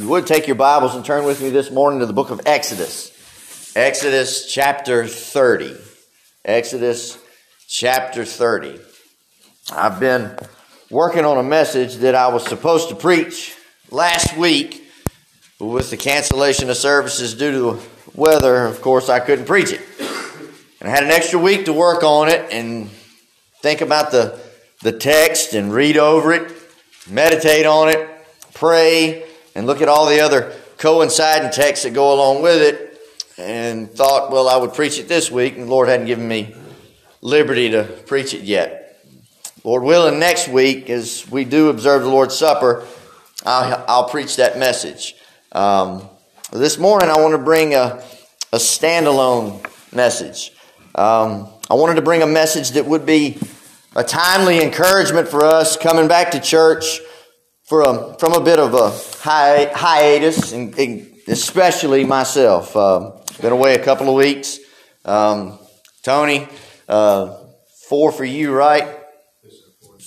you 0.00 0.08
would 0.08 0.26
take 0.26 0.46
your 0.46 0.56
Bibles 0.56 0.94
and 0.94 1.04
turn 1.04 1.24
with 1.24 1.42
me 1.42 1.50
this 1.50 1.70
morning 1.70 2.00
to 2.00 2.06
the 2.06 2.14
book 2.14 2.30
of 2.30 2.40
Exodus. 2.46 3.12
Exodus 3.76 4.50
chapter 4.50 5.06
30. 5.06 5.76
Exodus 6.42 7.18
chapter 7.68 8.24
30. 8.24 8.80
I've 9.70 10.00
been 10.00 10.38
working 10.90 11.26
on 11.26 11.36
a 11.36 11.42
message 11.42 11.96
that 11.96 12.14
I 12.14 12.28
was 12.28 12.46
supposed 12.46 12.88
to 12.88 12.94
preach 12.94 13.54
last 13.90 14.38
week, 14.38 14.90
but 15.58 15.66
with 15.66 15.90
the 15.90 15.98
cancellation 15.98 16.70
of 16.70 16.78
services 16.78 17.34
due 17.34 17.52
to 17.52 17.58
the 17.58 17.86
weather, 18.14 18.64
of 18.64 18.80
course, 18.80 19.10
I 19.10 19.20
couldn't 19.20 19.44
preach 19.44 19.70
it. 19.70 19.82
And 20.80 20.88
I 20.88 20.92
had 20.92 21.04
an 21.04 21.10
extra 21.10 21.38
week 21.38 21.66
to 21.66 21.74
work 21.74 22.02
on 22.04 22.30
it 22.30 22.50
and 22.50 22.88
think 23.60 23.82
about 23.82 24.12
the, 24.12 24.40
the 24.80 24.92
text 24.92 25.52
and 25.52 25.74
read 25.74 25.98
over 25.98 26.32
it, 26.32 26.50
meditate 27.06 27.66
on 27.66 27.90
it, 27.90 28.08
pray, 28.54 29.26
and 29.60 29.66
look 29.66 29.82
at 29.82 29.88
all 29.88 30.06
the 30.06 30.20
other 30.20 30.54
coinciding 30.78 31.50
texts 31.50 31.84
that 31.84 31.92
go 31.92 32.14
along 32.14 32.40
with 32.40 32.62
it, 32.62 32.98
and 33.36 33.90
thought, 33.90 34.32
well, 34.32 34.48
I 34.48 34.56
would 34.56 34.72
preach 34.72 34.98
it 34.98 35.06
this 35.06 35.30
week, 35.30 35.58
and 35.58 35.66
the 35.66 35.70
Lord 35.70 35.86
hadn't 35.86 36.06
given 36.06 36.26
me 36.26 36.54
liberty 37.20 37.68
to 37.72 37.84
preach 38.06 38.32
it 38.32 38.40
yet. 38.40 39.04
Lord 39.62 39.82
willing, 39.82 40.18
next 40.18 40.48
week, 40.48 40.88
as 40.88 41.30
we 41.30 41.44
do 41.44 41.68
observe 41.68 42.00
the 42.00 42.08
Lord's 42.08 42.34
Supper, 42.34 42.86
I'll, 43.44 43.84
I'll 43.86 44.08
preach 44.08 44.36
that 44.36 44.58
message. 44.58 45.14
Um, 45.52 46.08
this 46.50 46.78
morning, 46.78 47.10
I 47.10 47.18
want 47.20 47.32
to 47.32 47.44
bring 47.44 47.74
a, 47.74 48.02
a 48.54 48.56
standalone 48.56 49.62
message. 49.94 50.52
Um, 50.94 51.48
I 51.68 51.74
wanted 51.74 51.96
to 51.96 52.02
bring 52.02 52.22
a 52.22 52.26
message 52.26 52.70
that 52.70 52.86
would 52.86 53.04
be 53.04 53.36
a 53.94 54.04
timely 54.04 54.62
encouragement 54.62 55.28
for 55.28 55.44
us 55.44 55.76
coming 55.76 56.08
back 56.08 56.30
to 56.30 56.40
church 56.40 57.00
for 57.70 57.82
a, 57.82 58.18
from 58.18 58.32
a 58.32 58.40
bit 58.40 58.58
of 58.58 58.74
a 58.74 58.90
hi- 59.20 59.70
hiatus, 59.72 60.50
and, 60.50 60.76
especially 61.28 62.04
myself. 62.04 62.74
Uh, 62.74 63.12
been 63.40 63.52
away 63.52 63.76
a 63.76 63.84
couple 63.84 64.08
of 64.08 64.16
weeks. 64.16 64.58
Um, 65.04 65.56
Tony, 66.02 66.48
uh, 66.88 67.38
four 67.88 68.10
for 68.10 68.24
you, 68.24 68.52
right? 68.52 68.98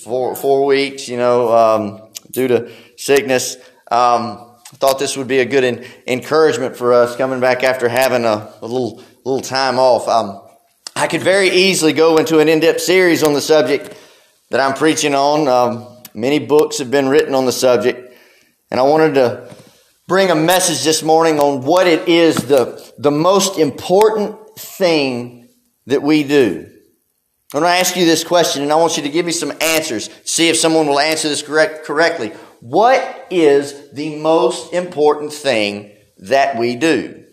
Four 0.03 0.36
four 0.36 0.66
weeks, 0.66 1.08
you 1.08 1.16
know, 1.16 1.56
um, 1.56 2.11
due 2.30 2.50
to 2.50 2.69
sickness. 2.97 3.56
Um, 3.89 4.58
thought 4.66 5.00
this 5.00 5.16
would 5.16 5.30
be 5.30 5.39
a 5.39 5.45
good 5.45 5.64
in, 5.64 5.86
encouragement 6.06 6.75
for 6.75 6.91
us 6.91 7.16
coming 7.16 7.39
back 7.39 7.64
after 7.64 7.88
having 7.88 8.25
a, 8.25 8.53
a 8.61 8.67
little 8.67 9.02
little 9.23 9.39
time 9.41 9.80
off. 9.80 10.09
Um, 10.09 10.41
I 10.97 11.08
could 11.08 11.22
very 11.22 11.50
easily 11.50 11.94
go 11.94 12.17
into 12.17 12.39
an 12.39 12.50
in-depth 12.50 12.81
series 12.81 13.23
on 13.23 13.34
the 13.34 13.41
subject 13.41 13.97
that 14.50 14.59
I'm 14.59 14.73
preaching 14.73 15.16
on. 15.16 15.47
Um, 15.47 15.92
Many 16.14 16.39
books 16.39 16.78
have 16.78 16.92
been 16.92 17.09
written 17.09 17.33
on 17.33 17.45
the 17.45 17.52
subject, 17.52 18.16
and 18.69 18.80
I 18.80 18.83
wanted 18.83 19.16
to 19.16 19.53
bring 20.08 20.30
a 20.30 20.36
message 20.36 20.83
this 20.83 21.02
morning 21.02 21.39
on 21.39 21.64
what 21.64 21.88
it 21.88 22.08
is 22.08 22.36
the, 22.36 22.94
the 22.97 23.11
most 23.11 23.58
important 23.58 24.38
thing 24.58 25.50
that 25.88 26.03
we 26.03 26.23
do. 26.23 26.69
I'm 27.53 27.61
going 27.61 27.72
to 27.72 27.80
ask 27.80 27.95
you 27.95 28.06
this 28.06 28.23
question, 28.23 28.64
and 28.64 28.72
I 28.72 28.75
want 28.75 28.97
you 28.97 29.03
to 29.03 29.09
give 29.09 29.25
me 29.25 29.31
some 29.31 29.53
answers. 29.61 30.09
See 30.23 30.50
if 30.50 30.58
someone 30.58 30.88
will 30.88 31.00
answer 31.00 31.30
this 31.30 31.41
correct, 31.41 31.86
correctly. 31.86 32.30
What 32.61 33.28
is 33.30 33.91
the 33.91 34.16
most 34.19 34.73
important 34.73 35.34
thing 35.34 35.91
that 36.17 36.58
we 36.58 36.75
do? 36.75 37.25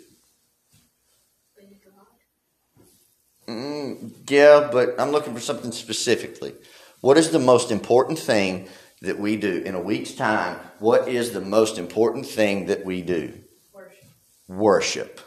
Mm, 3.49 4.31
yeah, 4.31 4.69
but 4.71 5.01
I'm 5.01 5.11
looking 5.11 5.35
for 5.35 5.41
something 5.41 5.73
specifically. 5.73 6.55
What 7.01 7.17
is 7.17 7.31
the 7.31 7.39
most 7.39 7.71
important 7.71 8.19
thing 8.19 8.69
that 9.01 9.19
we 9.19 9.37
do? 9.37 9.63
In 9.65 9.75
a 9.75 9.81
week's 9.81 10.13
time, 10.13 10.59
what 10.79 11.09
is 11.09 11.33
the 11.33 11.41
most 11.41 11.79
important 11.79 12.27
thing 12.27 12.67
that 12.67 12.85
we 12.85 13.01
do? 13.01 13.33
Worship. 13.73 14.05
Worship. 14.49 15.21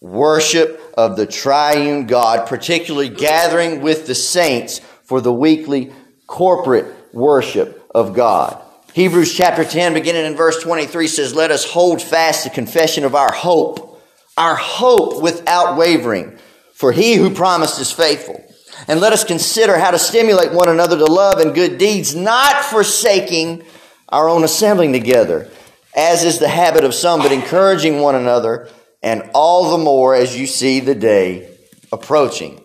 Worship 0.00 0.94
of 0.96 1.16
the 1.16 1.26
triune 1.26 2.06
God, 2.06 2.46
particularly 2.46 3.08
gathering 3.08 3.80
with 3.80 4.06
the 4.06 4.14
saints 4.14 4.78
for 4.78 5.20
the 5.20 5.32
weekly 5.32 5.92
corporate 6.28 6.86
worship 7.12 7.84
of 7.92 8.14
God. 8.14 8.62
Hebrews 8.92 9.34
chapter 9.34 9.64
10, 9.64 9.94
beginning 9.94 10.26
in 10.26 10.36
verse 10.36 10.62
23, 10.62 11.08
says, 11.08 11.34
Let 11.34 11.50
us 11.50 11.68
hold 11.68 12.00
fast 12.00 12.44
the 12.44 12.50
confession 12.50 13.04
of 13.04 13.16
our 13.16 13.32
hope, 13.32 14.00
our 14.36 14.54
hope 14.54 15.20
without 15.20 15.76
wavering, 15.76 16.38
for 16.74 16.92
he 16.92 17.14
who 17.14 17.34
promised 17.34 17.80
is 17.80 17.90
faithful. 17.90 18.44
And 18.86 19.00
let 19.00 19.12
us 19.12 19.24
consider 19.24 19.78
how 19.78 19.90
to 19.90 19.98
stimulate 19.98 20.52
one 20.52 20.68
another 20.68 20.96
to 20.96 21.04
love 21.04 21.40
and 21.40 21.54
good 21.54 21.78
deeds, 21.78 22.14
not 22.14 22.64
forsaking 22.64 23.64
our 24.08 24.28
own 24.28 24.44
assembling 24.44 24.92
together, 24.92 25.50
as 25.96 26.24
is 26.24 26.38
the 26.38 26.48
habit 26.48 26.84
of 26.84 26.94
some, 26.94 27.20
but 27.20 27.32
encouraging 27.32 28.00
one 28.00 28.14
another, 28.14 28.68
and 29.02 29.30
all 29.34 29.76
the 29.76 29.84
more 29.84 30.14
as 30.14 30.38
you 30.38 30.46
see 30.46 30.80
the 30.80 30.94
day 30.94 31.50
approaching. 31.92 32.62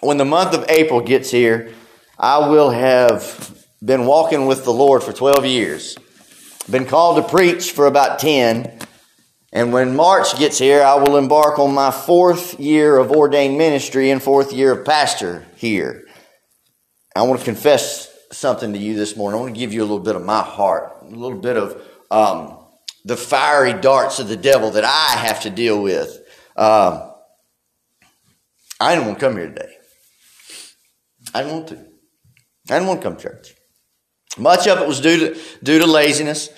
When 0.00 0.16
the 0.16 0.24
month 0.24 0.54
of 0.54 0.64
April 0.68 1.00
gets 1.00 1.30
here, 1.30 1.74
I 2.18 2.48
will 2.48 2.70
have 2.70 3.66
been 3.82 4.06
walking 4.06 4.46
with 4.46 4.64
the 4.64 4.72
Lord 4.72 5.02
for 5.02 5.12
12 5.12 5.46
years, 5.46 5.96
been 6.70 6.86
called 6.86 7.16
to 7.16 7.28
preach 7.28 7.72
for 7.72 7.86
about 7.86 8.18
10, 8.18 8.78
and 9.52 9.72
when 9.72 9.96
March 9.96 10.38
gets 10.38 10.58
here, 10.58 10.82
I 10.82 10.94
will 10.94 11.16
embark 11.16 11.58
on 11.58 11.74
my 11.74 11.90
fourth 11.90 12.60
year 12.60 12.96
of 12.96 13.10
ordained 13.10 13.58
ministry 13.58 14.10
and 14.10 14.22
fourth 14.22 14.52
year 14.52 14.72
of 14.72 14.84
pastor 14.84 15.44
here. 15.56 16.06
I 17.16 17.22
want 17.22 17.40
to 17.40 17.44
confess 17.44 18.08
something 18.30 18.72
to 18.72 18.78
you 18.78 18.94
this 18.94 19.16
morning. 19.16 19.38
I 19.38 19.42
want 19.42 19.54
to 19.54 19.58
give 19.58 19.72
you 19.72 19.80
a 19.80 19.82
little 19.82 19.98
bit 19.98 20.14
of 20.14 20.24
my 20.24 20.42
heart, 20.42 20.98
a 21.02 21.06
little 21.06 21.40
bit 21.40 21.56
of 21.56 21.82
um, 22.12 22.58
the 23.04 23.16
fiery 23.16 23.72
darts 23.72 24.20
of 24.20 24.28
the 24.28 24.36
devil 24.36 24.70
that 24.72 24.84
I 24.84 25.16
have 25.18 25.40
to 25.42 25.50
deal 25.50 25.82
with. 25.82 26.16
Um, 26.56 27.12
I 28.78 28.94
didn't 28.94 29.08
want 29.08 29.18
to 29.18 29.26
come 29.26 29.36
here 29.36 29.48
today. 29.48 29.72
I 31.34 31.42
didn't 31.42 31.56
want 31.56 31.68
to. 31.68 31.74
I 32.68 32.74
didn't 32.74 32.86
want 32.86 33.02
to 33.02 33.08
come 33.08 33.16
to 33.16 33.22
church. 33.22 33.54
Much 34.38 34.68
of 34.68 34.80
it 34.80 34.86
was 34.86 35.00
due 35.00 35.18
to, 35.18 35.40
due 35.62 35.80
to 35.80 35.86
laziness. 35.86 36.50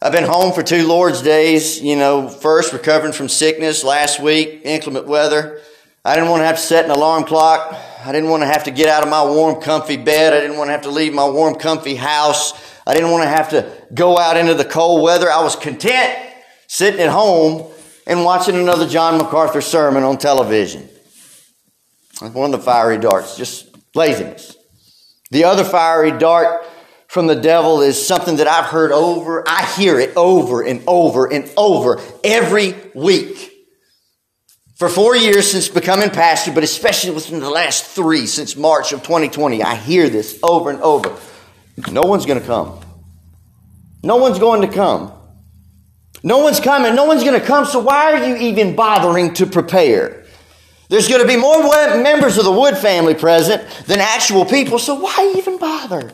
I've 0.00 0.12
been 0.12 0.22
home 0.22 0.52
for 0.52 0.62
two 0.62 0.86
Lord's 0.86 1.22
days, 1.22 1.82
you 1.82 1.96
know, 1.96 2.28
first 2.28 2.72
recovering 2.72 3.12
from 3.12 3.28
sickness 3.28 3.82
last 3.82 4.20
week, 4.20 4.60
inclement 4.62 5.08
weather. 5.08 5.60
I 6.04 6.14
didn't 6.14 6.30
want 6.30 6.42
to 6.42 6.46
have 6.46 6.54
to 6.54 6.62
set 6.62 6.84
an 6.84 6.92
alarm 6.92 7.24
clock. 7.24 7.76
I 8.04 8.12
didn't 8.12 8.30
want 8.30 8.44
to 8.44 8.46
have 8.46 8.62
to 8.64 8.70
get 8.70 8.88
out 8.88 9.02
of 9.02 9.08
my 9.08 9.24
warm, 9.24 9.60
comfy 9.60 9.96
bed. 9.96 10.34
I 10.34 10.40
didn't 10.40 10.56
want 10.56 10.68
to 10.68 10.72
have 10.72 10.82
to 10.82 10.90
leave 10.90 11.12
my 11.12 11.28
warm, 11.28 11.56
comfy 11.56 11.96
house. 11.96 12.52
I 12.86 12.94
didn't 12.94 13.10
want 13.10 13.24
to 13.24 13.28
have 13.28 13.50
to 13.50 13.72
go 13.92 14.16
out 14.16 14.36
into 14.36 14.54
the 14.54 14.64
cold 14.64 15.02
weather. 15.02 15.28
I 15.28 15.42
was 15.42 15.56
content 15.56 16.16
sitting 16.68 17.00
at 17.00 17.10
home 17.10 17.68
and 18.06 18.22
watching 18.22 18.54
another 18.54 18.86
John 18.86 19.18
MacArthur 19.18 19.60
sermon 19.60 20.04
on 20.04 20.16
television. 20.16 20.88
One 22.20 22.54
of 22.54 22.60
the 22.60 22.64
fiery 22.64 22.98
darts, 22.98 23.36
just 23.36 23.66
laziness. 23.96 24.56
The 25.32 25.42
other 25.42 25.64
fiery 25.64 26.16
dart 26.16 26.64
from 27.08 27.26
the 27.26 27.34
devil 27.34 27.80
is 27.80 28.06
something 28.06 28.36
that 28.36 28.46
I've 28.46 28.66
heard 28.66 28.92
over. 28.92 29.42
I 29.48 29.64
hear 29.64 29.98
it 29.98 30.14
over 30.14 30.62
and 30.62 30.82
over 30.86 31.26
and 31.26 31.50
over 31.56 32.00
every 32.22 32.74
week. 32.94 33.50
For 34.76 34.90
four 34.90 35.16
years 35.16 35.50
since 35.50 35.68
becoming 35.68 36.10
pastor, 36.10 36.52
but 36.52 36.62
especially 36.62 37.10
within 37.10 37.40
the 37.40 37.50
last 37.50 37.86
three 37.86 38.26
since 38.26 38.56
March 38.56 38.92
of 38.92 39.02
2020, 39.02 39.62
I 39.62 39.74
hear 39.74 40.10
this 40.10 40.38
over 40.42 40.70
and 40.70 40.80
over. 40.82 41.16
No 41.90 42.02
one's 42.02 42.26
going 42.26 42.40
to 42.40 42.46
come. 42.46 42.78
No 44.02 44.16
one's 44.16 44.38
going 44.38 44.60
to 44.60 44.72
come. 44.72 45.12
No 46.22 46.38
one's 46.38 46.60
coming. 46.60 46.94
No 46.94 47.06
one's 47.06 47.24
going 47.24 47.40
to 47.40 47.44
come. 47.44 47.64
So 47.64 47.80
why 47.80 48.12
are 48.12 48.28
you 48.28 48.36
even 48.36 48.76
bothering 48.76 49.32
to 49.34 49.46
prepare? 49.46 50.26
There's 50.90 51.08
going 51.08 51.22
to 51.22 51.26
be 51.26 51.36
more 51.36 51.62
members 52.02 52.36
of 52.36 52.44
the 52.44 52.52
Wood 52.52 52.76
family 52.76 53.14
present 53.14 53.66
than 53.86 53.98
actual 53.98 54.44
people. 54.44 54.78
So 54.78 55.00
why 55.00 55.34
even 55.38 55.58
bother? 55.58 56.12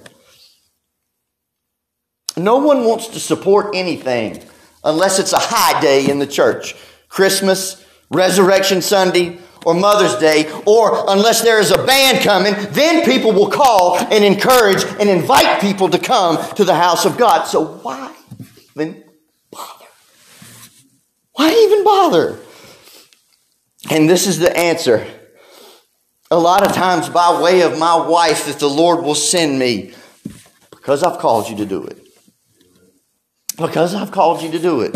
No 2.37 2.59
one 2.59 2.85
wants 2.85 3.09
to 3.09 3.21
support 3.21 3.75
anything 3.75 4.43
unless 4.83 5.19
it's 5.19 5.33
a 5.33 5.39
high 5.39 5.81
day 5.81 6.09
in 6.09 6.19
the 6.19 6.27
church. 6.27 6.75
Christmas, 7.09 7.85
Resurrection 8.11 8.83
Sunday, 8.83 9.39
or 9.65 9.75
Mother's 9.75 10.17
Day, 10.17 10.51
or 10.67 11.05
unless 11.09 11.43
there 11.43 11.59
is 11.59 11.71
a 11.71 11.85
band 11.85 12.23
coming, 12.23 12.55
then 12.71 13.05
people 13.05 13.33
will 13.33 13.51
call 13.51 13.97
and 13.99 14.25
encourage 14.25 14.85
and 15.01 15.09
invite 15.09 15.61
people 15.61 15.89
to 15.89 15.99
come 15.99 16.39
to 16.55 16.65
the 16.65 16.75
house 16.75 17.07
of 17.07 17.17
God. 17.17 17.45
So 17.45 17.65
why 17.65 18.15
even 18.75 19.05
bother? 19.51 19.87
Why 21.33 21.51
even 21.51 21.85
bother? 21.85 22.39
And 23.91 24.09
this 24.09 24.27
is 24.27 24.39
the 24.39 24.55
answer. 24.57 25.07
A 26.31 26.39
lot 26.39 26.67
of 26.67 26.75
times, 26.75 27.09
by 27.09 27.41
way 27.41 27.63
of 27.63 27.79
my 27.79 27.97
wife, 27.97 28.47
that 28.47 28.59
the 28.59 28.69
Lord 28.69 29.05
will 29.05 29.15
send 29.15 29.59
me 29.59 29.95
because 30.71 31.03
I've 31.03 31.19
called 31.19 31.49
you 31.49 31.57
to 31.57 31.67
do 31.67 31.85
it. 31.85 32.04
Because 33.57 33.95
I've 33.95 34.13
called 34.13 34.43
you 34.43 34.51
to 34.53 34.59
do 34.59 34.81
it. 34.81 34.95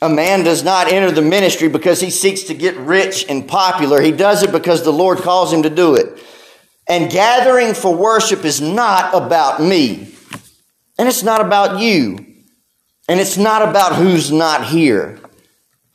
A 0.00 0.08
man 0.08 0.44
does 0.44 0.62
not 0.62 0.92
enter 0.92 1.10
the 1.10 1.22
ministry 1.22 1.68
because 1.68 2.00
he 2.00 2.10
seeks 2.10 2.44
to 2.44 2.54
get 2.54 2.76
rich 2.76 3.26
and 3.28 3.48
popular. 3.48 4.00
He 4.00 4.12
does 4.12 4.42
it 4.42 4.52
because 4.52 4.84
the 4.84 4.92
Lord 4.92 5.18
calls 5.18 5.52
him 5.52 5.64
to 5.64 5.70
do 5.70 5.96
it. 5.96 6.22
And 6.88 7.10
gathering 7.10 7.74
for 7.74 7.94
worship 7.94 8.44
is 8.44 8.60
not 8.60 9.14
about 9.14 9.60
me. 9.60 10.14
And 10.98 11.08
it's 11.08 11.22
not 11.22 11.40
about 11.40 11.80
you. 11.80 12.24
And 13.08 13.20
it's 13.20 13.36
not 13.36 13.68
about 13.68 13.96
who's 13.96 14.30
not 14.30 14.66
here. 14.66 15.18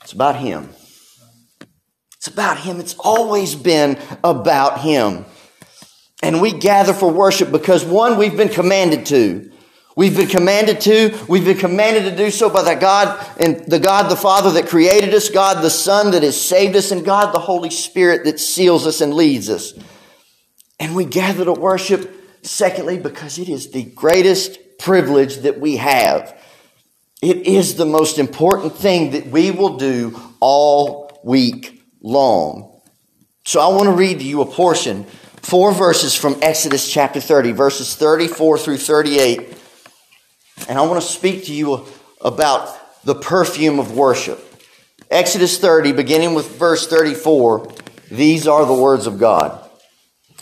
It's 0.03 0.13
about 0.13 0.35
Him. 0.35 0.69
It's 2.17 2.27
about 2.27 2.59
Him. 2.59 2.79
It's 2.79 2.95
always 2.95 3.55
been 3.55 3.97
about 4.23 4.81
Him. 4.81 5.25
And 6.21 6.41
we 6.41 6.51
gather 6.51 6.93
for 6.93 7.11
worship 7.11 7.51
because 7.51 7.85
one, 7.85 8.17
we've 8.17 8.35
been 8.35 8.49
commanded 8.49 9.05
to. 9.07 9.51
We've 9.95 10.15
been 10.15 10.27
commanded 10.27 10.81
to. 10.81 11.17
We've 11.29 11.45
been 11.45 11.57
commanded 11.57 12.09
to 12.09 12.15
do 12.15 12.31
so 12.31 12.49
by 12.49 12.63
the 12.63 12.79
God 12.79 13.25
and 13.39 13.63
the 13.67 13.79
God 13.79 14.09
the 14.09 14.15
Father 14.15 14.51
that 14.51 14.67
created 14.67 15.13
us, 15.13 15.29
God 15.29 15.63
the 15.63 15.69
Son 15.69 16.11
that 16.11 16.23
has 16.23 16.39
saved 16.39 16.75
us, 16.75 16.91
and 16.91 17.05
God 17.05 17.33
the 17.33 17.39
Holy 17.39 17.69
Spirit 17.69 18.25
that 18.25 18.39
seals 18.39 18.87
us 18.87 19.01
and 19.01 19.13
leads 19.13 19.49
us. 19.49 19.73
And 20.79 20.95
we 20.95 21.05
gather 21.05 21.45
to 21.45 21.53
worship, 21.53 22.11
secondly, 22.41 22.97
because 22.97 23.37
it 23.37 23.49
is 23.49 23.69
the 23.69 23.83
greatest 23.83 24.79
privilege 24.79 25.37
that 25.37 25.59
we 25.59 25.77
have. 25.77 26.35
It 27.21 27.45
is 27.45 27.75
the 27.75 27.85
most 27.85 28.17
important 28.17 28.75
thing 28.75 29.11
that 29.11 29.27
we 29.27 29.51
will 29.51 29.77
do 29.77 30.19
all 30.39 31.21
week 31.23 31.83
long. 32.01 32.81
So 33.45 33.59
I 33.59 33.67
want 33.67 33.83
to 33.83 33.91
read 33.91 34.19
to 34.19 34.25
you 34.25 34.41
a 34.41 34.45
portion, 34.45 35.03
four 35.37 35.71
verses 35.71 36.15
from 36.15 36.35
Exodus 36.41 36.91
chapter 36.91 37.21
30, 37.21 37.51
verses 37.51 37.95
34 37.95 38.57
through 38.57 38.77
38 38.77 39.59
and 40.67 40.77
I 40.77 40.81
want 40.81 41.01
to 41.01 41.07
speak 41.07 41.45
to 41.45 41.53
you 41.53 41.85
about 42.21 43.03
the 43.03 43.15
perfume 43.15 43.79
of 43.79 43.95
worship. 43.95 44.39
Exodus 45.09 45.59
30, 45.59 45.91
beginning 45.91 46.33
with 46.33 46.57
verse 46.57 46.87
34, 46.87 47.71
these 48.09 48.47
are 48.47 48.65
the 48.65 48.73
words 48.73 49.05
of 49.05 49.19
God. 49.19 49.69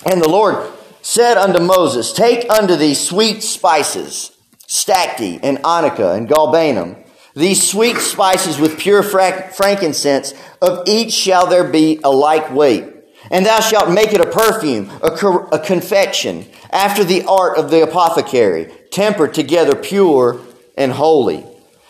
And 0.06 0.22
the 0.22 0.30
Lord 0.30 0.72
said 1.02 1.38
unto 1.38 1.62
Moses, 1.62 2.14
Take 2.14 2.50
unto 2.50 2.76
thee 2.76 2.94
sweet 2.94 3.44
spices, 3.44 4.32
stacte 4.68 5.40
and 5.44 5.58
onycha 5.60 6.16
and 6.16 6.30
galbanum, 6.30 7.04
these 7.36 7.68
sweet 7.68 7.98
spices 7.98 8.60
with 8.60 8.80
pure 8.80 9.04
frankincense, 9.04 10.34
of 10.62 10.88
each 10.88 11.14
shall 11.14 11.48
there 11.48 11.64
be 11.64 12.00
a 12.04 12.12
like 12.12 12.52
weight. 12.52 12.86
And 13.30 13.46
thou 13.46 13.62
shalt 13.62 13.94
make 13.94 14.14
it 14.14 14.20
a 14.20 14.30
perfume, 14.30 14.90
a, 15.02 15.10
a 15.54 15.60
confection, 15.60 16.46
after 16.72 17.04
the 17.04 17.24
art 17.26 17.58
of 17.58 17.70
the 17.72 17.84
apothecary 17.84 18.72
tempered 18.92 19.34
together 19.34 19.76
pure 19.76 20.40
and 20.78 20.92
holy. 20.92 21.46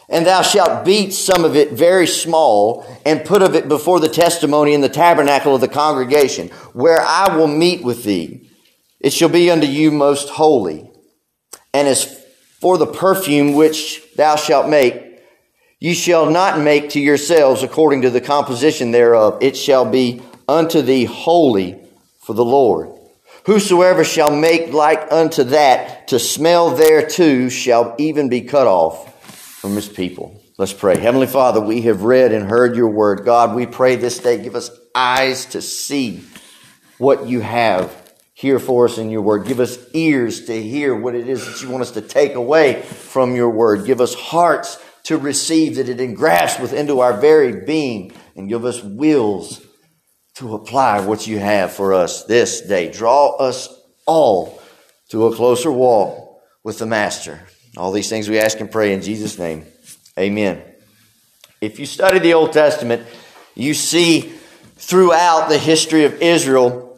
And 0.07 0.25
thou 0.25 0.42
shalt 0.42 0.86
beat 0.86 1.13
some 1.13 1.45
of 1.45 1.56
it 1.56 1.71
very 1.71 2.06
small, 2.06 2.86
and 3.06 3.24
put 3.24 3.42
of 3.42 3.56
it 3.56 3.68
before 3.69 4.00
the 4.00 4.09
testimony 4.09 4.74
in 4.74 4.81
the 4.81 4.89
tabernacle 4.89 5.56
of 5.56 5.62
the 5.62 5.68
congregation, 5.68 6.50
where 6.74 7.01
I 7.01 7.36
will 7.36 7.48
meet 7.48 7.83
with 7.83 8.03
thee. 8.03 8.50
It 9.00 9.13
shall 9.13 9.30
be 9.30 9.50
unto 9.50 9.68
you 9.68 9.89
most 9.89 10.30
holy. 10.30 10.92
And 11.74 11.88
as 11.88 12.21
for 12.59 12.77
the 12.77 12.88
perfume 12.88 13.54
which 13.54 14.04
thou 14.15 14.36
shalt 14.36 14.69
make, 14.69 15.19
you 15.80 15.95
shall 15.95 16.30
not 16.30 16.59
make 16.59 16.92
to 16.92 17.00
yourselves 17.00 17.63
according 17.63 18.04
to 18.04 18.12
the 18.12 18.21
composition 18.21 18.92
thereof. 18.92 19.39
It 19.42 19.57
shall 19.57 19.86
be 19.86 20.21
unto 20.47 20.81
thee 20.81 21.06
holy 21.06 21.80
for 22.19 22.33
the 22.33 22.45
Lord. 22.45 22.92
Whosoever 23.45 24.03
shall 24.03 24.35
make 24.35 24.71
like 24.71 25.11
unto 25.11 25.43
that 25.45 26.09
to 26.09 26.19
smell 26.19 26.71
thereto 26.71 27.49
shall 27.49 27.95
even 27.97 28.29
be 28.29 28.41
cut 28.41 28.67
off 28.67 29.59
from 29.59 29.75
his 29.75 29.89
people. 29.89 30.41
Let's 30.57 30.73
pray. 30.73 30.99
Heavenly 30.99 31.27
Father, 31.27 31.59
we 31.59 31.81
have 31.83 32.03
read 32.03 32.33
and 32.33 32.47
heard 32.47 32.75
your 32.75 32.89
word. 32.89 33.25
God, 33.25 33.55
we 33.55 33.65
pray 33.65 33.95
this 33.95 34.19
day, 34.19 34.43
give 34.43 34.55
us 34.55 34.69
eyes 34.93 35.45
to 35.47 35.61
see 35.61 36.23
what 36.99 37.25
you 37.25 37.39
have 37.39 38.13
here 38.33 38.59
for 38.59 38.85
us 38.85 38.99
in 38.99 39.09
your 39.09 39.23
word. 39.23 39.47
Give 39.47 39.59
us 39.59 39.77
ears 39.94 40.45
to 40.45 40.61
hear 40.61 40.95
what 40.95 41.15
it 41.15 41.27
is 41.27 41.45
that 41.45 41.63
you 41.63 41.69
want 41.71 41.81
us 41.81 41.91
to 41.91 42.01
take 42.01 42.35
away 42.35 42.81
from 42.83 43.35
your 43.35 43.49
word. 43.49 43.85
Give 43.87 44.01
us 44.01 44.13
hearts 44.13 44.77
to 45.03 45.17
receive 45.17 45.77
that 45.77 45.89
it 45.89 45.99
engrafts 45.99 46.59
within 46.59 46.85
to 46.87 46.99
our 46.99 47.13
very 47.13 47.65
being 47.65 48.13
and 48.35 48.47
give 48.47 48.65
us 48.65 48.83
wills 48.83 49.65
to 50.36 50.56
apply 50.56 51.01
what 51.01 51.28
you 51.28 51.39
have 51.39 51.74
for 51.74 51.94
us 51.94 52.24
this 52.24 52.62
day. 52.62 52.92
Draw 52.92 53.36
us 53.38 53.69
all 54.06 54.62
to 55.10 55.28
a 55.28 55.36
closer 55.36 55.72
walk 55.72 56.42
with 56.63 56.80
the 56.80 56.86
Master. 56.86 57.42
All 57.78 57.92
these 57.92 58.10
things 58.10 58.30
we 58.30 58.39
ask 58.39 58.60
and 58.60 58.72
pray 58.72 58.94
in 58.94 59.01
Jesus' 59.01 59.38
name. 59.38 59.66
Amen. 60.18 60.62
If 61.60 61.80
you 61.80 61.86
study 61.86 62.19
the 62.19 62.33
Old 62.33 62.54
Testament, 62.54 63.06
you 63.56 63.74
see 63.74 64.33
throughout 64.78 65.50
the 65.50 65.57
history 65.57 66.06
of 66.06 66.22
Israel, 66.22 66.98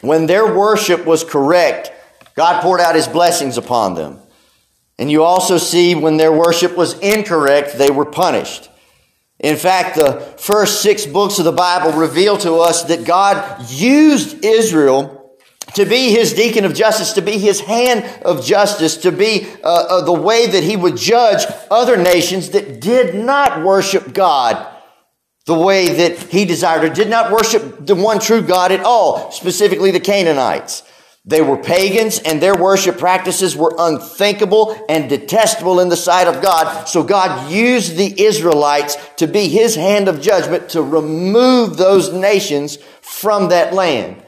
when 0.00 0.26
their 0.26 0.56
worship 0.56 1.04
was 1.04 1.22
correct, 1.22 1.92
God 2.34 2.62
poured 2.62 2.80
out 2.80 2.94
his 2.94 3.06
blessings 3.06 3.58
upon 3.58 3.94
them. 3.94 4.18
And 4.98 5.10
you 5.10 5.22
also 5.22 5.58
see 5.58 5.94
when 5.94 6.16
their 6.16 6.32
worship 6.32 6.76
was 6.76 6.98
incorrect, 7.00 7.76
they 7.76 7.90
were 7.90 8.04
punished. 8.04 8.69
In 9.40 9.56
fact, 9.56 9.96
the 9.96 10.20
first 10.38 10.82
six 10.82 11.06
books 11.06 11.38
of 11.38 11.44
the 11.44 11.52
Bible 11.52 11.98
reveal 11.98 12.36
to 12.38 12.56
us 12.56 12.84
that 12.84 13.04
God 13.04 13.68
used 13.70 14.44
Israel 14.44 15.38
to 15.74 15.86
be 15.86 16.10
his 16.10 16.34
deacon 16.34 16.64
of 16.64 16.74
justice, 16.74 17.14
to 17.14 17.22
be 17.22 17.38
his 17.38 17.60
hand 17.60 18.04
of 18.22 18.44
justice, 18.44 18.98
to 18.98 19.12
be 19.12 19.46
uh, 19.62 19.66
uh, 19.66 20.00
the 20.02 20.12
way 20.12 20.46
that 20.46 20.62
he 20.62 20.76
would 20.76 20.96
judge 20.96 21.44
other 21.70 21.96
nations 21.96 22.50
that 22.50 22.80
did 22.80 23.14
not 23.14 23.64
worship 23.64 24.12
God 24.12 24.66
the 25.46 25.54
way 25.54 25.88
that 25.88 26.18
he 26.30 26.44
desired 26.44 26.84
or 26.84 26.94
did 26.94 27.08
not 27.08 27.32
worship 27.32 27.84
the 27.84 27.94
one 27.94 28.20
true 28.20 28.42
God 28.42 28.72
at 28.72 28.80
all, 28.80 29.32
specifically 29.32 29.90
the 29.90 30.00
Canaanites. 30.00 30.82
They 31.26 31.42
were 31.42 31.58
pagans 31.58 32.18
and 32.18 32.40
their 32.40 32.56
worship 32.56 32.98
practices 32.98 33.54
were 33.54 33.74
unthinkable 33.78 34.76
and 34.88 35.08
detestable 35.08 35.80
in 35.80 35.90
the 35.90 35.96
sight 35.96 36.26
of 36.26 36.42
God. 36.42 36.86
So 36.86 37.02
God 37.02 37.50
used 37.50 37.96
the 37.96 38.22
Israelites 38.22 38.96
to 39.16 39.26
be 39.26 39.48
his 39.48 39.74
hand 39.74 40.08
of 40.08 40.22
judgment 40.22 40.70
to 40.70 40.82
remove 40.82 41.76
those 41.76 42.12
nations 42.12 42.78
from 43.02 43.50
that 43.50 43.74
land. 43.74 44.22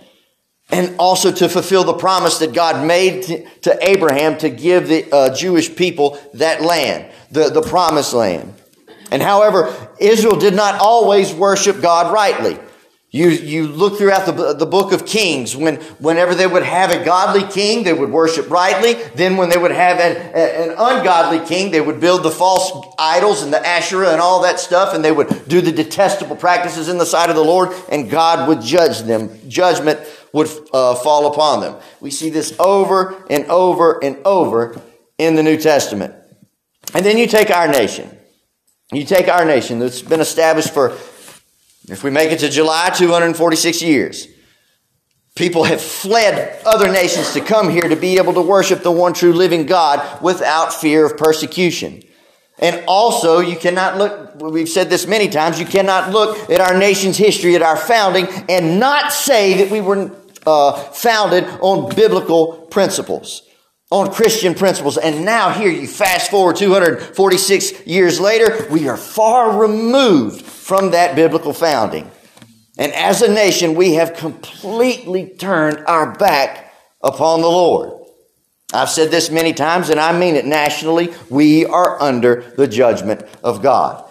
And 0.70 0.96
also 0.98 1.32
to 1.32 1.48
fulfill 1.48 1.84
the 1.84 1.94
promise 1.94 2.38
that 2.38 2.54
God 2.54 2.86
made 2.86 3.22
to, 3.62 3.78
Abraham 3.80 4.38
to 4.38 4.48
give 4.48 4.88
the 4.88 5.10
uh, 5.12 5.34
Jewish 5.34 5.74
people 5.74 6.18
that 6.34 6.62
land, 6.62 7.10
the, 7.30 7.50
the 7.50 7.60
promised 7.60 8.14
land. 8.14 8.54
And 9.10 9.20
however, 9.20 9.74
Israel 10.00 10.36
did 10.36 10.54
not 10.54 10.80
always 10.80 11.34
worship 11.34 11.82
God 11.82 12.12
rightly. 12.12 12.58
You, 13.14 13.28
you 13.28 13.68
look 13.68 13.98
throughout 13.98 14.24
the, 14.24 14.54
the 14.54 14.64
book 14.64 14.90
of 14.92 15.04
Kings, 15.04 15.54
when, 15.54 15.76
whenever 15.98 16.34
they 16.34 16.46
would 16.46 16.62
have 16.62 16.90
a 16.90 17.04
godly 17.04 17.46
king, 17.52 17.84
they 17.84 17.92
would 17.92 18.10
worship 18.10 18.50
rightly. 18.50 18.94
Then 19.14 19.36
when 19.36 19.50
they 19.50 19.58
would 19.58 19.70
have 19.70 19.98
an, 20.00 20.16
an 20.34 20.70
ungodly 20.70 21.46
king, 21.46 21.70
they 21.70 21.82
would 21.82 22.00
build 22.00 22.22
the 22.22 22.30
false 22.30 22.72
idols 22.98 23.42
and 23.42 23.52
the 23.52 23.64
Asherah 23.64 24.12
and 24.12 24.20
all 24.22 24.40
that 24.44 24.58
stuff, 24.58 24.94
and 24.94 25.04
they 25.04 25.12
would 25.12 25.46
do 25.46 25.60
the 25.60 25.72
detestable 25.72 26.36
practices 26.36 26.88
in 26.88 26.96
the 26.96 27.04
sight 27.04 27.28
of 27.28 27.36
the 27.36 27.44
Lord, 27.44 27.74
and 27.90 28.08
God 28.08 28.48
would 28.48 28.62
judge 28.62 29.00
them. 29.00 29.28
Judgment 29.46 30.00
would 30.32 30.48
uh, 30.72 30.94
fall 30.94 31.30
upon 31.30 31.60
them. 31.60 31.82
We 32.00 32.10
see 32.10 32.30
this 32.30 32.58
over 32.58 33.22
and 33.28 33.44
over 33.50 34.02
and 34.02 34.16
over 34.24 34.80
in 35.18 35.34
the 35.34 35.42
New 35.42 35.58
Testament. 35.58 36.14
And 36.94 37.04
then 37.04 37.18
you 37.18 37.26
take 37.26 37.50
our 37.50 37.68
nation. 37.68 38.08
You 38.90 39.04
take 39.04 39.28
our 39.28 39.44
nation 39.44 39.80
that's 39.80 40.00
been 40.00 40.20
established 40.20 40.72
for 40.72 40.96
if 41.88 42.04
we 42.04 42.10
make 42.10 42.30
it 42.30 42.38
to 42.40 42.48
July, 42.48 42.90
246 42.90 43.82
years. 43.82 44.28
People 45.34 45.64
have 45.64 45.80
fled 45.80 46.60
other 46.66 46.92
nations 46.92 47.32
to 47.32 47.40
come 47.40 47.70
here 47.70 47.88
to 47.88 47.96
be 47.96 48.18
able 48.18 48.34
to 48.34 48.42
worship 48.42 48.82
the 48.82 48.90
one 48.90 49.14
true 49.14 49.32
living 49.32 49.64
God 49.64 50.22
without 50.22 50.74
fear 50.74 51.06
of 51.06 51.16
persecution. 51.16 52.02
And 52.58 52.84
also, 52.86 53.40
you 53.40 53.56
cannot 53.56 53.96
look, 53.96 54.40
we've 54.40 54.68
said 54.68 54.90
this 54.90 55.06
many 55.06 55.28
times, 55.28 55.58
you 55.58 55.64
cannot 55.64 56.10
look 56.10 56.50
at 56.50 56.60
our 56.60 56.78
nation's 56.78 57.16
history, 57.16 57.56
at 57.56 57.62
our 57.62 57.78
founding, 57.78 58.26
and 58.48 58.78
not 58.78 59.10
say 59.10 59.64
that 59.64 59.70
we 59.70 59.80
were 59.80 60.14
uh, 60.46 60.72
founded 60.72 61.44
on 61.60 61.94
biblical 61.94 62.66
principles 62.70 63.42
on 63.92 64.10
Christian 64.10 64.54
principles. 64.54 64.96
And 64.96 65.24
now 65.24 65.50
here 65.50 65.70
you 65.70 65.86
fast 65.86 66.30
forward 66.30 66.56
246 66.56 67.86
years 67.86 68.18
later, 68.18 68.66
we 68.70 68.88
are 68.88 68.96
far 68.96 69.60
removed 69.60 70.44
from 70.62 70.92
that 70.92 71.16
biblical 71.16 71.52
founding. 71.52 72.08
And 72.78 72.92
as 72.92 73.20
a 73.20 73.32
nation, 73.32 73.74
we 73.74 73.94
have 73.94 74.14
completely 74.14 75.28
turned 75.28 75.84
our 75.86 76.14
back 76.14 76.72
upon 77.02 77.40
the 77.40 77.48
Lord. 77.48 78.00
I've 78.72 78.88
said 78.88 79.10
this 79.10 79.28
many 79.28 79.52
times 79.52 79.90
and 79.90 80.00
I 80.00 80.16
mean 80.18 80.36
it 80.36 80.46
nationally. 80.46 81.12
We 81.28 81.66
are 81.66 82.00
under 82.00 82.52
the 82.56 82.68
judgment 82.68 83.22
of 83.42 83.60
God. 83.60 84.08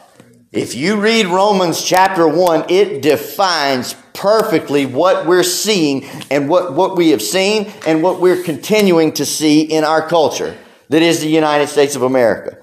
If 0.52 0.76
you 0.76 1.00
read 1.00 1.28
Romans 1.28 1.82
chapter 1.82 2.28
1, 2.28 2.66
it 2.70 3.02
defines 3.02 3.96
perfectly 4.14 4.86
what 4.86 5.26
we're 5.26 5.44
seeing 5.44 6.04
and 6.30 6.50
what, 6.50 6.74
what 6.74 6.98
we 6.98 7.12
have 7.12 7.22
seen 7.22 7.72
and 7.88 8.04
what 8.04 8.20
we're 8.20 8.44
continuing 8.44 9.14
to 9.14 9.26
see 9.26 9.62
in 9.62 9.86
our 9.86 10.06
culture 10.08 10.56
that 10.90 11.02
is 11.02 11.22
the 11.22 11.30
United 11.30 11.68
States 11.68 11.96
of 11.96 12.02
America. 12.02 12.61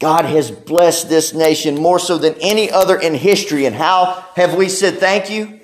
God 0.00 0.24
has 0.24 0.50
blessed 0.50 1.10
this 1.10 1.34
nation 1.34 1.76
more 1.76 1.98
so 1.98 2.16
than 2.16 2.34
any 2.40 2.70
other 2.70 2.98
in 2.98 3.14
history. 3.14 3.66
And 3.66 3.76
how 3.76 4.24
have 4.34 4.54
we 4.54 4.70
said 4.70 4.98
thank 4.98 5.30
you? 5.30 5.60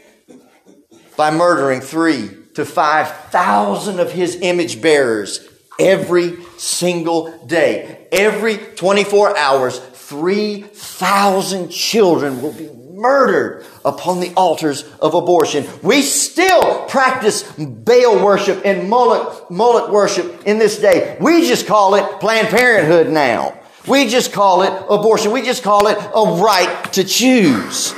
By 1.16 1.30
murdering 1.30 1.80
three 1.80 2.28
to 2.54 2.66
5,000 2.66 3.98
of 3.98 4.12
his 4.12 4.36
image 4.42 4.82
bearers 4.82 5.48
every 5.80 6.36
single 6.58 7.46
day. 7.46 8.06
Every 8.12 8.58
24 8.58 9.38
hours, 9.38 9.78
3,000 9.78 11.70
children 11.70 12.42
will 12.42 12.52
be 12.52 12.68
murdered 12.68 13.64
upon 13.86 14.20
the 14.20 14.34
altars 14.34 14.84
of 15.00 15.14
abortion. 15.14 15.66
We 15.82 16.02
still 16.02 16.84
practice 16.86 17.42
Baal 17.58 18.22
worship 18.22 18.62
and 18.66 18.88
Moloch, 18.88 19.50
Moloch 19.50 19.90
worship 19.90 20.42
in 20.44 20.58
this 20.58 20.78
day. 20.78 21.16
We 21.20 21.48
just 21.48 21.66
call 21.66 21.94
it 21.94 22.20
Planned 22.20 22.48
Parenthood 22.48 23.08
now. 23.08 23.58
We 23.86 24.08
just 24.08 24.32
call 24.32 24.62
it 24.62 24.72
abortion. 24.88 25.32
We 25.32 25.42
just 25.42 25.62
call 25.62 25.86
it 25.86 25.96
a 25.96 26.42
right 26.42 26.92
to 26.94 27.04
choose. 27.04 27.94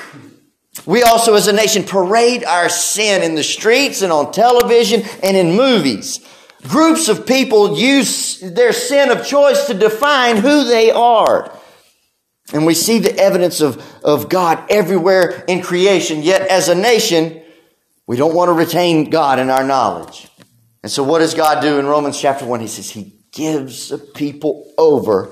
We 0.87 1.03
also, 1.03 1.35
as 1.35 1.49
a 1.49 1.53
nation, 1.53 1.85
parade 1.85 2.45
our 2.45 2.69
sin 2.69 3.23
in 3.23 3.35
the 3.35 3.43
streets 3.43 4.03
and 4.03 4.13
on 4.13 4.33
television 4.33 5.03
and 5.23 5.37
in 5.37 5.57
movies. 5.57 6.21
Groups 6.63 7.09
of 7.09 7.27
people 7.27 7.79
use 7.79 8.41
their 8.41 8.73
sin 8.73 9.11
of 9.11 9.27
choice 9.27 9.67
to 9.67 9.75
define 9.75 10.37
who 10.37 10.65
they 10.65 10.91
are. 10.91 11.53
And 12.53 12.65
we 12.65 12.75
see 12.75 12.99
the 12.99 13.17
evidence 13.17 13.61
of, 13.61 13.83
of 14.03 14.29
God 14.29 14.65
everywhere 14.71 15.45
in 15.47 15.63
creation. 15.63 16.23
Yet, 16.23 16.43
as 16.43 16.69
a 16.69 16.75
nation, 16.75 17.43
we 18.07 18.17
don't 18.17 18.35
want 18.35 18.49
to 18.49 18.55
retain 18.55 19.11
God 19.11 19.39
in 19.39 19.51
our 19.51 19.65
knowledge. 19.65 20.29
And 20.83 20.91
so, 20.91 21.03
what 21.03 21.19
does 21.19 21.35
God 21.35 21.61
do 21.61 21.79
in 21.79 21.87
Romans 21.87 22.19
chapter 22.19 22.47
1? 22.47 22.61
He 22.61 22.67
says, 22.67 22.91
He 22.91 23.13
gives 23.31 23.91
the 23.91 23.99
people 23.99 24.73
over 24.79 25.31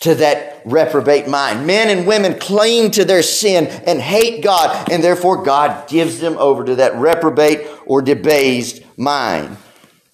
to 0.00 0.14
that 0.14 0.62
reprobate 0.64 1.26
mind. 1.26 1.66
Men 1.66 1.96
and 1.96 2.06
women 2.06 2.38
cling 2.38 2.92
to 2.92 3.04
their 3.04 3.22
sin 3.22 3.66
and 3.66 4.00
hate 4.00 4.42
God, 4.42 4.90
and 4.90 5.02
therefore 5.02 5.42
God 5.42 5.88
gives 5.88 6.20
them 6.20 6.36
over 6.38 6.64
to 6.64 6.76
that 6.76 6.94
reprobate 6.96 7.66
or 7.84 8.00
debased 8.00 8.82
mind. 8.96 9.56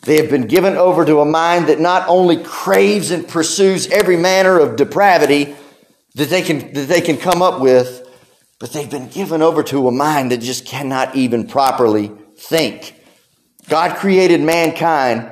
They 0.03 0.17
have 0.17 0.31
been 0.31 0.47
given 0.47 0.77
over 0.77 1.05
to 1.05 1.21
a 1.21 1.25
mind 1.25 1.69
that 1.69 1.81
not 1.81 2.09
only 2.09 2.43
craves 2.43 3.11
and 3.11 3.27
pursues 3.27 3.87
every 3.89 4.17
manner 4.17 4.59
of 4.59 4.77
depravity 4.77 5.57
that 6.15 6.29
they 6.29 6.43
can, 6.43 6.73
that 6.75 6.89
they 6.89 7.01
can 7.01 7.17
come 7.17 7.43
up 7.43 7.61
with, 7.61 8.03
but 8.59 8.73
they've 8.73 8.91
been 8.91 9.09
given 9.09 9.43
over 9.43 9.63
to 9.65 9.89
a 9.89 9.93
mind 9.93 10.31
that 10.31 10.41
just 10.41 10.67
cannot 10.67 11.15
even 11.17 11.47
properly 11.47 12.11
think. 12.37 13.01
God 13.69 13.97
created 13.97 14.41
mankind 14.41 15.31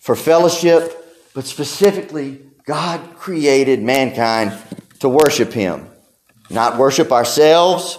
for 0.00 0.16
fellowship, 0.16 1.04
but 1.34 1.44
specifically 1.46 2.47
God 2.68 3.16
created 3.16 3.82
mankind 3.82 4.52
to 5.00 5.08
worship 5.08 5.54
Him, 5.54 5.88
not 6.50 6.76
worship 6.76 7.12
ourselves, 7.12 7.98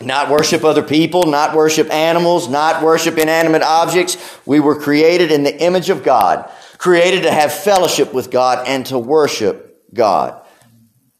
not 0.00 0.30
worship 0.30 0.64
other 0.64 0.82
people, 0.82 1.24
not 1.24 1.54
worship 1.54 1.92
animals, 1.92 2.48
not 2.48 2.82
worship 2.82 3.18
inanimate 3.18 3.60
objects. 3.60 4.16
We 4.46 4.58
were 4.58 4.80
created 4.80 5.30
in 5.30 5.42
the 5.42 5.62
image 5.62 5.90
of 5.90 6.02
God, 6.02 6.50
created 6.78 7.24
to 7.24 7.30
have 7.30 7.52
fellowship 7.52 8.14
with 8.14 8.30
God 8.30 8.66
and 8.66 8.86
to 8.86 8.98
worship 8.98 9.84
God. 9.92 10.42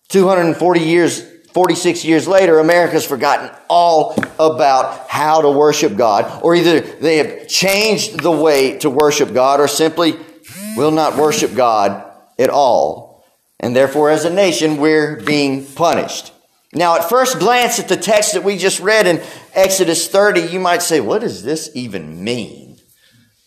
240 0.09 0.81
years, 0.81 1.23
46 1.53 2.03
years 2.07 2.27
later, 2.27 2.61
America's 2.61 3.05
forgotten 3.05 3.51
all 3.69 4.17
about 4.39 5.11
how 5.11 5.43
to 5.43 5.51
worship 5.51 5.97
God, 5.99 6.43
or 6.43 6.55
either 6.55 6.81
they 6.81 7.19
have 7.19 7.47
changed 7.47 8.21
the 8.21 8.33
way 8.33 8.79
to 8.79 8.89
worship 8.89 9.35
God, 9.35 9.61
or 9.61 9.69
simply 9.69 10.17
will 10.79 10.93
not 10.93 11.19
worship 11.19 11.55
God 11.55 12.13
at 12.39 12.51
all. 12.51 13.25
And 13.61 13.75
therefore, 13.75 14.11
as 14.11 14.25
a 14.25 14.31
nation, 14.31 14.77
we're 14.79 15.17
being 15.23 15.65
punished. 15.65 16.33
Now, 16.73 16.97
at 16.97 17.09
first 17.09 17.39
glance 17.39 17.79
at 17.79 17.89
the 17.89 17.97
text 17.97 18.35
that 18.35 18.43
we 18.43 18.59
just 18.59 18.81
read 18.81 19.07
in 19.07 19.23
Exodus 19.53 20.09
30, 20.09 20.41
you 20.43 20.59
might 20.59 20.83
say, 20.83 21.01
what 21.01 21.21
does 21.21 21.45
this 21.45 21.71
even 21.75 22.23
mean? 22.25 22.79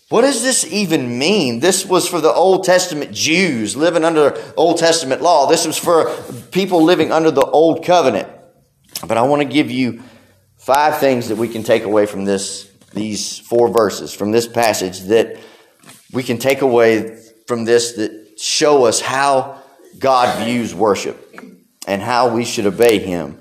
What 0.09 0.21
does 0.21 0.41
this 0.41 0.65
even 0.71 1.19
mean? 1.19 1.59
This 1.59 1.85
was 1.85 2.07
for 2.07 2.21
the 2.21 2.31
Old 2.31 2.63
Testament 2.63 3.11
Jews 3.11 3.75
living 3.75 4.05
under 4.05 4.41
Old 4.55 4.77
Testament 4.77 5.21
law. 5.21 5.47
This 5.47 5.67
was 5.67 5.77
for 5.77 6.09
people 6.51 6.83
living 6.83 7.11
under 7.11 7.29
the 7.29 7.45
Old 7.45 7.83
Covenant. 7.83 8.29
But 9.05 9.17
I 9.17 9.23
want 9.23 9.41
to 9.41 9.47
give 9.47 9.69
you 9.69 10.01
five 10.55 10.99
things 10.99 11.27
that 11.27 11.35
we 11.35 11.49
can 11.49 11.63
take 11.63 11.83
away 11.83 12.05
from 12.05 12.23
this, 12.23 12.71
these 12.93 13.37
four 13.37 13.67
verses, 13.67 14.13
from 14.13 14.31
this 14.31 14.47
passage 14.47 15.01
that 15.01 15.37
we 16.13 16.23
can 16.23 16.37
take 16.37 16.61
away 16.61 17.21
from 17.45 17.65
this 17.65 17.93
that 17.93 18.26
show 18.37 18.85
us 18.85 19.01
how 19.01 19.61
God 19.99 20.45
views 20.45 20.73
worship 20.75 21.35
and 21.87 22.01
how 22.01 22.33
we 22.33 22.45
should 22.45 22.65
obey 22.65 22.99
Him. 22.99 23.39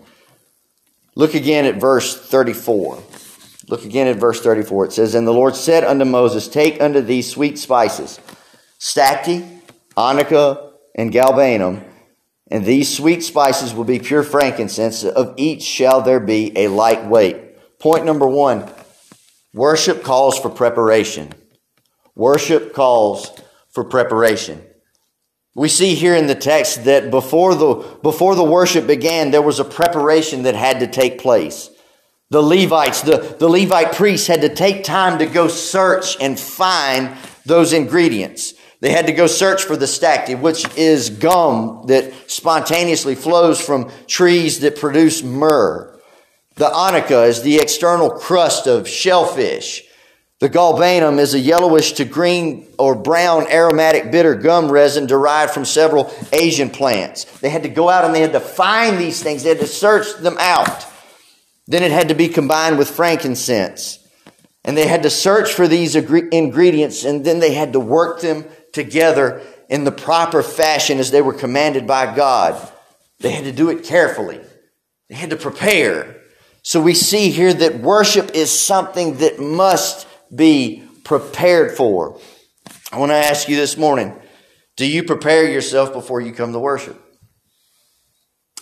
Look 1.15 1.35
again 1.35 1.65
at 1.65 1.76
verse 1.76 2.17
34. 2.17 3.03
Look 3.69 3.85
again 3.85 4.07
at 4.07 4.17
verse 4.17 4.41
34. 4.41 4.87
It 4.87 4.93
says, 4.93 5.15
And 5.15 5.26
the 5.26 5.33
Lord 5.33 5.57
said 5.57 5.83
unto 5.83 6.05
Moses, 6.05 6.47
Take 6.47 6.81
unto 6.81 7.00
thee 7.00 7.23
sweet 7.23 7.59
spices, 7.59 8.21
stacte, 8.79 9.45
onycha, 9.97 10.73
and 10.95 11.12
galbanum, 11.12 11.83
and 12.49 12.65
these 12.65 12.95
sweet 12.95 13.25
spices 13.25 13.75
will 13.75 13.85
be 13.85 13.99
pure 13.99 14.23
frankincense. 14.23 15.05
Of 15.05 15.35
each 15.37 15.62
shall 15.62 16.03
there 16.03 16.21
be 16.21 16.57
a 16.57 16.69
light 16.69 17.05
weight. 17.07 17.79
Point 17.79 18.05
number 18.05 18.26
one 18.26 18.71
worship 19.53 20.05
calls 20.05 20.38
for 20.38 20.49
preparation. 20.49 21.33
Worship 22.15 22.73
calls 22.73 23.31
for 23.71 23.85
preparation. 23.85 24.65
We 25.56 25.70
see 25.70 25.94
here 25.94 26.14
in 26.14 26.26
the 26.26 26.34
text 26.34 26.84
that 26.84 27.10
before 27.10 27.54
the, 27.54 27.98
before 28.02 28.34
the 28.34 28.44
worship 28.44 28.86
began, 28.86 29.30
there 29.30 29.40
was 29.40 29.58
a 29.58 29.64
preparation 29.64 30.42
that 30.42 30.54
had 30.54 30.80
to 30.80 30.86
take 30.86 31.18
place. 31.18 31.70
The 32.28 32.42
Levites, 32.42 33.00
the, 33.00 33.36
the 33.38 33.48
Levite 33.48 33.94
priests 33.94 34.26
had 34.26 34.42
to 34.42 34.54
take 34.54 34.84
time 34.84 35.18
to 35.18 35.25
go 35.25 35.48
search 35.48 36.20
and 36.20 36.38
find 36.38 37.16
those 37.46 37.72
ingredients. 37.72 38.52
They 38.80 38.90
had 38.90 39.06
to 39.06 39.14
go 39.14 39.26
search 39.26 39.64
for 39.64 39.78
the 39.78 39.86
stacte, 39.86 40.38
which 40.38 40.66
is 40.76 41.08
gum 41.08 41.84
that 41.86 42.12
spontaneously 42.30 43.14
flows 43.14 43.58
from 43.58 43.90
trees 44.06 44.60
that 44.60 44.78
produce 44.78 45.22
myrrh. 45.22 45.98
The 46.56 46.66
onycha 46.66 47.28
is 47.28 47.40
the 47.40 47.60
external 47.60 48.10
crust 48.10 48.66
of 48.66 48.86
shellfish. 48.86 49.86
The 50.38 50.50
galbanum 50.50 51.19
is 51.19 51.33
a 51.33 51.38
yellowish 51.38 51.93
to 51.93 52.05
green 52.05 52.66
or 52.78 52.95
brown 52.95 53.50
aromatic 53.50 54.11
bitter 54.11 54.35
gum 54.35 54.71
resin 54.71 55.07
derived 55.07 55.52
from 55.52 55.64
several 55.64 56.12
Asian 56.31 56.69
plants. 56.69 57.25
They 57.38 57.49
had 57.49 57.62
to 57.62 57.71
go 57.71 57.88
out 57.88 58.05
and 58.05 58.14
they 58.14 58.21
had 58.21 58.33
to 58.33 58.40
find 58.40 58.99
these 58.99 59.23
things. 59.23 59.43
They 59.43 59.49
had 59.49 59.61
to 59.61 59.66
search 59.66 60.14
them 60.16 60.37
out. 60.38 60.85
Then 61.66 61.83
it 61.83 61.90
had 61.90 62.09
to 62.09 62.14
be 62.14 62.28
combined 62.28 62.76
with 62.76 62.90
frankincense. 62.90 63.99
And 64.62 64.76
they 64.76 64.87
had 64.87 65.05
to 65.05 65.11
search 65.11 65.55
for 65.55 65.66
these 65.66 65.97
ingredients 65.97 67.05
and 67.05 67.25
then 67.25 67.38
they 67.38 67.55
had 67.55 67.73
to 67.73 67.81
work 67.81 68.21
them 68.21 68.45
together 68.75 69.40
in 69.71 69.85
the 69.85 69.93
proper 69.93 70.43
fashion 70.43 70.99
as 70.99 71.11
they 71.11 71.23
were 71.23 71.33
commanded 71.33 71.87
by 71.87 72.14
God. 72.14 72.61
They 73.21 73.31
had 73.31 73.45
to 73.45 73.52
do 73.52 73.71
it 73.71 73.85
carefully. 73.85 74.40
They 75.09 75.14
had 75.14 75.31
to 75.31 75.37
prepare. 75.37 76.21
So 76.62 76.83
we 76.83 76.93
see 76.93 77.31
here 77.31 77.55
that 77.55 77.78
worship 77.78 78.33
is 78.35 78.50
something 78.50 79.19
that 79.19 79.40
must 79.40 80.07
be 80.35 80.83
prepared 81.04 81.76
for. 81.76 82.18
I 82.92 82.99
want 82.99 83.11
to 83.11 83.16
ask 83.16 83.49
you 83.49 83.56
this 83.56 83.76
morning 83.76 84.14
do 84.76 84.87
you 84.87 85.04
prepare 85.04 85.49
yourself 85.49 85.92
before 85.92 86.21
you 86.21 86.33
come 86.33 86.52
to 86.52 86.59
worship? 86.59 87.02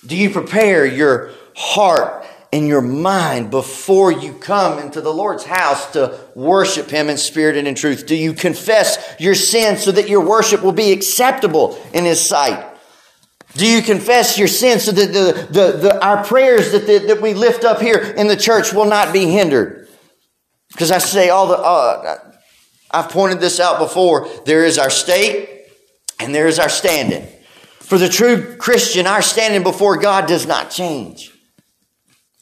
Do 0.06 0.16
you 0.16 0.30
prepare 0.30 0.86
your 0.86 1.32
heart 1.56 2.24
and 2.52 2.68
your 2.68 2.82
mind 2.82 3.50
before 3.50 4.12
you 4.12 4.32
come 4.32 4.78
into 4.78 5.00
the 5.00 5.12
Lord's 5.12 5.44
house 5.44 5.92
to 5.92 6.20
worship 6.36 6.88
Him 6.88 7.08
in 7.08 7.16
spirit 7.16 7.56
and 7.56 7.66
in 7.66 7.74
truth? 7.74 8.06
Do 8.06 8.14
you 8.14 8.32
confess 8.32 9.16
your 9.18 9.34
sins 9.34 9.82
so 9.82 9.90
that 9.90 10.08
your 10.08 10.24
worship 10.24 10.62
will 10.62 10.72
be 10.72 10.92
acceptable 10.92 11.76
in 11.92 12.04
His 12.04 12.24
sight? 12.24 12.64
Do 13.54 13.66
you 13.66 13.82
confess 13.82 14.38
your 14.38 14.48
sins 14.48 14.84
so 14.84 14.92
that 14.92 15.12
the, 15.12 15.46
the, 15.50 15.78
the 15.78 16.04
our 16.04 16.22
prayers 16.24 16.72
that, 16.72 16.86
the, 16.86 16.98
that 17.06 17.22
we 17.22 17.34
lift 17.34 17.64
up 17.64 17.80
here 17.80 17.98
in 17.98 18.28
the 18.28 18.36
church 18.36 18.72
will 18.72 18.84
not 18.84 19.12
be 19.12 19.26
hindered? 19.26 19.83
Because 20.74 20.90
I 20.90 20.98
say 20.98 21.30
all 21.30 21.46
the, 21.46 21.56
uh, 21.56 22.18
I've 22.90 23.08
pointed 23.08 23.40
this 23.40 23.60
out 23.60 23.78
before. 23.78 24.28
There 24.44 24.64
is 24.64 24.76
our 24.76 24.90
state 24.90 25.68
and 26.20 26.34
there 26.34 26.46
is 26.46 26.58
our 26.58 26.68
standing. 26.68 27.26
For 27.78 27.96
the 27.96 28.08
true 28.08 28.56
Christian, 28.56 29.06
our 29.06 29.22
standing 29.22 29.62
before 29.62 29.98
God 29.98 30.26
does 30.26 30.46
not 30.46 30.70
change. 30.70 31.30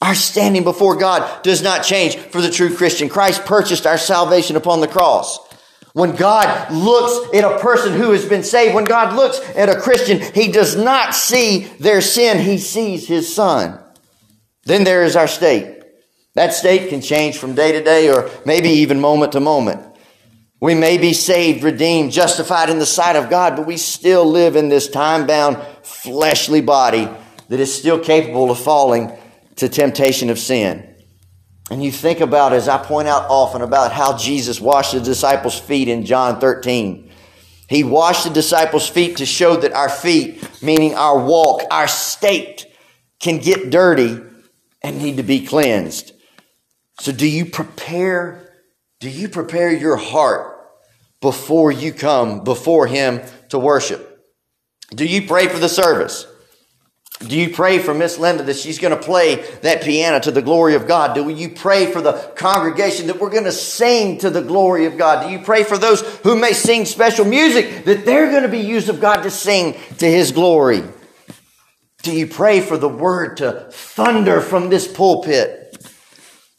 Our 0.00 0.14
standing 0.14 0.64
before 0.64 0.96
God 0.96 1.42
does 1.42 1.62
not 1.62 1.84
change 1.84 2.16
for 2.16 2.40
the 2.40 2.50
true 2.50 2.74
Christian. 2.74 3.08
Christ 3.08 3.44
purchased 3.44 3.86
our 3.86 3.98
salvation 3.98 4.56
upon 4.56 4.80
the 4.80 4.88
cross. 4.88 5.38
When 5.92 6.16
God 6.16 6.72
looks 6.72 7.36
at 7.36 7.44
a 7.44 7.58
person 7.58 7.92
who 7.92 8.12
has 8.12 8.24
been 8.24 8.42
saved, 8.42 8.74
when 8.74 8.84
God 8.84 9.14
looks 9.14 9.38
at 9.54 9.68
a 9.68 9.80
Christian, 9.80 10.20
He 10.34 10.50
does 10.50 10.74
not 10.74 11.14
see 11.14 11.64
their 11.78 12.00
sin, 12.00 12.38
He 12.38 12.58
sees 12.58 13.06
His 13.06 13.32
Son. 13.32 13.78
Then 14.64 14.84
there 14.84 15.04
is 15.04 15.16
our 15.16 15.28
state. 15.28 15.71
That 16.34 16.54
state 16.54 16.88
can 16.88 17.00
change 17.02 17.36
from 17.36 17.54
day 17.54 17.72
to 17.72 17.82
day 17.82 18.10
or 18.10 18.30
maybe 18.46 18.68
even 18.68 19.00
moment 19.00 19.32
to 19.32 19.40
moment. 19.40 19.86
We 20.60 20.74
may 20.74 20.96
be 20.96 21.12
saved, 21.12 21.64
redeemed, 21.64 22.12
justified 22.12 22.70
in 22.70 22.78
the 22.78 22.86
sight 22.86 23.16
of 23.16 23.28
God, 23.28 23.56
but 23.56 23.66
we 23.66 23.76
still 23.76 24.24
live 24.24 24.56
in 24.56 24.68
this 24.68 24.88
time 24.88 25.26
bound 25.26 25.58
fleshly 25.82 26.60
body 26.60 27.08
that 27.48 27.60
is 27.60 27.74
still 27.74 27.98
capable 27.98 28.50
of 28.50 28.58
falling 28.60 29.12
to 29.56 29.68
temptation 29.68 30.30
of 30.30 30.38
sin. 30.38 30.88
And 31.70 31.82
you 31.82 31.92
think 31.92 32.20
about, 32.20 32.52
as 32.52 32.68
I 32.68 32.78
point 32.78 33.08
out 33.08 33.28
often, 33.28 33.60
about 33.60 33.92
how 33.92 34.16
Jesus 34.16 34.60
washed 34.60 34.92
the 34.92 35.00
disciples' 35.00 35.58
feet 35.58 35.88
in 35.88 36.04
John 36.04 36.40
13. 36.40 37.10
He 37.68 37.84
washed 37.84 38.24
the 38.24 38.30
disciples' 38.30 38.88
feet 38.88 39.16
to 39.18 39.26
show 39.26 39.56
that 39.56 39.72
our 39.72 39.88
feet, 39.88 40.46
meaning 40.62 40.94
our 40.94 41.24
walk, 41.24 41.62
our 41.70 41.88
state, 41.88 42.66
can 43.20 43.38
get 43.38 43.70
dirty 43.70 44.20
and 44.82 44.98
need 44.98 45.16
to 45.16 45.22
be 45.22 45.46
cleansed. 45.46 46.12
So 47.00 47.12
do 47.12 47.26
you 47.26 47.46
prepare, 47.46 48.52
do 49.00 49.08
you 49.08 49.28
prepare 49.28 49.72
your 49.72 49.96
heart 49.96 50.58
before 51.20 51.72
you 51.72 51.92
come 51.92 52.44
before 52.44 52.86
Him 52.86 53.20
to 53.48 53.58
worship? 53.58 54.08
Do 54.90 55.06
you 55.06 55.26
pray 55.26 55.48
for 55.48 55.58
the 55.58 55.68
service? 55.68 56.26
Do 57.26 57.38
you 57.38 57.50
pray 57.50 57.78
for 57.78 57.94
Miss 57.94 58.18
Linda 58.18 58.42
that 58.44 58.56
she's 58.56 58.80
going 58.80 58.96
to 58.96 59.02
play 59.02 59.36
that 59.62 59.82
piano 59.82 60.18
to 60.20 60.32
the 60.32 60.42
glory 60.42 60.74
of 60.74 60.88
God? 60.88 61.14
Do 61.14 61.28
you 61.28 61.48
pray 61.50 61.86
for 61.86 62.00
the 62.00 62.14
congregation 62.34 63.06
that 63.06 63.20
we're 63.20 63.30
going 63.30 63.44
to 63.44 63.52
sing 63.52 64.18
to 64.18 64.30
the 64.30 64.42
glory 64.42 64.86
of 64.86 64.98
God? 64.98 65.26
Do 65.26 65.32
you 65.32 65.38
pray 65.38 65.62
for 65.62 65.78
those 65.78 66.00
who 66.18 66.36
may 66.36 66.52
sing 66.52 66.84
special 66.84 67.24
music 67.24 67.84
that 67.84 68.04
they're 68.04 68.30
going 68.30 68.42
to 68.42 68.48
be 68.48 68.58
used 68.58 68.88
of 68.88 69.00
God 69.00 69.22
to 69.22 69.30
sing 69.30 69.74
to 69.98 70.06
His 70.06 70.32
glory? 70.32 70.82
Do 72.02 72.12
you 72.12 72.26
pray 72.26 72.60
for 72.60 72.76
the 72.76 72.88
word 72.88 73.36
to 73.36 73.68
thunder 73.70 74.40
from 74.40 74.68
this 74.68 74.88
pulpit? 74.88 75.76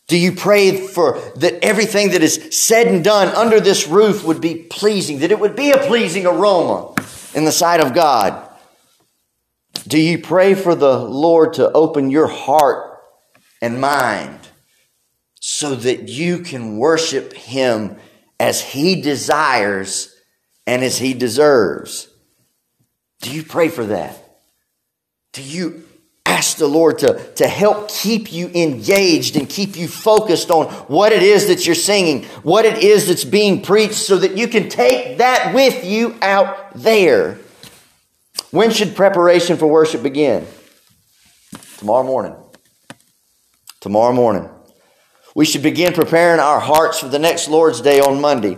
Do 0.07 0.17
you 0.17 0.33
pray 0.33 0.85
for 0.87 1.19
that 1.37 1.63
everything 1.63 2.11
that 2.11 2.21
is 2.21 2.49
said 2.51 2.87
and 2.87 3.03
done 3.03 3.29
under 3.29 3.59
this 3.59 3.87
roof 3.87 4.25
would 4.25 4.41
be 4.41 4.55
pleasing, 4.55 5.19
that 5.19 5.31
it 5.31 5.39
would 5.39 5.55
be 5.55 5.71
a 5.71 5.77
pleasing 5.77 6.25
aroma 6.25 6.93
in 7.33 7.45
the 7.45 7.51
sight 7.51 7.79
of 7.79 7.93
God? 7.93 8.49
Do 9.87 9.99
you 9.99 10.19
pray 10.19 10.55
for 10.55 10.75
the 10.75 10.97
Lord 10.97 11.53
to 11.53 11.71
open 11.71 12.09
your 12.09 12.27
heart 12.27 12.99
and 13.61 13.79
mind 13.81 14.39
so 15.39 15.75
that 15.75 16.09
you 16.09 16.39
can 16.39 16.77
worship 16.77 17.33
Him 17.33 17.97
as 18.39 18.61
He 18.61 19.01
desires 19.01 20.13
and 20.67 20.83
as 20.83 20.97
He 20.97 21.13
deserves? 21.13 22.09
Do 23.21 23.31
you 23.31 23.43
pray 23.43 23.69
for 23.69 23.85
that? 23.85 24.19
Do 25.31 25.41
you 25.41 25.83
ask 26.25 26.57
the 26.57 26.67
Lord 26.67 26.99
to, 26.99 27.33
to 27.35 27.47
help 27.47 27.89
keep 27.89 28.31
you 28.31 28.49
engaged 28.53 29.35
and 29.35 29.47
keep 29.47 29.75
you 29.75 29.87
focused 29.87 30.51
on 30.51 30.67
what 30.87 31.11
it 31.11 31.23
is 31.23 31.47
that 31.47 31.65
you're 31.65 31.75
singing, 31.75 32.23
what 32.43 32.65
it 32.65 32.83
is 32.83 33.07
that's 33.07 33.23
being 33.23 33.61
preached, 33.61 33.95
so 33.95 34.17
that 34.17 34.37
you 34.37 34.47
can 34.47 34.69
take 34.69 35.17
that 35.17 35.53
with 35.53 35.85
you 35.85 36.15
out 36.21 36.73
there? 36.75 37.39
When 38.51 38.71
should 38.71 38.95
preparation 38.95 39.57
for 39.57 39.67
worship 39.67 40.03
begin? 40.03 40.45
Tomorrow 41.77 42.03
morning. 42.03 42.35
Tomorrow 43.81 44.13
morning. 44.13 44.49
We 45.35 45.45
should 45.45 45.63
begin 45.63 45.93
preparing 45.93 46.39
our 46.39 46.59
hearts 46.59 46.99
for 46.99 47.09
the 47.09 47.19
next 47.19 47.47
Lord's 47.47 47.81
Day 47.81 47.99
on 47.99 48.21
Monday. 48.21 48.57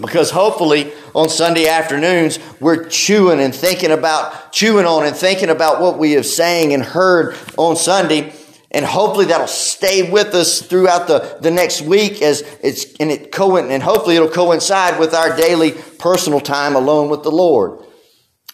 Because 0.00 0.30
hopefully 0.30 0.92
on 1.14 1.28
Sunday 1.28 1.68
afternoons, 1.68 2.38
we're 2.60 2.88
chewing 2.88 3.40
and 3.40 3.54
thinking 3.54 3.90
about, 3.90 4.52
chewing 4.52 4.86
on 4.86 5.06
and 5.06 5.14
thinking 5.14 5.50
about 5.50 5.80
what 5.80 5.98
we 5.98 6.12
have 6.12 6.26
sang 6.26 6.72
and 6.72 6.82
heard 6.82 7.36
on 7.56 7.76
Sunday. 7.76 8.32
And 8.70 8.84
hopefully 8.84 9.26
that'll 9.26 9.48
stay 9.48 10.10
with 10.10 10.32
us 10.34 10.62
throughout 10.62 11.08
the, 11.08 11.38
the 11.40 11.50
next 11.50 11.82
week 11.82 12.22
as 12.22 12.42
it's, 12.62 12.94
and 13.00 13.10
it 13.10 13.32
co- 13.32 13.56
and 13.56 13.82
hopefully 13.82 14.14
it'll 14.16 14.28
coincide 14.28 15.00
with 15.00 15.12
our 15.12 15.36
daily 15.36 15.72
personal 15.98 16.40
time 16.40 16.76
alone 16.76 17.10
with 17.10 17.24
the 17.24 17.32
Lord. 17.32 17.84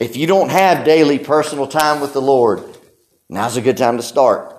If 0.01 0.17
you 0.17 0.27
don't 0.27 0.51
have 0.51 0.85
daily 0.85 1.19
personal 1.19 1.67
time 1.67 2.01
with 2.01 2.15
the 2.15 2.23
Lord, 2.23 2.63
now's 3.29 3.57
a 3.57 3.61
good 3.63 3.77
time 3.77 3.99
to 3.99 4.03
start. 4.03 4.56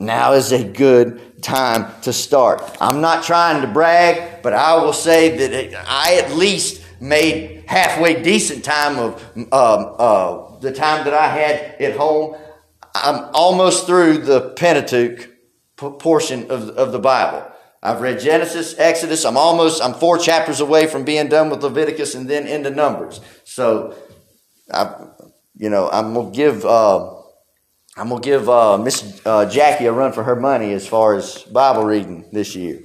Now 0.00 0.34
is 0.34 0.52
a 0.52 0.62
good 0.62 1.42
time 1.42 1.92
to 2.02 2.12
start. 2.12 2.62
I'm 2.80 3.00
not 3.00 3.24
trying 3.24 3.62
to 3.62 3.66
brag, 3.66 4.42
but 4.44 4.52
I 4.52 4.76
will 4.76 4.92
say 4.92 5.36
that 5.38 5.84
I 5.88 6.20
at 6.22 6.36
least 6.36 6.84
made 7.00 7.64
halfway 7.66 8.22
decent 8.22 8.64
time 8.64 8.98
of 8.98 9.22
um, 9.36 9.48
uh, 9.52 10.58
the 10.60 10.72
time 10.72 11.04
that 11.04 11.14
I 11.14 11.28
had 11.28 11.80
at 11.80 11.96
home. 11.96 12.36
I'm 12.94 13.28
almost 13.34 13.86
through 13.86 14.18
the 14.18 14.50
Pentateuch 14.50 15.30
portion 15.76 16.50
of, 16.50 16.68
of 16.70 16.92
the 16.92 17.00
Bible. 17.00 17.50
I've 17.82 18.00
read 18.00 18.20
Genesis, 18.20 18.78
Exodus. 18.78 19.24
I'm 19.24 19.36
almost, 19.36 19.82
I'm 19.82 19.94
four 19.94 20.18
chapters 20.18 20.60
away 20.60 20.86
from 20.86 21.04
being 21.04 21.28
done 21.28 21.50
with 21.50 21.62
Leviticus 21.62 22.14
and 22.14 22.30
then 22.30 22.46
into 22.46 22.70
Numbers. 22.70 23.20
So 23.44 23.96
I, 24.72 25.08
you 25.56 25.70
know, 25.70 25.90
I'm 25.90 26.14
gonna 26.14 26.30
give 26.30 26.64
uh, 26.64 27.17
I'm 27.98 28.10
gonna 28.10 28.20
give 28.20 28.48
uh, 28.48 28.78
Miss 28.78 29.20
uh, 29.26 29.50
Jackie 29.50 29.86
a 29.86 29.92
run 29.92 30.12
for 30.12 30.22
her 30.22 30.36
money 30.36 30.72
as 30.72 30.86
far 30.86 31.16
as 31.16 31.42
Bible 31.42 31.82
reading 31.82 32.24
this 32.30 32.54
year. 32.54 32.80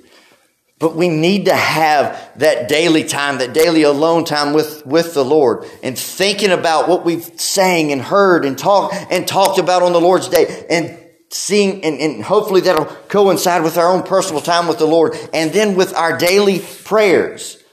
But 0.80 0.96
we 0.96 1.08
need 1.08 1.46
to 1.46 1.56
have 1.56 2.32
that 2.40 2.68
daily 2.68 3.04
time, 3.04 3.38
that 3.38 3.54
daily 3.54 3.84
alone 3.84 4.26
time 4.26 4.54
with, 4.54 4.84
with 4.88 5.14
the 5.14 5.24
Lord 5.24 5.66
and 5.84 5.98
thinking 5.98 6.50
about 6.50 6.90
what 6.90 7.06
we've 7.06 7.24
sang 7.40 7.92
and 7.92 8.02
heard 8.02 8.44
and 8.44 8.58
talked 8.58 8.96
and 9.12 9.28
talked 9.28 9.60
about 9.60 9.84
on 9.84 9.94
the 9.94 10.02
Lord's 10.02 10.30
day 10.30 10.66
and 10.68 11.00
seeing 11.30 11.84
and, 11.86 12.00
and 12.00 12.24
hopefully 12.24 12.62
that'll 12.62 12.86
coincide 13.08 13.62
with 13.62 13.78
our 13.78 13.94
own 13.94 14.02
personal 14.02 14.42
time 14.42 14.68
with 14.68 14.80
the 14.80 14.88
Lord 14.88 15.16
and 15.32 15.54
then 15.54 15.76
with 15.76 15.94
our 15.94 16.18
daily 16.18 16.60
prayers. 16.84 17.64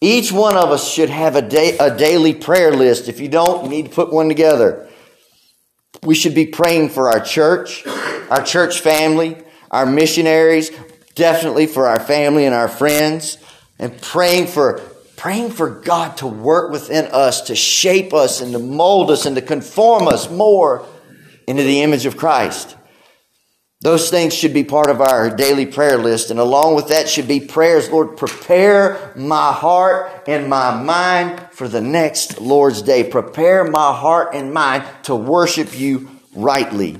Each 0.00 0.30
one 0.30 0.56
of 0.56 0.70
us 0.70 0.88
should 0.88 1.10
have 1.10 1.34
a, 1.34 1.42
day, 1.42 1.76
a 1.78 1.96
daily 1.96 2.32
prayer 2.32 2.70
list. 2.70 3.08
If 3.08 3.18
you 3.18 3.28
don't, 3.28 3.64
you 3.64 3.70
need 3.70 3.86
to 3.86 3.90
put 3.92 4.12
one 4.12 4.28
together. 4.28 4.88
We 6.02 6.14
should 6.14 6.34
be 6.34 6.46
praying 6.46 6.90
for 6.90 7.08
our 7.08 7.20
church, 7.20 7.86
our 7.86 8.42
church 8.42 8.80
family, 8.80 9.36
our 9.70 9.86
missionaries, 9.86 10.70
definitely 11.14 11.66
for 11.66 11.86
our 11.86 12.00
family 12.00 12.44
and 12.44 12.54
our 12.54 12.68
friends, 12.68 13.38
and 13.78 14.00
praying 14.00 14.46
for 14.48 14.80
praying 15.16 15.50
for 15.50 15.70
God 15.70 16.18
to 16.18 16.26
work 16.26 16.70
within 16.70 17.06
us, 17.06 17.42
to 17.42 17.56
shape 17.56 18.12
us 18.12 18.40
and 18.40 18.52
to 18.52 18.58
mold 18.58 19.10
us 19.10 19.24
and 19.26 19.34
to 19.36 19.42
conform 19.42 20.06
us 20.06 20.30
more 20.30 20.86
into 21.46 21.62
the 21.62 21.82
image 21.82 22.06
of 22.06 22.16
Christ. 22.16 22.76
Those 23.82 24.08
things 24.08 24.32
should 24.32 24.54
be 24.54 24.64
part 24.64 24.88
of 24.88 25.00
our 25.00 25.28
daily 25.28 25.66
prayer 25.66 25.98
list. 25.98 26.30
And 26.30 26.40
along 26.40 26.76
with 26.76 26.88
that 26.88 27.08
should 27.08 27.28
be 27.28 27.40
prayers. 27.40 27.90
Lord, 27.90 28.16
prepare 28.16 29.12
my 29.14 29.52
heart 29.52 30.24
and 30.26 30.48
my 30.48 30.82
mind 30.82 31.48
for 31.52 31.68
the 31.68 31.82
next 31.82 32.40
Lord's 32.40 32.80
Day. 32.82 33.04
Prepare 33.04 33.64
my 33.64 33.92
heart 33.92 34.34
and 34.34 34.52
mind 34.52 34.84
to 35.04 35.14
worship 35.14 35.78
you 35.78 36.08
rightly. 36.34 36.98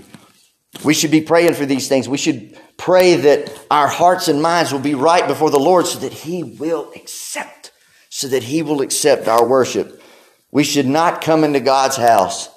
We 0.85 0.93
should 0.93 1.11
be 1.11 1.23
praying 1.23 1.55
for 1.55 1.65
these 1.65 1.89
things. 1.89 2.09
We 2.09 2.19
should 2.19 2.59
pray 2.77 3.17
that 3.17 3.59
our 3.71 3.89
hearts 3.89 4.29
and 4.29 4.43
minds 4.43 4.71
will 4.71 4.81
be 4.81 4.95
right 4.95 5.27
before 5.27 5.51
the 5.51 5.59
Lord 5.59 5.87
so 5.87 5.99
that 6.01 6.13
He 6.13 6.43
will 6.43 6.93
accept, 6.95 7.73
so 8.11 8.29
that 8.29 8.43
He 8.43 8.63
will 8.63 8.83
accept 8.83 9.29
our 9.29 9.47
worship. 9.49 10.03
We 10.53 10.63
should 10.63 10.87
not 10.87 11.23
come 11.23 11.43
into 11.43 11.61
God's 11.61 11.97
house 11.97 12.51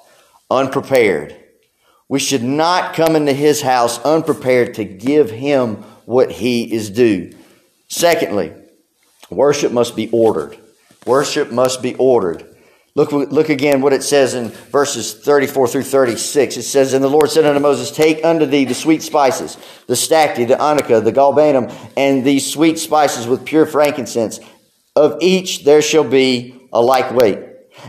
unprepared. 0.50 1.39
We 2.10 2.18
should 2.18 2.42
not 2.42 2.94
come 2.94 3.14
into 3.14 3.32
his 3.32 3.62
house 3.62 4.00
unprepared 4.00 4.74
to 4.74 4.84
give 4.84 5.30
him 5.30 5.76
what 6.06 6.32
he 6.32 6.74
is 6.74 6.90
due. 6.90 7.32
Secondly, 7.86 8.52
worship 9.30 9.70
must 9.70 9.94
be 9.94 10.10
ordered. 10.10 10.58
Worship 11.06 11.52
must 11.52 11.82
be 11.82 11.94
ordered. 11.94 12.44
Look, 12.96 13.12
look 13.12 13.48
again 13.48 13.80
what 13.80 13.92
it 13.92 14.02
says 14.02 14.34
in 14.34 14.48
verses 14.48 15.14
34 15.14 15.68
through 15.68 15.82
36. 15.84 16.56
It 16.56 16.62
says, 16.64 16.94
And 16.94 17.04
the 17.04 17.08
Lord 17.08 17.30
said 17.30 17.44
unto 17.44 17.60
Moses, 17.60 17.92
Take 17.92 18.24
unto 18.24 18.44
thee 18.44 18.64
the 18.64 18.74
sweet 18.74 19.04
spices, 19.04 19.56
the 19.86 19.94
stacte, 19.94 20.48
the 20.48 20.56
onycha, 20.56 21.04
the 21.04 21.12
galbanum, 21.12 21.72
and 21.96 22.24
these 22.24 22.52
sweet 22.52 22.80
spices 22.80 23.28
with 23.28 23.44
pure 23.44 23.66
frankincense. 23.66 24.40
Of 24.96 25.18
each 25.20 25.62
there 25.62 25.80
shall 25.80 26.02
be 26.02 26.60
a 26.72 26.82
like 26.82 27.12
weight. 27.12 27.38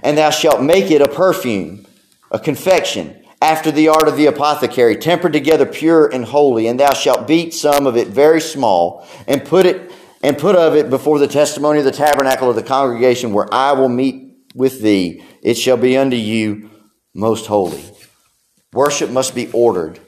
And 0.04 0.16
thou 0.16 0.30
shalt 0.30 0.62
make 0.62 0.92
it 0.92 1.02
a 1.02 1.08
perfume, 1.08 1.88
a 2.30 2.38
confection 2.38 3.18
after 3.42 3.72
the 3.72 3.90
art 3.90 4.08
of 4.08 4.18
the 4.18 4.28
apothecary, 4.28 4.96
tempered 4.96 5.34
together 5.34 5.66
pure 5.66 6.08
and 6.08 6.26
holy, 6.26 6.68
and 6.68 6.80
thou 6.80 6.94
shalt 6.94 7.28
beat 7.28 7.54
some 7.54 7.88
of 7.88 7.98
it 7.98 8.08
very 8.08 8.40
small, 8.40 9.08
and 9.28 9.44
put 9.44 9.66
it 9.66 9.92
and 10.24 10.38
put 10.38 10.56
of 10.56 10.76
it 10.76 10.90
before 10.90 11.18
the 11.18 11.28
testimony 11.28 11.80
of 11.80 11.86
the 11.86 11.92
tabernacle 11.92 12.50
of 12.50 12.56
the 12.56 12.64
congregation 12.64 13.34
where 13.34 13.52
I 13.52 13.72
will 13.72 13.90
meet 13.90 14.38
with 14.54 14.82
thee. 14.82 15.24
It 15.42 15.56
shall 15.56 15.78
be 15.78 15.98
unto 15.98 16.16
you 16.16 16.70
most 17.14 17.48
holy. 17.48 17.84
Worship 18.74 19.10
must 19.10 19.34
be 19.34 19.50
ordered. 19.52 20.00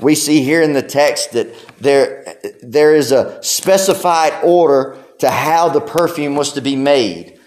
We 0.00 0.14
see 0.14 0.42
here 0.42 0.62
in 0.62 0.72
the 0.72 0.82
text 0.82 1.32
that 1.32 1.54
there, 1.78 2.24
there 2.62 2.94
is 2.94 3.12
a 3.12 3.42
specified 3.42 4.32
order 4.42 4.98
to 5.20 5.30
how 5.30 5.68
the 5.68 5.80
perfume 5.80 6.34
was 6.34 6.54
to 6.54 6.60
be 6.60 6.74
made. 6.74 7.38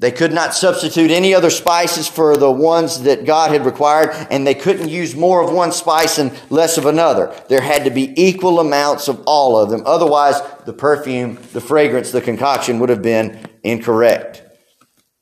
They 0.00 0.10
could 0.10 0.32
not 0.32 0.54
substitute 0.54 1.10
any 1.10 1.34
other 1.34 1.50
spices 1.50 2.08
for 2.08 2.34
the 2.34 2.50
ones 2.50 3.02
that 3.02 3.26
God 3.26 3.50
had 3.50 3.66
required, 3.66 4.12
and 4.30 4.46
they 4.46 4.54
couldn't 4.54 4.88
use 4.88 5.14
more 5.14 5.44
of 5.44 5.52
one 5.52 5.72
spice 5.72 6.16
and 6.16 6.32
less 6.48 6.78
of 6.78 6.86
another. 6.86 7.34
There 7.50 7.60
had 7.60 7.84
to 7.84 7.90
be 7.90 8.14
equal 8.16 8.60
amounts 8.60 9.08
of 9.08 9.22
all 9.26 9.58
of 9.58 9.68
them. 9.68 9.82
Otherwise, 9.84 10.40
the 10.64 10.72
perfume, 10.72 11.38
the 11.52 11.60
fragrance, 11.60 12.12
the 12.12 12.22
concoction 12.22 12.78
would 12.78 12.88
have 12.88 13.02
been 13.02 13.46
incorrect. 13.62 14.42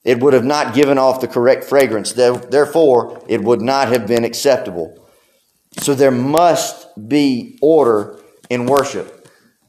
It 0.04 0.20
would 0.20 0.32
have 0.32 0.44
not 0.44 0.76
given 0.76 0.96
off 0.96 1.20
the 1.20 1.26
correct 1.26 1.64
fragrance. 1.64 2.12
Therefore, 2.12 3.20
it 3.28 3.42
would 3.42 3.60
not 3.60 3.88
have 3.88 4.06
been 4.06 4.22
acceptable. 4.22 5.08
So 5.80 5.96
there 5.96 6.12
must 6.12 6.86
be 7.08 7.58
order 7.60 8.20
in 8.48 8.66
worship. 8.66 9.17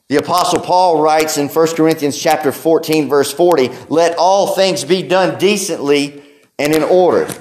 The 0.09 0.17
apostle 0.17 0.59
Paul 0.59 1.03
writes 1.03 1.37
in 1.37 1.49
1 1.49 1.75
Corinthians 1.75 2.19
chapter 2.19 2.51
14 2.51 3.09
verse 3.09 3.31
40, 3.31 3.69
let 3.89 4.17
all 4.17 4.55
things 4.55 4.83
be 4.83 5.03
done 5.03 5.37
decently 5.37 6.23
and 6.57 6.73
in 6.73 6.81
order. 6.81 7.31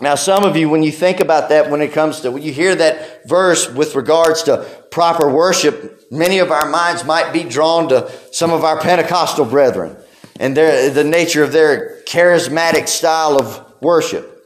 Now, 0.00 0.14
some 0.14 0.42
of 0.42 0.56
you, 0.56 0.70
when 0.70 0.82
you 0.82 0.92
think 0.92 1.20
about 1.20 1.50
that, 1.50 1.70
when 1.70 1.82
it 1.82 1.92
comes 1.92 2.20
to, 2.20 2.30
when 2.30 2.42
you 2.42 2.52
hear 2.52 2.74
that 2.74 3.28
verse 3.28 3.70
with 3.70 3.94
regards 3.94 4.44
to 4.44 4.66
proper 4.90 5.30
worship, 5.30 6.06
many 6.10 6.38
of 6.38 6.50
our 6.50 6.68
minds 6.68 7.04
might 7.04 7.34
be 7.34 7.44
drawn 7.44 7.88
to 7.90 8.10
some 8.32 8.50
of 8.50 8.64
our 8.64 8.80
Pentecostal 8.80 9.44
brethren 9.44 9.96
and 10.40 10.56
their, 10.56 10.88
the 10.88 11.04
nature 11.04 11.42
of 11.42 11.52
their 11.52 12.00
charismatic 12.04 12.88
style 12.88 13.38
of 13.38 13.74
worship. 13.82 14.42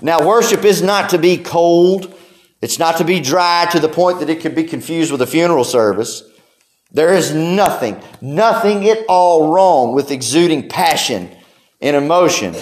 Now, 0.00 0.26
worship 0.26 0.64
is 0.64 0.80
not 0.80 1.10
to 1.10 1.18
be 1.18 1.36
cold. 1.36 2.14
It's 2.62 2.78
not 2.78 2.96
to 2.96 3.04
be 3.04 3.20
dry 3.20 3.66
to 3.72 3.80
the 3.80 3.90
point 3.90 4.20
that 4.20 4.30
it 4.30 4.40
could 4.40 4.54
be 4.54 4.64
confused 4.64 5.12
with 5.12 5.20
a 5.20 5.26
funeral 5.26 5.64
service. 5.64 6.22
There 6.94 7.12
is 7.12 7.34
nothing, 7.34 8.00
nothing 8.20 8.88
at 8.88 9.04
all 9.08 9.52
wrong 9.52 9.94
with 9.94 10.12
exuding 10.12 10.68
passion 10.68 11.28
and 11.80 11.96
emotion 11.96 12.54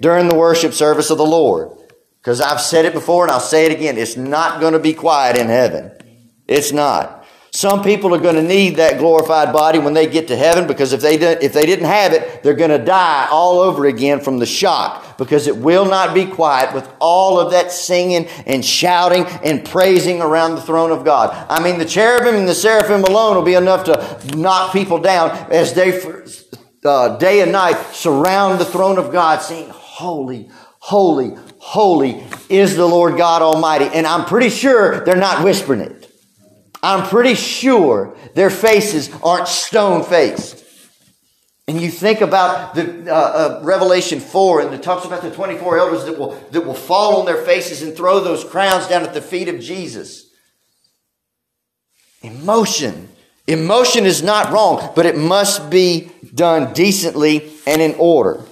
during 0.00 0.28
the 0.28 0.36
worship 0.36 0.72
service 0.72 1.10
of 1.10 1.18
the 1.18 1.26
Lord. 1.26 1.76
Because 2.20 2.40
I've 2.40 2.60
said 2.60 2.84
it 2.84 2.92
before 2.92 3.24
and 3.24 3.32
I'll 3.32 3.40
say 3.40 3.66
it 3.66 3.72
again. 3.72 3.98
It's 3.98 4.16
not 4.16 4.60
going 4.60 4.74
to 4.74 4.78
be 4.78 4.94
quiet 4.94 5.36
in 5.36 5.48
heaven. 5.48 5.90
It's 6.46 6.70
not. 6.70 7.19
Some 7.52 7.82
people 7.82 8.14
are 8.14 8.20
going 8.20 8.36
to 8.36 8.42
need 8.42 8.76
that 8.76 8.98
glorified 8.98 9.52
body 9.52 9.80
when 9.80 9.92
they 9.92 10.06
get 10.06 10.28
to 10.28 10.36
heaven 10.36 10.68
because 10.68 10.92
if 10.92 11.00
they, 11.00 11.18
didn't, 11.18 11.42
if 11.42 11.52
they 11.52 11.66
didn't 11.66 11.86
have 11.86 12.12
it, 12.12 12.44
they're 12.44 12.54
going 12.54 12.70
to 12.70 12.78
die 12.78 13.26
all 13.28 13.58
over 13.58 13.86
again 13.86 14.20
from 14.20 14.38
the 14.38 14.46
shock 14.46 15.18
because 15.18 15.48
it 15.48 15.56
will 15.56 15.84
not 15.84 16.14
be 16.14 16.26
quiet 16.26 16.72
with 16.72 16.88
all 17.00 17.40
of 17.40 17.50
that 17.50 17.72
singing 17.72 18.26
and 18.46 18.64
shouting 18.64 19.24
and 19.44 19.64
praising 19.64 20.22
around 20.22 20.54
the 20.54 20.60
throne 20.60 20.92
of 20.92 21.04
God. 21.04 21.34
I 21.50 21.60
mean, 21.60 21.78
the 21.78 21.84
cherubim 21.84 22.36
and 22.36 22.48
the 22.48 22.54
seraphim 22.54 23.02
alone 23.02 23.34
will 23.34 23.42
be 23.42 23.54
enough 23.54 23.84
to 23.84 24.36
knock 24.36 24.72
people 24.72 24.98
down 24.98 25.30
as 25.50 25.74
they, 25.74 26.00
uh, 26.84 27.18
day 27.18 27.42
and 27.42 27.50
night, 27.50 27.82
surround 27.92 28.60
the 28.60 28.64
throne 28.64 28.96
of 28.96 29.10
God 29.10 29.42
saying, 29.42 29.70
Holy, 29.70 30.48
holy, 30.78 31.34
holy 31.58 32.22
is 32.48 32.76
the 32.76 32.86
Lord 32.86 33.16
God 33.16 33.42
Almighty. 33.42 33.86
And 33.92 34.06
I'm 34.06 34.24
pretty 34.24 34.50
sure 34.50 35.04
they're 35.04 35.16
not 35.16 35.44
whispering 35.44 35.80
it. 35.80 35.99
I'm 36.82 37.08
pretty 37.08 37.34
sure 37.34 38.16
their 38.34 38.50
faces 38.50 39.10
aren't 39.22 39.48
stone 39.48 40.02
faced. 40.02 40.64
And 41.68 41.80
you 41.80 41.90
think 41.90 42.20
about 42.20 42.74
the 42.74 43.08
uh, 43.08 43.14
uh, 43.14 43.60
Revelation 43.62 44.18
4, 44.18 44.62
and 44.62 44.74
it 44.74 44.82
talks 44.82 45.04
about 45.04 45.22
the 45.22 45.30
24 45.30 45.78
elders 45.78 46.04
that 46.06 46.18
will, 46.18 46.32
that 46.50 46.62
will 46.62 46.74
fall 46.74 47.20
on 47.20 47.26
their 47.26 47.44
faces 47.44 47.82
and 47.82 47.96
throw 47.96 48.18
those 48.18 48.42
crowns 48.42 48.88
down 48.88 49.04
at 49.04 49.14
the 49.14 49.22
feet 49.22 49.48
of 49.48 49.60
Jesus. 49.60 50.30
Emotion. 52.22 53.08
Emotion 53.46 54.04
is 54.04 54.22
not 54.22 54.52
wrong, 54.52 54.92
but 54.96 55.06
it 55.06 55.16
must 55.16 55.70
be 55.70 56.10
done 56.34 56.72
decently 56.72 57.52
and 57.66 57.80
in 57.80 57.94
order. 57.98 58.44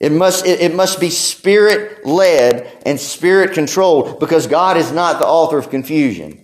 It 0.00 0.12
must, 0.12 0.46
it, 0.46 0.60
it 0.60 0.74
must 0.74 1.00
be 1.00 1.10
spirit 1.10 2.06
led 2.06 2.80
and 2.84 2.98
spirit 2.98 3.52
controlled 3.52 4.20
because 4.20 4.46
God 4.46 4.76
is 4.76 4.92
not 4.92 5.18
the 5.18 5.26
author 5.26 5.58
of 5.58 5.70
confusion. 5.70 6.42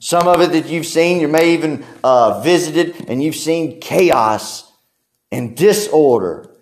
Some 0.00 0.26
of 0.26 0.40
it 0.40 0.52
that 0.52 0.66
you've 0.66 0.86
seen, 0.86 1.20
you 1.20 1.28
may 1.28 1.52
even 1.52 1.84
uh, 2.02 2.40
visited, 2.40 3.08
and 3.08 3.22
you've 3.22 3.36
seen 3.36 3.80
chaos 3.80 4.72
and 5.30 5.54
disorder. 5.54 6.56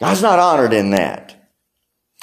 God's 0.00 0.22
not 0.22 0.40
honored 0.40 0.72
in 0.72 0.90
that. 0.90 1.41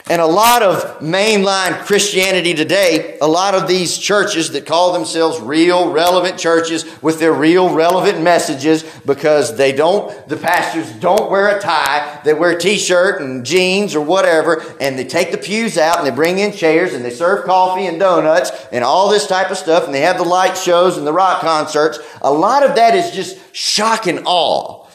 And 0.08 0.22
a 0.22 0.26
lot 0.26 0.64
of 0.64 1.00
mainline 1.02 1.86
Christianity 1.86 2.54
today, 2.54 3.18
a 3.22 3.28
lot 3.28 3.54
of 3.54 3.68
these 3.68 3.98
churches 3.98 4.52
that 4.52 4.66
call 4.66 4.94
themselves 4.94 5.40
real 5.40 5.92
relevant 5.92 6.40
churches 6.40 6.86
with 7.02 7.20
their 7.20 7.34
real 7.34 7.74
relevant 7.76 8.22
messages 8.22 8.84
because 9.06 9.56
they 9.58 9.72
don't, 9.72 10.28
the 10.28 10.38
pastors 10.38 10.92
don't 10.94 11.30
wear 11.30 11.56
a 11.56 11.62
tie, 11.62 12.22
they 12.24 12.34
wear 12.34 12.52
a 12.52 12.60
t-shirt 12.60 13.22
and 13.22 13.46
jeans 13.46 13.94
or 13.94 14.04
whatever, 14.04 14.64
and 14.80 14.98
they 14.98 15.04
take 15.04 15.32
the 15.32 15.38
pews 15.38 15.78
out 15.78 15.98
and 15.98 16.08
they 16.08 16.16
bring 16.16 16.40
in 16.40 16.54
chairs 16.54 16.94
and 16.94 17.04
they 17.04 17.12
serve 17.12 17.46
coffee 17.46 17.86
and 17.86 18.00
donuts 18.00 18.52
and 18.72 18.84
all 18.84 19.10
this 19.10 19.28
type 19.28 19.52
of 19.52 19.58
stuff 19.58 19.86
and 19.86 19.94
they 19.94 20.02
have 20.02 20.18
the 20.18 20.24
light 20.24 20.58
shows 20.58 20.98
and 20.98 21.06
the 21.06 21.14
rock 21.14 21.42
concerts. 21.42 22.00
A 22.22 22.32
lot 22.32 22.64
of 22.64 22.76
that 22.76 22.96
is 22.96 23.12
just 23.12 23.38
shock 23.56 24.08
and 24.08 24.22
awe. 24.26 24.88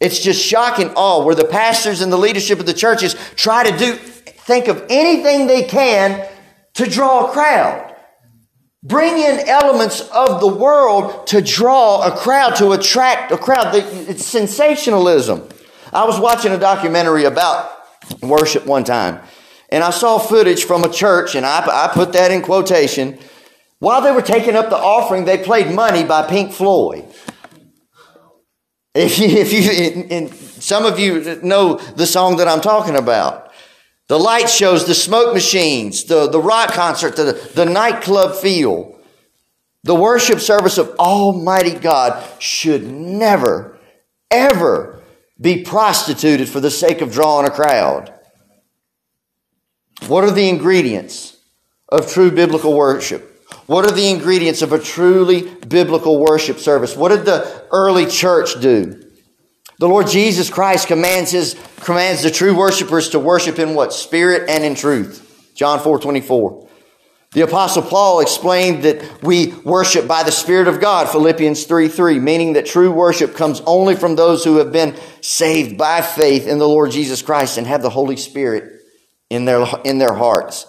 It's 0.00 0.18
just 0.18 0.44
shock 0.44 0.78
and 0.78 0.92
awe 0.96 1.24
where 1.24 1.34
the 1.34 1.44
pastors 1.44 2.00
and 2.00 2.12
the 2.12 2.16
leadership 2.16 2.58
of 2.58 2.66
the 2.66 2.74
churches 2.74 3.14
try 3.36 3.70
to 3.70 3.76
do 3.76 3.98
think 4.44 4.68
of 4.68 4.84
anything 4.88 5.46
they 5.46 5.62
can 5.62 6.28
to 6.74 6.86
draw 6.86 7.28
a 7.28 7.32
crowd. 7.32 7.94
Bring 8.82 9.16
in 9.16 9.48
elements 9.48 10.00
of 10.00 10.40
the 10.40 10.48
world 10.48 11.28
to 11.28 11.40
draw 11.40 12.02
a 12.02 12.16
crowd, 12.16 12.56
to 12.56 12.72
attract 12.72 13.30
a 13.30 13.38
crowd. 13.38 13.74
It's 13.74 14.26
sensationalism. 14.26 15.48
I 15.92 16.04
was 16.04 16.18
watching 16.18 16.52
a 16.52 16.58
documentary 16.58 17.24
about 17.24 17.70
worship 18.20 18.66
one 18.66 18.82
time, 18.82 19.20
and 19.68 19.84
I 19.84 19.90
saw 19.90 20.18
footage 20.18 20.64
from 20.64 20.82
a 20.82 20.88
church, 20.88 21.36
and 21.36 21.46
I, 21.46 21.60
I 21.60 21.90
put 21.92 22.12
that 22.14 22.32
in 22.32 22.42
quotation. 22.42 23.18
While 23.78 24.00
they 24.00 24.10
were 24.10 24.22
taking 24.22 24.56
up 24.56 24.68
the 24.68 24.76
offering, 24.76 25.26
they 25.26 25.38
played 25.38 25.72
Money 25.72 26.02
by 26.02 26.26
Pink 26.26 26.52
Floyd. 26.52 27.04
If 28.94 29.18
you, 29.18 29.26
if 29.28 29.52
you, 29.52 30.02
and 30.10 30.34
some 30.34 30.84
of 30.84 30.98
you 30.98 31.40
know 31.42 31.76
the 31.76 32.06
song 32.06 32.36
that 32.38 32.48
I'm 32.48 32.60
talking 32.60 32.96
about. 32.96 33.51
The 34.12 34.18
light 34.18 34.50
shows, 34.50 34.84
the 34.84 34.94
smoke 34.94 35.32
machines, 35.32 36.04
the, 36.04 36.28
the 36.28 36.38
rock 36.38 36.74
concert, 36.74 37.16
the, 37.16 37.32
the 37.54 37.64
nightclub 37.64 38.34
feel. 38.34 39.00
The 39.84 39.94
worship 39.94 40.40
service 40.40 40.76
of 40.76 40.94
Almighty 40.98 41.72
God 41.72 42.22
should 42.38 42.86
never, 42.86 43.78
ever 44.30 45.02
be 45.40 45.64
prostituted 45.64 46.50
for 46.50 46.60
the 46.60 46.70
sake 46.70 47.00
of 47.00 47.10
drawing 47.10 47.46
a 47.46 47.50
crowd. 47.50 48.12
What 50.08 50.24
are 50.24 50.30
the 50.30 50.50
ingredients 50.50 51.38
of 51.88 52.12
true 52.12 52.30
biblical 52.30 52.76
worship? 52.76 53.48
What 53.64 53.86
are 53.86 53.94
the 53.94 54.10
ingredients 54.10 54.60
of 54.60 54.74
a 54.74 54.78
truly 54.78 55.48
biblical 55.54 56.18
worship 56.18 56.58
service? 56.58 56.94
What 56.94 57.16
did 57.16 57.24
the 57.24 57.66
early 57.72 58.04
church 58.04 58.60
do? 58.60 59.10
The 59.82 59.88
Lord 59.88 60.06
Jesus 60.06 60.48
Christ 60.48 60.86
commands 60.86 61.32
his 61.32 61.56
commands 61.80 62.22
the 62.22 62.30
true 62.30 62.56
worshipers 62.56 63.08
to 63.08 63.18
worship 63.18 63.58
in 63.58 63.74
what? 63.74 63.92
Spirit 63.92 64.48
and 64.48 64.62
in 64.62 64.76
truth. 64.76 65.50
John 65.56 65.80
4 65.80 65.98
24. 65.98 66.68
The 67.32 67.40
apostle 67.40 67.82
Paul 67.82 68.20
explained 68.20 68.84
that 68.84 69.24
we 69.24 69.48
worship 69.64 70.06
by 70.06 70.22
the 70.22 70.30
Spirit 70.30 70.68
of 70.68 70.80
God, 70.80 71.08
Philippians 71.08 71.64
3 71.64 71.88
3, 71.88 72.20
meaning 72.20 72.52
that 72.52 72.64
true 72.64 72.92
worship 72.92 73.34
comes 73.34 73.60
only 73.66 73.96
from 73.96 74.14
those 74.14 74.44
who 74.44 74.58
have 74.58 74.70
been 74.70 74.96
saved 75.20 75.76
by 75.76 76.00
faith 76.00 76.46
in 76.46 76.58
the 76.60 76.68
Lord 76.68 76.92
Jesus 76.92 77.20
Christ 77.20 77.58
and 77.58 77.66
have 77.66 77.82
the 77.82 77.90
Holy 77.90 78.16
Spirit 78.16 78.82
in 79.30 79.46
their, 79.46 79.66
in 79.84 79.98
their 79.98 80.14
hearts. 80.14 80.64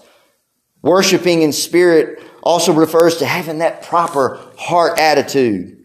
Worshiping 0.81 1.43
in 1.43 1.53
spirit 1.53 2.19
also 2.41 2.73
refers 2.73 3.17
to 3.17 3.27
having 3.27 3.59
that 3.59 3.83
proper 3.83 4.39
heart 4.57 4.97
attitude, 4.97 5.83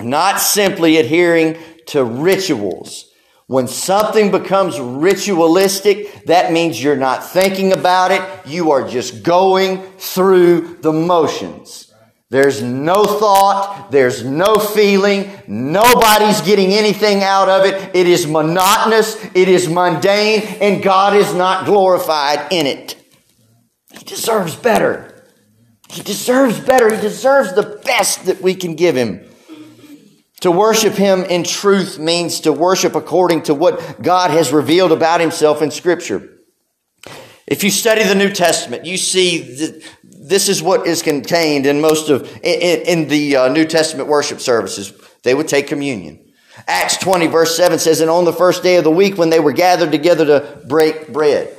not 0.00 0.40
simply 0.40 0.96
adhering 0.96 1.56
to 1.88 2.04
rituals. 2.04 3.10
When 3.46 3.66
something 3.66 4.30
becomes 4.30 4.78
ritualistic, 4.78 6.24
that 6.26 6.52
means 6.52 6.82
you're 6.82 6.96
not 6.96 7.24
thinking 7.24 7.72
about 7.72 8.10
it. 8.10 8.22
You 8.46 8.72
are 8.72 8.86
just 8.86 9.22
going 9.22 9.82
through 9.96 10.78
the 10.82 10.92
motions. 10.92 11.88
There's 12.30 12.62
no 12.62 13.04
thought. 13.04 13.90
There's 13.90 14.22
no 14.22 14.56
feeling. 14.56 15.30
Nobody's 15.46 16.42
getting 16.42 16.72
anything 16.72 17.22
out 17.22 17.48
of 17.48 17.64
it. 17.64 17.96
It 17.96 18.06
is 18.06 18.26
monotonous. 18.26 19.16
It 19.34 19.48
is 19.48 19.66
mundane 19.66 20.42
and 20.60 20.82
God 20.82 21.16
is 21.16 21.32
not 21.32 21.64
glorified 21.64 22.52
in 22.52 22.66
it. 22.66 22.96
He 23.92 24.04
deserves 24.04 24.54
better. 24.56 25.24
He 25.88 26.02
deserves 26.02 26.60
better. 26.60 26.94
He 26.94 27.00
deserves 27.00 27.54
the 27.54 27.80
best 27.82 28.26
that 28.26 28.42
we 28.42 28.54
can 28.54 28.74
give 28.74 28.94
him. 28.94 29.24
To 30.40 30.50
worship 30.52 30.94
Him 30.94 31.22
in 31.24 31.42
truth 31.42 31.98
means 31.98 32.40
to 32.40 32.52
worship 32.52 32.94
according 32.94 33.42
to 33.44 33.54
what 33.54 34.00
God 34.00 34.30
has 34.30 34.52
revealed 34.52 34.92
about 34.92 35.20
Himself 35.20 35.62
in 35.62 35.70
Scripture. 35.70 36.38
If 37.46 37.64
you 37.64 37.70
study 37.70 38.04
the 38.04 38.14
New 38.14 38.30
Testament, 38.30 38.84
you 38.84 38.98
see 38.98 39.40
that 39.56 39.82
this 40.04 40.48
is 40.48 40.62
what 40.62 40.86
is 40.86 41.02
contained 41.02 41.66
in 41.66 41.80
most 41.80 42.10
of, 42.10 42.30
in, 42.42 43.02
in 43.02 43.08
the 43.08 43.36
uh, 43.36 43.48
New 43.48 43.64
Testament 43.64 44.08
worship 44.08 44.40
services. 44.40 44.92
They 45.22 45.34
would 45.34 45.48
take 45.48 45.66
communion. 45.66 46.24
Acts 46.66 46.96
20 46.98 47.28
verse 47.28 47.56
7 47.56 47.78
says, 47.78 48.00
and 48.00 48.10
on 48.10 48.24
the 48.24 48.32
first 48.32 48.62
day 48.62 48.76
of 48.76 48.84
the 48.84 48.90
week 48.90 49.16
when 49.16 49.30
they 49.30 49.40
were 49.40 49.52
gathered 49.52 49.92
together 49.92 50.26
to 50.26 50.66
break 50.66 51.12
bread. 51.12 51.56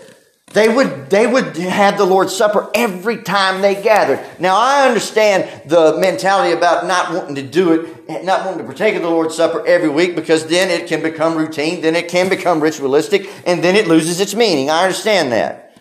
They 0.51 0.67
would, 0.67 1.11
they 1.11 1.27
would 1.27 1.57
have 1.57 1.97
the 1.97 2.05
Lord's 2.05 2.35
Supper 2.35 2.71
every 2.73 3.21
time 3.21 3.61
they 3.61 3.81
gathered. 3.81 4.19
Now, 4.39 4.55
I 4.57 4.87
understand 4.87 5.69
the 5.69 5.97
mentality 5.99 6.57
about 6.57 6.87
not 6.87 7.13
wanting 7.13 7.35
to 7.35 7.43
do 7.43 7.73
it, 7.73 8.23
not 8.23 8.45
wanting 8.45 8.59
to 8.59 8.65
partake 8.65 8.95
of 8.95 9.03
the 9.03 9.09
Lord's 9.09 9.35
Supper 9.35 9.65
every 9.67 9.89
week 9.89 10.15
because 10.15 10.47
then 10.47 10.71
it 10.71 10.87
can 10.87 11.03
become 11.03 11.37
routine, 11.37 11.81
then 11.81 11.95
it 11.95 12.07
can 12.07 12.29
become 12.29 12.61
ritualistic, 12.61 13.29
and 13.45 13.63
then 13.63 13.75
it 13.75 13.87
loses 13.87 14.19
its 14.19 14.33
meaning. 14.33 14.71
I 14.71 14.83
understand 14.85 15.31
that. 15.33 15.77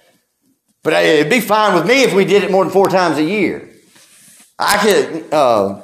But 0.83 0.93
it'd 0.93 1.31
be 1.31 1.41
fine 1.41 1.75
with 1.75 1.87
me 1.87 2.03
if 2.03 2.13
we 2.13 2.27
did 2.27 2.45
it 2.45 2.51
more 2.51 2.63
than 2.63 2.73
four 2.73 2.89
times 2.89 3.17
a 3.17 3.25
year. 3.25 3.71
I 4.59 4.77
could, 4.79 5.33
uh, 5.33 5.83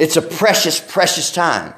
It's 0.00 0.16
a 0.16 0.22
precious, 0.22 0.80
precious 0.80 1.32
time. 1.32 1.74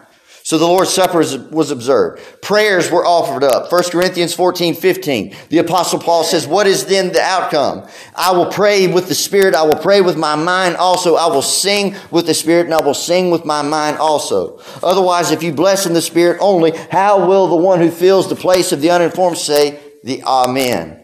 So 0.50 0.58
the 0.58 0.66
Lord's 0.66 0.92
Supper 0.92 1.18
was 1.52 1.70
observed. 1.70 2.20
Prayers 2.42 2.90
were 2.90 3.06
offered 3.06 3.44
up. 3.44 3.70
1 3.70 3.82
Corinthians 3.92 4.34
14, 4.34 4.74
15. 4.74 5.36
The 5.48 5.58
Apostle 5.58 6.00
Paul 6.00 6.24
says, 6.24 6.44
What 6.44 6.66
is 6.66 6.86
then 6.86 7.12
the 7.12 7.20
outcome? 7.20 7.88
I 8.16 8.32
will 8.32 8.46
pray 8.46 8.88
with 8.88 9.06
the 9.06 9.14
Spirit. 9.14 9.54
I 9.54 9.62
will 9.62 9.76
pray 9.78 10.00
with 10.00 10.16
my 10.16 10.34
mind 10.34 10.74
also. 10.74 11.14
I 11.14 11.28
will 11.28 11.40
sing 11.40 11.94
with 12.10 12.26
the 12.26 12.34
Spirit 12.34 12.64
and 12.64 12.74
I 12.74 12.82
will 12.82 12.94
sing 12.94 13.30
with 13.30 13.44
my 13.44 13.62
mind 13.62 13.98
also. 13.98 14.60
Otherwise, 14.82 15.30
if 15.30 15.44
you 15.44 15.52
bless 15.52 15.86
in 15.86 15.92
the 15.92 16.02
Spirit 16.02 16.38
only, 16.40 16.72
how 16.90 17.28
will 17.28 17.46
the 17.46 17.54
one 17.54 17.78
who 17.78 17.92
fills 17.92 18.28
the 18.28 18.34
place 18.34 18.72
of 18.72 18.80
the 18.80 18.90
uninformed 18.90 19.38
say 19.38 19.78
the 20.02 20.24
Amen? 20.24 21.00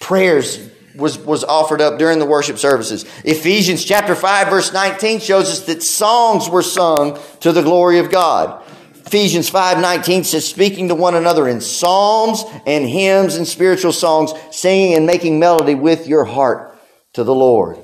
Prayers 0.00 0.68
was, 0.96 1.16
was 1.18 1.44
offered 1.44 1.80
up 1.80 1.98
during 2.00 2.18
the 2.18 2.26
worship 2.26 2.58
services. 2.58 3.04
Ephesians 3.24 3.84
chapter 3.84 4.16
5 4.16 4.48
verse 4.48 4.72
19 4.72 5.20
shows 5.20 5.48
us 5.48 5.60
that 5.66 5.82
songs 5.82 6.48
were 6.48 6.62
sung 6.62 7.20
to 7.38 7.52
the 7.52 7.62
glory 7.62 8.00
of 8.00 8.10
God. 8.10 8.63
Ephesians 9.06 9.50
5:19 9.50 10.24
says 10.24 10.46
speaking 10.46 10.88
to 10.88 10.94
one 10.94 11.14
another 11.14 11.46
in 11.46 11.60
psalms 11.60 12.44
and 12.66 12.86
hymns 12.86 13.36
and 13.36 13.46
spiritual 13.46 13.92
songs, 13.92 14.32
singing 14.50 14.94
and 14.94 15.06
making 15.06 15.38
melody 15.38 15.74
with 15.74 16.06
your 16.06 16.24
heart 16.24 16.76
to 17.12 17.22
the 17.22 17.34
Lord. 17.34 17.78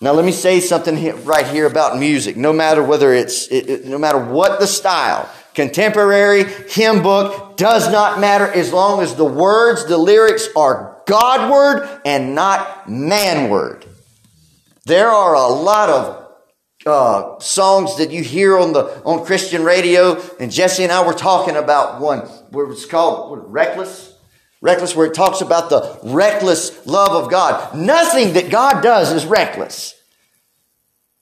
Now 0.00 0.12
let 0.12 0.24
me 0.24 0.32
say 0.32 0.60
something 0.60 1.24
right 1.24 1.46
here 1.46 1.66
about 1.66 1.98
music. 1.98 2.36
No 2.36 2.52
matter 2.52 2.82
whether 2.82 3.12
it's 3.12 3.48
it, 3.48 3.68
it, 3.68 3.86
no 3.86 3.98
matter 3.98 4.18
what 4.18 4.60
the 4.60 4.66
style, 4.66 5.28
contemporary, 5.54 6.44
hymn 6.68 7.02
book 7.02 7.56
does 7.56 7.90
not 7.90 8.20
matter 8.20 8.46
as 8.46 8.72
long 8.72 9.00
as 9.00 9.14
the 9.14 9.24
words, 9.24 9.86
the 9.86 9.98
lyrics 9.98 10.48
are 10.54 11.02
Godward 11.06 11.88
and 12.04 12.34
not 12.34 12.88
manward. 12.88 13.86
There 14.84 15.08
are 15.08 15.34
a 15.34 15.48
lot 15.48 15.88
of 15.88 16.27
uh, 16.88 17.38
songs 17.40 17.96
that 17.98 18.10
you 18.10 18.22
hear 18.22 18.58
on 18.58 18.72
the 18.72 19.02
on 19.04 19.24
Christian 19.24 19.64
radio, 19.64 20.20
and 20.40 20.50
Jesse 20.50 20.82
and 20.82 20.92
I 20.92 21.06
were 21.06 21.14
talking 21.14 21.56
about 21.56 22.00
one 22.00 22.20
where 22.50 22.70
it's 22.70 22.86
called 22.86 23.30
what, 23.30 23.50
"Reckless." 23.50 24.14
Reckless, 24.60 24.96
where 24.96 25.06
it 25.06 25.14
talks 25.14 25.40
about 25.40 25.70
the 25.70 26.00
reckless 26.02 26.84
love 26.84 27.10
of 27.10 27.30
God. 27.30 27.76
Nothing 27.76 28.32
that 28.32 28.50
God 28.50 28.82
does 28.82 29.12
is 29.12 29.24
reckless. 29.24 29.94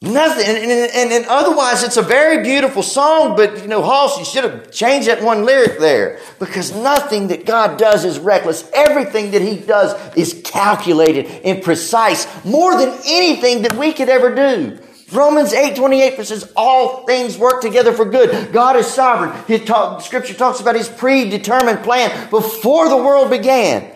Nothing. 0.02 0.46
And, 0.46 0.70
and, 0.70 1.12
and, 1.12 1.24
otherwise, 1.26 1.82
it's 1.82 1.96
a 1.96 2.02
very 2.02 2.42
beautiful 2.42 2.82
song, 2.82 3.34
but, 3.34 3.62
you 3.62 3.68
know, 3.68 3.82
Hoss, 3.82 4.18
you 4.18 4.26
should 4.26 4.44
have 4.44 4.70
changed 4.70 5.08
that 5.08 5.22
one 5.22 5.44
lyric 5.44 5.78
there 5.78 6.18
because 6.38 6.74
nothing 6.74 7.28
that 7.28 7.46
God 7.46 7.78
does 7.78 8.04
is 8.04 8.18
reckless. 8.18 8.70
Everything 8.74 9.30
that 9.30 9.40
He 9.40 9.56
does 9.56 9.94
is 10.14 10.42
calculated 10.44 11.26
and 11.44 11.62
precise 11.62 12.26
more 12.44 12.76
than 12.76 12.90
anything 13.06 13.62
that 13.62 13.74
we 13.74 13.92
could 13.92 14.10
ever 14.10 14.34
do. 14.34 14.78
Romans 15.12 15.52
8 15.52 15.76
28 15.76 16.24
says, 16.24 16.52
All 16.56 17.06
things 17.06 17.38
work 17.38 17.62
together 17.62 17.92
for 17.92 18.04
good. 18.04 18.52
God 18.52 18.76
is 18.76 18.86
sovereign. 18.86 19.32
His 19.46 19.64
talk, 19.64 20.00
scripture 20.00 20.34
talks 20.34 20.60
about 20.60 20.74
His 20.74 20.88
predetermined 20.88 21.84
plan 21.84 22.30
before 22.30 22.88
the 22.88 22.96
world 22.96 23.30
began. 23.30 23.92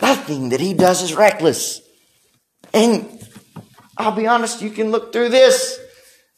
Nothing 0.00 0.50
that 0.50 0.60
He 0.60 0.74
does 0.74 1.02
is 1.02 1.14
reckless. 1.14 1.80
And 2.72 3.08
I'll 3.96 4.12
be 4.12 4.26
honest, 4.26 4.62
you 4.62 4.70
can 4.70 4.90
look 4.90 5.12
through 5.12 5.28
this, 5.28 5.78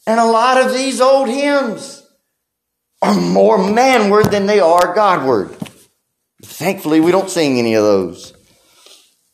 and 0.06 0.20
a 0.20 0.24
lot 0.24 0.60
of 0.60 0.72
these 0.72 1.00
old 1.00 1.28
hymns 1.28 2.02
are 3.02 3.14
more 3.14 3.58
manward 3.58 4.30
than 4.30 4.46
they 4.46 4.60
are 4.60 4.94
Godward. 4.94 5.56
Thankfully, 6.42 7.00
we 7.00 7.12
don't 7.12 7.30
sing 7.30 7.58
any 7.58 7.74
of 7.74 7.84
those. 7.84 8.35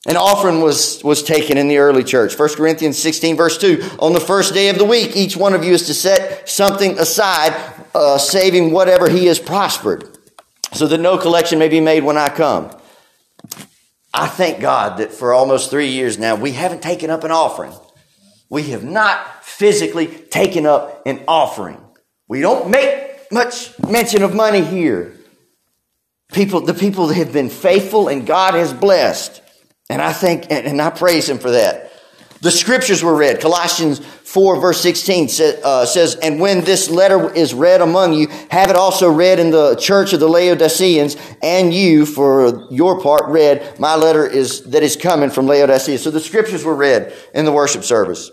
An 0.07 0.17
offering 0.17 0.61
was, 0.61 1.03
was 1.05 1.23
taken 1.23 1.57
in 1.57 1.69
the 1.69 1.79
early 1.79 2.03
church. 2.03 2.37
1 2.37 2.49
Corinthians 2.57 2.99
16, 2.99 3.37
verse 3.37 3.57
2. 3.59 3.83
On 4.01 4.13
the 4.13 4.21
first 4.21 4.53
day 4.53 4.69
of 4.69 4.79
the 4.79 4.85
week, 4.85 5.17
each 5.17 5.37
one 5.37 5.55
of 5.55 5.63
you 5.63 5.73
is 5.73 5.87
to 5.87 5.95
set 5.95 6.49
something 6.49 6.99
aside, 6.99 7.55
uh, 7.95 8.19
saving 8.19 8.73
whatever 8.73 9.09
he 9.09 9.27
has 9.27 9.39
prospered, 9.39 10.19
so 10.73 10.89
that 10.89 10.99
no 10.99 11.19
collection 11.19 11.61
may 11.61 11.69
be 11.69 11.81
made 11.81 12.03
when 12.03 12.19
I 12.19 12.31
come. 12.31 12.77
I 14.13 14.27
thank 14.27 14.61
God 14.61 14.99
that 14.99 15.13
for 15.13 15.33
almost 15.33 15.71
three 15.71 15.89
years 15.89 16.19
now, 16.19 16.35
we 16.35 16.53
haven't 16.53 16.83
taken 16.83 17.09
up 17.09 17.23
an 17.23 17.31
offering. 17.31 17.73
We 18.51 18.65
have 18.71 18.85
not 18.85 19.45
physically 19.45 20.09
taken 20.09 20.67
up 20.67 21.07
an 21.07 21.23
offering. 21.29 21.81
We 22.29 22.41
don't 22.41 22.71
make 22.71 23.33
much 23.33 23.79
mention 23.81 24.23
of 24.23 24.35
money 24.35 24.63
here. 24.63 25.15
People, 26.33 26.61
the 26.61 26.75
people 26.75 27.07
that 27.07 27.15
have 27.15 27.33
been 27.33 27.49
faithful 27.49 28.09
and 28.09 28.27
God 28.27 28.55
has 28.55 28.73
blessed. 28.73 29.43
And 29.89 30.01
I 30.01 30.13
think, 30.13 30.51
and 30.51 30.81
I 30.81 30.91
praise 30.91 31.29
Him 31.29 31.39
for 31.39 31.51
that. 31.51 31.93
The 32.43 32.51
scriptures 32.51 33.05
were 33.05 33.15
read. 33.15 33.41
Colossians 33.41 34.01
4 34.01 34.61
verse 34.61 34.81
16 34.81 35.29
uh, 35.63 35.87
says, 35.87 36.17
And 36.17 36.41
when 36.41 36.65
this 36.65 36.91
letter 36.91 37.33
is 37.33 37.55
read 37.55 37.81
among 37.81 38.15
you, 38.15 38.27
have 38.51 38.69
it 38.69 38.75
also 38.75 39.13
read 39.13 39.39
in 39.39 39.51
the 39.51 39.77
church 39.77 40.13
of 40.13 40.19
the 40.19 40.29
Laodiceans, 40.29 41.17
and 41.41 41.73
you, 41.73 42.05
for 42.05 42.67
your 42.73 43.01
part, 43.01 43.31
read 43.31 43.79
my 43.79 43.95
letter 43.95 44.27
is 44.27 44.65
that 44.71 44.83
is 44.83 44.97
coming 44.97 45.31
from 45.31 45.47
Laodicea. 45.47 45.99
So 45.99 46.11
the 46.11 46.19
scriptures 46.19 46.65
were 46.65 46.75
read 46.75 47.15
in 47.33 47.45
the 47.45 47.53
worship 47.53 47.85
service. 47.85 48.31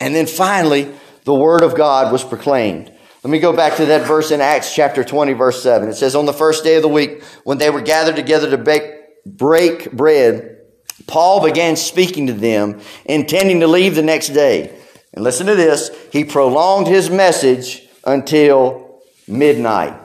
And 0.00 0.14
then 0.14 0.26
finally, 0.26 0.92
the 1.24 1.34
word 1.34 1.62
of 1.62 1.74
God 1.74 2.12
was 2.12 2.22
proclaimed. 2.22 2.92
Let 3.24 3.30
me 3.32 3.40
go 3.40 3.52
back 3.52 3.76
to 3.78 3.86
that 3.86 4.06
verse 4.06 4.30
in 4.30 4.40
Acts 4.40 4.72
chapter 4.72 5.02
20, 5.02 5.32
verse 5.32 5.62
7. 5.64 5.88
It 5.88 5.94
says, 5.94 6.14
On 6.14 6.26
the 6.26 6.32
first 6.32 6.62
day 6.62 6.76
of 6.76 6.82
the 6.82 6.88
week, 6.88 7.24
when 7.42 7.58
they 7.58 7.70
were 7.70 7.80
gathered 7.80 8.14
together 8.14 8.48
to 8.50 8.58
bake, 8.58 8.92
break 9.26 9.90
bread, 9.90 10.57
Paul 11.06 11.44
began 11.44 11.76
speaking 11.76 12.26
to 12.26 12.32
them, 12.32 12.80
intending 13.04 13.60
to 13.60 13.66
leave 13.66 13.94
the 13.94 14.02
next 14.02 14.28
day. 14.28 14.78
And 15.14 15.24
listen 15.24 15.46
to 15.46 15.54
this 15.54 15.90
he 16.12 16.24
prolonged 16.24 16.86
his 16.86 17.10
message 17.10 17.82
until 18.04 19.02
midnight. 19.26 19.98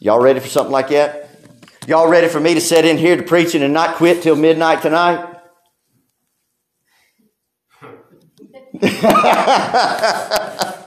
Y'all 0.00 0.20
ready 0.20 0.40
for 0.40 0.48
something 0.48 0.72
like 0.72 0.88
that? 0.88 1.30
Y'all 1.86 2.08
ready 2.08 2.28
for 2.28 2.40
me 2.40 2.54
to 2.54 2.60
sit 2.60 2.84
in 2.84 2.98
here 2.98 3.16
to 3.16 3.22
preaching 3.22 3.62
and 3.62 3.72
not 3.72 3.96
quit 3.96 4.22
till 4.22 4.36
midnight 4.36 4.82
tonight? 4.82 5.34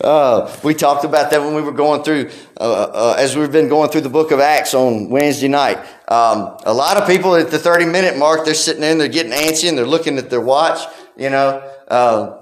uh, 0.00 0.54
we 0.62 0.74
talked 0.74 1.04
about 1.04 1.30
that 1.30 1.40
when 1.40 1.54
we 1.54 1.62
were 1.62 1.72
going 1.72 2.02
through, 2.02 2.30
uh, 2.60 2.62
uh, 2.62 3.16
as 3.18 3.36
we've 3.36 3.52
been 3.52 3.68
going 3.68 3.90
through 3.90 4.00
the 4.02 4.08
book 4.08 4.30
of 4.30 4.40
Acts 4.40 4.74
on 4.74 5.08
Wednesday 5.10 5.48
night. 5.48 5.78
Um, 6.08 6.56
a 6.64 6.74
lot 6.74 6.96
of 6.96 7.06
people 7.06 7.36
at 7.36 7.50
the 7.50 7.58
30 7.58 7.86
minute 7.86 8.18
mark, 8.18 8.44
they're 8.44 8.54
sitting 8.54 8.82
in, 8.82 8.98
they're 8.98 9.08
getting 9.08 9.32
antsy 9.32 9.68
and 9.68 9.78
they're 9.78 9.86
looking 9.86 10.18
at 10.18 10.30
their 10.30 10.40
watch. 10.40 10.80
You 11.16 11.30
know, 11.30 11.72
uh, 11.88 12.40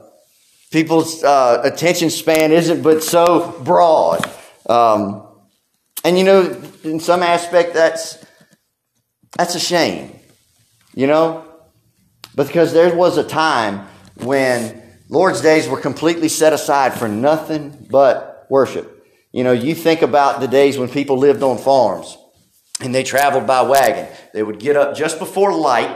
people's 0.71 1.23
uh, 1.23 1.61
attention 1.65 2.11
span 2.11 2.53
isn't 2.53 2.83
but 2.83 3.03
so 3.03 3.61
broad. 3.63 4.25
Um, 4.69 5.27
and 6.05 6.19
you 6.19 6.25
know, 6.25 6.63
in 6.83 7.01
some 7.01 7.23
aspect, 7.23 7.75
that's 7.75 8.25
that's 9.37 9.55
a 9.55 9.61
shame. 9.61 10.19
You 10.95 11.07
know, 11.07 11.45
because 12.35 12.73
there 12.73 12.95
was 12.95 13.19
a 13.19 13.25
time 13.25 13.87
when 14.17 14.82
Lord's 15.13 15.43
days 15.43 15.69
were 15.69 15.79
completely 15.79 16.31
set 16.31 16.55
aside 16.55 16.95
for 16.95 17.07
nothing 17.07 17.87
but 17.91 18.47
worship. 18.49 19.07
You 19.31 19.45
know, 19.45 19.53
you 19.53 19.75
think 19.75 20.01
about 20.01 20.41
the 20.41 20.49
days 20.49 20.79
when 20.79 20.89
people 20.89 21.19
lived 21.19 21.43
on 21.43 21.59
farms 21.59 22.17
and 22.81 22.95
they 22.95 23.03
traveled 23.03 23.47
by 23.47 23.61
wagon. 23.61 24.09
They 24.33 24.43
would 24.43 24.59
get 24.59 24.75
up 24.75 24.97
just 24.97 25.19
before 25.19 25.55
light, 25.55 25.95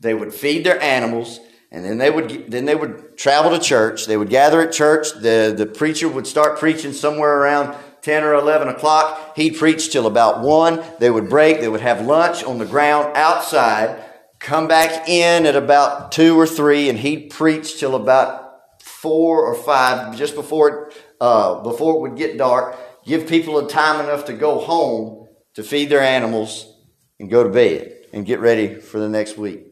they 0.00 0.12
would 0.12 0.34
feed 0.34 0.66
their 0.66 0.78
animals, 0.82 1.40
and 1.72 1.82
then 1.82 1.96
they 1.96 2.10
would 2.10 2.50
then 2.50 2.66
they 2.66 2.74
would 2.74 3.16
travel 3.16 3.50
to 3.52 3.58
church. 3.58 4.04
They 4.04 4.18
would 4.18 4.28
gather 4.28 4.60
at 4.60 4.70
church. 4.70 5.14
The 5.14 5.54
the 5.56 5.64
preacher 5.64 6.06
would 6.06 6.26
start 6.26 6.58
preaching 6.58 6.92
somewhere 6.92 7.38
around 7.38 7.74
10 8.02 8.22
or 8.22 8.34
11 8.34 8.68
o'clock. 8.68 9.34
He'd 9.34 9.56
preach 9.56 9.90
till 9.90 10.06
about 10.06 10.42
1. 10.42 10.84
They 10.98 11.08
would 11.08 11.30
break. 11.30 11.60
They 11.60 11.68
would 11.68 11.80
have 11.80 12.04
lunch 12.04 12.44
on 12.44 12.58
the 12.58 12.66
ground 12.66 13.16
outside 13.16 13.98
come 14.44 14.68
back 14.68 15.08
in 15.08 15.46
at 15.46 15.56
about 15.56 16.12
two 16.12 16.38
or 16.38 16.46
three, 16.46 16.90
and 16.90 16.98
he'd 16.98 17.30
preach 17.30 17.80
till 17.80 17.94
about 17.94 18.82
four 18.82 19.42
or 19.42 19.54
five, 19.54 20.16
just 20.18 20.34
before 20.34 20.68
it, 20.68 21.02
uh, 21.18 21.62
before 21.62 21.96
it 21.96 22.00
would 22.00 22.18
get 22.18 22.36
dark. 22.36 22.76
Give 23.06 23.26
people 23.26 23.58
a 23.58 23.68
time 23.68 24.04
enough 24.04 24.26
to 24.26 24.34
go 24.34 24.58
home 24.58 25.28
to 25.54 25.62
feed 25.62 25.88
their 25.88 26.02
animals 26.02 26.70
and 27.18 27.30
go 27.30 27.42
to 27.42 27.48
bed 27.48 27.94
and 28.12 28.26
get 28.26 28.40
ready 28.40 28.74
for 28.74 28.98
the 28.98 29.08
next 29.08 29.38
week. 29.38 29.64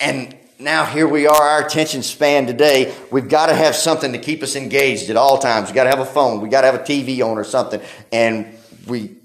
And 0.00 0.36
now 0.58 0.84
here 0.84 1.06
we 1.06 1.28
are, 1.28 1.42
our 1.42 1.64
attention 1.64 2.02
span 2.02 2.46
today. 2.46 2.92
We've 3.12 3.28
got 3.28 3.46
to 3.46 3.54
have 3.54 3.76
something 3.76 4.12
to 4.12 4.18
keep 4.18 4.42
us 4.42 4.56
engaged 4.56 5.08
at 5.08 5.16
all 5.16 5.38
times. 5.38 5.68
We've 5.68 5.76
got 5.76 5.84
to 5.84 5.90
have 5.90 6.00
a 6.00 6.04
phone. 6.04 6.40
We've 6.40 6.50
got 6.50 6.62
to 6.62 6.66
have 6.66 6.80
a 6.80 6.84
TV 6.84 7.24
on 7.24 7.38
or 7.38 7.44
something. 7.44 7.80
And 8.10 8.58
we, 8.88 9.18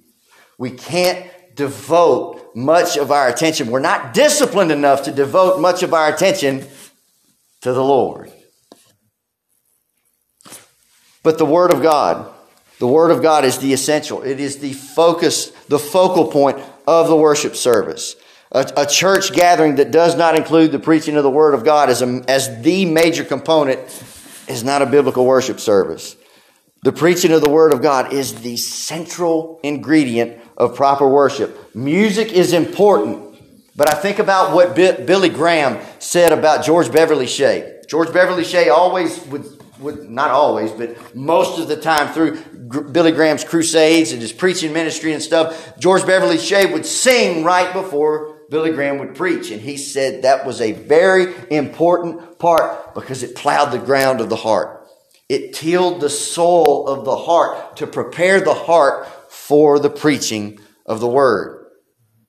we 0.59 0.69
can't 0.71 1.25
devote 1.55 2.44
much 2.55 2.97
of 2.97 3.11
our 3.11 3.27
attention. 3.27 3.69
We're 3.69 3.79
not 3.79 4.13
disciplined 4.13 4.71
enough 4.71 5.03
to 5.03 5.11
devote 5.11 5.59
much 5.59 5.83
of 5.83 5.93
our 5.93 6.11
attention 6.11 6.65
to 7.61 7.73
the 7.73 7.83
Lord. 7.83 8.31
But 11.21 11.37
the 11.37 11.45
Word 11.45 11.73
of 11.73 11.81
God, 11.81 12.31
the 12.79 12.87
Word 12.87 13.11
of 13.11 13.21
God 13.21 13.45
is 13.45 13.57
the 13.57 13.73
essential. 13.73 14.21
It 14.21 14.39
is 14.39 14.59
the 14.59 14.73
focus, 14.73 15.47
the 15.67 15.79
focal 15.79 16.31
point 16.31 16.59
of 16.87 17.07
the 17.07 17.15
worship 17.15 17.55
service. 17.55 18.15
A, 18.51 18.71
a, 18.77 18.85
church 18.85 19.33
gathering 19.33 19.75
that 19.75 19.91
does 19.91 20.15
not 20.15 20.35
include 20.35 20.71
the 20.71 20.79
preaching 20.79 21.17
of 21.17 21.23
the 21.23 21.29
Word 21.29 21.55
of 21.55 21.65
God 21.65 21.89
as, 21.89 22.01
a, 22.01 22.23
as 22.27 22.61
the 22.61 22.85
major 22.85 23.23
component 23.25 23.79
is 24.47 24.63
not 24.63 24.81
a 24.81 24.85
biblical 24.85 25.25
worship 25.25 25.59
service. 25.59 26.15
The 26.83 26.93
preaching 26.93 27.31
of 27.31 27.41
the 27.41 27.49
Word 27.49 27.73
of 27.73 27.81
God 27.81 28.13
is 28.13 28.35
the 28.41 28.55
central 28.55 29.59
ingredient 29.63 30.39
of 30.57 30.75
proper 30.75 31.07
worship. 31.07 31.75
Music 31.75 32.31
is 32.31 32.53
important, 32.53 33.39
but 33.75 33.93
I 33.93 33.97
think 33.97 34.19
about 34.19 34.53
what 34.53 34.75
Billy 34.75 35.29
Graham 35.29 35.79
said 35.99 36.31
about 36.31 36.65
George 36.65 36.91
Beverly 36.91 37.27
Shea. 37.27 37.81
George 37.87 38.11
Beverly 38.13 38.43
Shea 38.43 38.69
always 38.69 39.19
would, 39.27 39.45
would, 39.79 40.09
not 40.09 40.31
always, 40.31 40.71
but 40.71 41.15
most 41.15 41.59
of 41.59 41.67
the 41.67 41.75
time 41.75 42.13
through 42.13 42.37
Billy 42.91 43.11
Graham's 43.11 43.43
crusades 43.43 44.11
and 44.11 44.21
his 44.21 44.31
preaching 44.31 44.73
ministry 44.73 45.13
and 45.13 45.21
stuff, 45.21 45.77
George 45.77 46.05
Beverly 46.05 46.37
Shea 46.37 46.71
would 46.71 46.85
sing 46.85 47.43
right 47.43 47.71
before 47.73 48.35
Billy 48.49 48.71
Graham 48.71 48.99
would 48.99 49.15
preach. 49.15 49.51
And 49.51 49.61
he 49.61 49.77
said 49.77 50.23
that 50.23 50.45
was 50.45 50.61
a 50.61 50.71
very 50.71 51.33
important 51.49 52.39
part 52.39 52.93
because 52.93 53.23
it 53.23 53.35
plowed 53.35 53.71
the 53.71 53.79
ground 53.79 54.21
of 54.21 54.29
the 54.29 54.35
heart. 54.35 54.87
It 55.27 55.53
tilled 55.53 56.01
the 56.01 56.09
soil 56.09 56.87
of 56.87 57.03
the 57.03 57.15
heart 57.15 57.77
to 57.77 57.87
prepare 57.87 58.41
the 58.41 58.53
heart 58.53 59.07
for 59.47 59.77
the 59.77 59.91
preaching 59.91 60.59
of 60.87 60.99
the 60.99 61.07
word. 61.07 61.67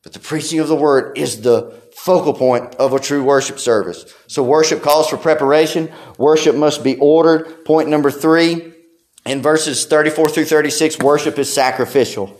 But 0.02 0.12
the 0.12 0.18
preaching 0.18 0.60
of 0.60 0.68
the 0.68 0.76
word 0.76 1.16
is 1.16 1.40
the 1.40 1.72
focal 1.94 2.34
point 2.34 2.74
of 2.74 2.92
a 2.92 3.00
true 3.00 3.24
worship 3.24 3.58
service. 3.58 4.14
So 4.26 4.42
worship 4.42 4.82
calls 4.82 5.08
for 5.08 5.16
preparation. 5.16 5.90
Worship 6.18 6.54
must 6.54 6.84
be 6.84 6.98
ordered. 6.98 7.64
Point 7.64 7.88
number 7.88 8.10
three, 8.10 8.70
in 9.24 9.40
verses 9.40 9.86
34 9.86 10.28
through 10.28 10.44
36, 10.44 10.98
worship 10.98 11.38
is 11.38 11.50
sacrificial. 11.50 12.38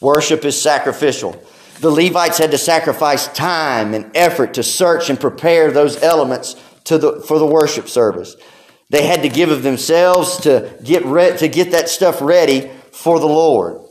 Worship 0.00 0.42
is 0.46 0.60
sacrificial. 0.60 1.40
The 1.80 1.90
Levites 1.90 2.38
had 2.38 2.52
to 2.52 2.58
sacrifice 2.58 3.28
time 3.28 3.92
and 3.92 4.10
effort 4.16 4.54
to 4.54 4.62
search 4.62 5.10
and 5.10 5.20
prepare 5.20 5.70
those 5.70 6.02
elements 6.02 6.56
to 6.84 6.96
the, 6.96 7.20
for 7.20 7.38
the 7.38 7.46
worship 7.46 7.88
service. 7.88 8.36
They 8.88 9.06
had 9.06 9.20
to 9.20 9.28
give 9.28 9.50
of 9.50 9.62
themselves 9.62 10.38
to 10.38 10.78
get 10.82 11.04
re- 11.04 11.36
to 11.36 11.48
get 11.48 11.72
that 11.72 11.90
stuff 11.90 12.22
ready 12.22 12.70
for 12.90 13.20
the 13.20 13.26
Lord. 13.26 13.83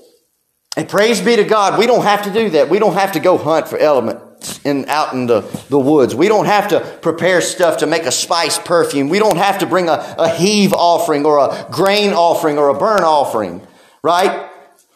And 0.75 0.89
praise 0.89 1.21
be 1.21 1.35
to 1.35 1.43
God, 1.43 1.77
we 1.77 1.85
don't 1.85 2.03
have 2.03 2.23
to 2.23 2.33
do 2.33 2.49
that. 2.51 2.69
We 2.69 2.79
don't 2.79 2.95
have 2.95 3.11
to 3.11 3.19
go 3.19 3.37
hunt 3.37 3.67
for 3.67 3.77
elements 3.77 4.59
in, 4.65 4.89
out 4.89 5.13
in 5.13 5.27
the, 5.27 5.41
the 5.69 5.77
woods. 5.77 6.15
We 6.15 6.27
don't 6.27 6.45
have 6.45 6.69
to 6.69 6.79
prepare 7.01 7.41
stuff 7.41 7.77
to 7.77 7.87
make 7.87 8.03
a 8.03 8.11
spice 8.11 8.57
perfume. 8.57 9.09
We 9.09 9.19
don't 9.19 9.37
have 9.37 9.59
to 9.59 9.67
bring 9.67 9.87
a, 9.87 10.15
a 10.17 10.29
heave 10.29 10.73
offering 10.73 11.25
or 11.25 11.37
a 11.39 11.67
grain 11.71 12.11
offering 12.11 12.57
or 12.57 12.69
a 12.69 12.73
burn 12.73 13.03
offering, 13.03 13.65
right? 14.03 14.49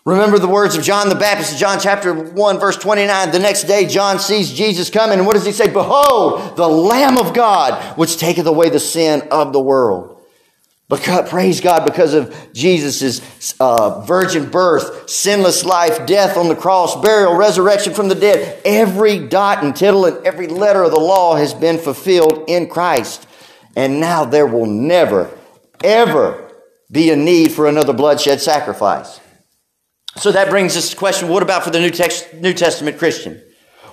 Remember 0.04 0.40
the 0.40 0.48
words 0.48 0.76
of 0.76 0.84
John 0.84 1.10
the 1.10 1.16
Baptist, 1.16 1.60
John 1.60 1.80
chapter 1.80 2.13
1, 2.13 2.60
verse 2.60 2.78
29. 2.78 3.32
The 3.32 3.40
next 3.40 3.63
day, 3.63 3.86
John 3.86 4.20
sees 4.20 4.52
Jesus 4.52 4.90
coming, 4.90 5.20
and 5.20 5.28
what 5.28 5.34
does 5.34 5.46
he 5.46 5.52
say? 5.52 5.68
Behold, 5.68 6.56
the 6.56 6.68
Lamb 6.68 7.18
of 7.18 7.34
God, 7.34 7.98
which 7.98 8.18
taketh 8.18 8.46
away 8.46 8.70
the 8.70 8.80
sin 8.80 9.28
of 9.32 9.52
the 9.52 9.60
world. 9.60 10.16
Because, 10.89 11.30
praise 11.30 11.60
God, 11.60 11.84
because 11.84 12.13
of 12.13 12.54
Jesus' 12.54 13.21
uh, 13.60 14.06
virgin 14.06 14.50
birth, 14.50 15.10
sinless 15.10 15.65
life, 15.65 16.06
death 16.06 16.38
on 16.38 16.47
the 16.47 16.56
cross, 16.56 17.00
burial, 17.02 17.36
resurrection 17.36 17.93
from 17.93 18.08
the 18.08 18.15
dead, 18.15 18.62
every 18.63 19.19
dot 19.28 19.65
and 19.65 19.76
tittle 19.76 20.06
and 20.06 20.26
every 20.26 20.47
letter 20.47 20.84
of 20.84 20.91
the 20.91 21.00
law 21.00 21.36
has 21.36 21.54
been 21.54 21.78
fulfilled 21.78 22.45
in 22.47 22.69
Christ. 22.69 23.28
And 23.76 24.00
now 24.00 24.23
there 24.23 24.47
will 24.47 24.65
never, 24.65 25.30
ever 25.84 26.54
be 26.89 27.12
a 27.12 27.17
need 27.17 27.52
for 27.52 27.67
another 27.67 27.91
bloodshed 27.91 28.39
sacrifice. 28.39 29.19
So 30.15 30.32
that 30.32 30.50
brings 30.50 30.78
us 30.78 30.89
to 30.89 30.95
the 30.95 31.00
question 31.00 31.28
what 31.28 31.43
about 31.43 31.65
for 31.65 31.69
the 31.69 31.82
New, 31.82 31.91
Text, 31.91 32.34
New 32.34 32.54
Testament 32.54 32.97
Christian? 32.97 33.41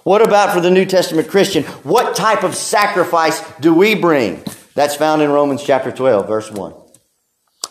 What 0.04 0.22
about 0.22 0.54
for 0.54 0.61
the 0.61 0.70
New 0.70 0.85
Testament 0.85 1.28
Christian? 1.28 1.64
What 1.83 2.14
type 2.14 2.44
of 2.44 2.54
sacrifice 2.54 3.42
do 3.59 3.74
we 3.74 3.96
bring? 3.96 4.44
That's 4.74 4.94
found 4.94 5.22
in 5.22 5.30
Romans 5.30 5.64
chapter 5.64 5.90
12, 5.90 6.28
verse 6.28 6.50
1. 6.50 6.84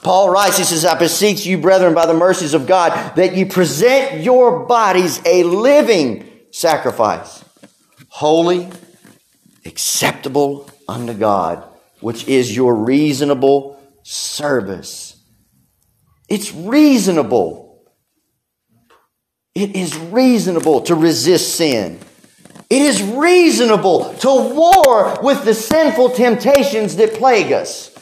Paul 0.04 0.30
writes, 0.30 0.58
he 0.58 0.64
says, 0.64 0.86
I 0.86 0.98
beseech 0.98 1.46
you, 1.46 1.58
brethren, 1.58 1.94
by 1.94 2.06
the 2.06 2.14
mercies 2.14 2.54
of 2.54 2.68
God, 2.68 3.16
that 3.16 3.36
you 3.36 3.46
present 3.46 4.22
your 4.22 4.66
bodies 4.66 5.22
a 5.26 5.44
living 5.44 6.30
sacrifice, 6.52 7.44
holy, 8.10 8.70
acceptable 9.66 10.70
unto 10.88 11.14
God, 11.14 11.64
which 12.02 12.28
is 12.28 12.56
your 12.56 12.76
reasonable 12.76 13.80
service. 14.04 15.16
It's 16.28 16.54
reasonable. 16.54 17.86
It 19.56 19.76
is 19.76 19.96
reasonable 19.98 20.82
to 20.82 20.96
resist 20.96 21.56
sin. 21.56 22.00
It 22.70 22.82
is 22.82 23.04
reasonable 23.04 24.14
to 24.16 24.28
war 24.28 25.20
with 25.22 25.46
the 25.46 25.54
sinful 25.54 26.12
temptations 26.12 26.96
that 26.96 27.14
plague 27.14 27.52
us. 27.52 27.93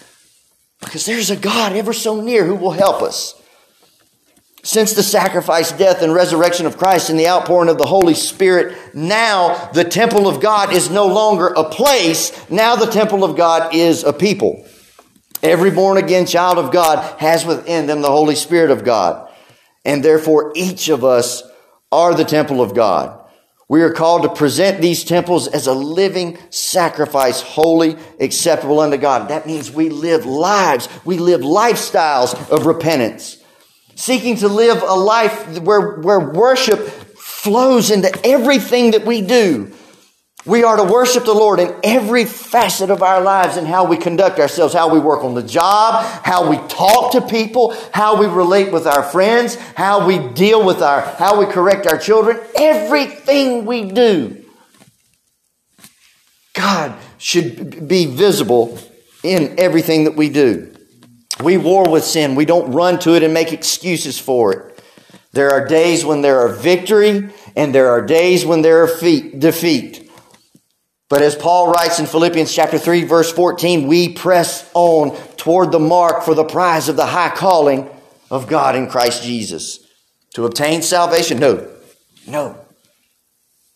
Because 0.82 1.06
there's 1.06 1.30
a 1.30 1.36
God 1.36 1.74
ever 1.74 1.94
so 1.94 2.20
near 2.20 2.44
who 2.44 2.56
will 2.56 2.72
help 2.72 3.02
us. 3.02 3.41
Since 4.63 4.94
the 4.94 5.02
sacrifice, 5.04 5.72
death, 5.72 6.04
and 6.04 6.13
resurrection 6.13 6.65
of 6.67 6.78
Christ 6.78 7.10
and 7.10 7.17
the 7.17 7.28
outpouring 7.28 7.70
of 7.70 7.80
the 7.80 7.86
Holy 7.86 8.13
Spirit, 8.13 8.78
now 8.94 9.70
the 9.74 9.84
temple 9.84 10.28
of 10.28 10.39
God 10.39 10.72
is 10.72 10.89
no 10.89 11.08
longer 11.08 11.48
a 11.48 11.63
place. 11.63 12.50
Now 12.50 12.76
the 12.76 12.86
temple 12.86 13.24
of 13.24 13.36
God 13.36 13.74
is 13.74 14.04
a 14.04 14.13
people. 14.13 14.65
Every 15.41 15.72
born 15.72 15.98
again 15.98 16.28
child 16.28 16.60
of 16.60 16.72
God 16.72 17.20
has 17.20 17.44
within 17.44 17.88
them 17.88 18.02
the 18.02 18.12
Holy 18.12 18.36
Spirit 18.36 18.70
of 18.70 18.84
God. 18.84 19.32
And 19.84 20.04
therefore, 20.04 20.52
each 20.56 20.89
of 20.89 21.04
us 21.04 21.41
are 21.91 22.13
the 22.13 22.24
temple 22.24 22.62
of 22.62 22.76
God. 22.76 23.20
We 23.71 23.84
are 23.84 23.93
called 23.93 24.23
to 24.23 24.29
present 24.29 24.81
these 24.81 25.05
temples 25.05 25.47
as 25.47 25.65
a 25.65 25.73
living 25.73 26.38
sacrifice, 26.49 27.39
holy, 27.39 27.95
acceptable 28.19 28.81
unto 28.81 28.97
God. 28.97 29.29
That 29.29 29.47
means 29.47 29.71
we 29.71 29.88
live 29.88 30.25
lives, 30.25 30.89
we 31.05 31.17
live 31.17 31.39
lifestyles 31.39 32.34
of 32.49 32.65
repentance, 32.65 33.41
seeking 33.95 34.36
to 34.39 34.49
live 34.49 34.84
a 34.84 34.93
life 34.93 35.57
where, 35.60 36.01
where 36.01 36.19
worship 36.19 36.86
flows 37.15 37.91
into 37.91 38.12
everything 38.25 38.91
that 38.91 39.05
we 39.05 39.21
do. 39.21 39.71
We 40.45 40.63
are 40.63 40.77
to 40.77 40.84
worship 40.84 41.25
the 41.25 41.34
Lord 41.34 41.60
in 41.60 41.75
every 41.84 42.25
facet 42.25 42.89
of 42.89 43.04
our 43.04 43.21
lives 43.21 43.58
and 43.58 43.67
how 43.67 43.86
we 43.86 43.97
conduct 43.97 44.39
ourselves, 44.39 44.73
how 44.73 44.91
we 44.91 44.99
work 44.99 45.23
on 45.23 45.36
the 45.36 45.43
job, 45.43 46.04
how 46.25 46.49
we 46.49 46.58
talk 46.67 47.12
to 47.12 47.21
people, 47.21 47.75
how 47.93 48.19
we 48.19 48.25
relate 48.25 48.71
with 48.71 48.88
our 48.88 49.04
friends, 49.04 49.56
how 49.75 50.08
we 50.08 50.17
deal 50.34 50.65
with 50.65 50.82
our, 50.82 51.01
how 51.01 51.39
we 51.39 51.45
correct 51.45 51.86
our 51.86 51.97
children. 51.97 52.39
Everything 52.56 53.65
we 53.65 53.91
do, 53.91 54.43
God 56.54 56.95
should 57.19 57.88
be 57.88 58.08
visible 58.08 58.80
in 59.23 59.60
everything 59.60 60.06
that 60.06 60.15
we 60.15 60.30
do. 60.30 60.73
We 61.43 61.58
war 61.58 61.88
with 61.88 62.04
sin. 62.04 62.34
We 62.34 62.45
don't 62.45 62.71
run 62.71 62.97
to 62.99 63.15
it 63.15 63.21
and 63.21 63.34
make 63.34 63.54
excuses 63.54 64.17
for 64.17 64.54
it. 64.54 64.84
There 65.34 65.51
are 65.51 65.67
days 65.67 66.04
when 66.04 66.21
there 66.21 66.39
are 66.39 66.49
victory 66.49 67.30
and 67.56 67.73
there 67.73 67.89
are 67.89 68.01
days 68.01 68.45
when 68.45 68.63
there 68.63 68.84
are 68.84 68.88
defeat. 68.88 70.00
But 71.12 71.21
as 71.21 71.36
Paul 71.36 71.74
writes 71.74 72.00
in 72.00 72.06
Philippians 72.06 72.54
chapter 72.54 72.78
3 72.78 73.04
verse 73.04 73.34
14, 73.34 73.86
we 73.86 74.13
press 74.13 74.71
on 74.74 75.13
toward 75.36 75.74
the 75.74 75.80
mark 75.80 76.24
for 76.24 76.34
the 76.34 76.45
prize 76.45 76.88
of 76.88 76.95
the 76.95 77.06
high 77.06 77.36
calling 77.36 77.89
of 78.30 78.47
God 78.47 78.78
in 78.78 78.88
Christ 78.88 79.21
Jesus. 79.21 79.86
To 80.36 80.45
obtain 80.45 80.82
salvation? 80.82 81.38
No. 81.38 81.69
No. 82.26 82.65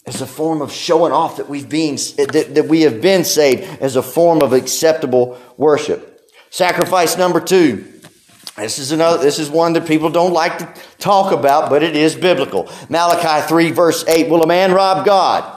As 0.05 0.21
a 0.21 0.25
form 0.25 0.61
of 0.61 0.71
showing 0.71 1.11
off 1.11 1.35
that 1.35 1.49
we've 1.49 1.67
been, 1.67 1.95
that, 1.95 2.51
that 2.55 2.67
we 2.69 2.83
have 2.83 3.01
been 3.01 3.25
saved 3.25 3.63
as 3.81 3.97
a 3.97 4.01
form 4.01 4.41
of 4.41 4.53
acceptable 4.53 5.37
worship. 5.57 6.21
Sacrifice 6.51 7.17
number 7.17 7.41
two. 7.41 7.91
This 8.55 8.79
is 8.79 8.93
another, 8.93 9.21
this 9.21 9.39
is 9.39 9.49
one 9.49 9.73
that 9.73 9.85
people 9.85 10.09
don't 10.09 10.31
like 10.31 10.59
to 10.59 10.81
talk 10.99 11.33
about, 11.33 11.69
but 11.69 11.83
it 11.83 11.97
is 11.97 12.15
biblical. 12.15 12.71
Malachi 12.87 13.45
3 13.45 13.71
verse 13.71 14.05
8. 14.07 14.29
Will 14.29 14.41
a 14.41 14.47
man 14.47 14.71
rob 14.71 15.05
God? 15.05 15.54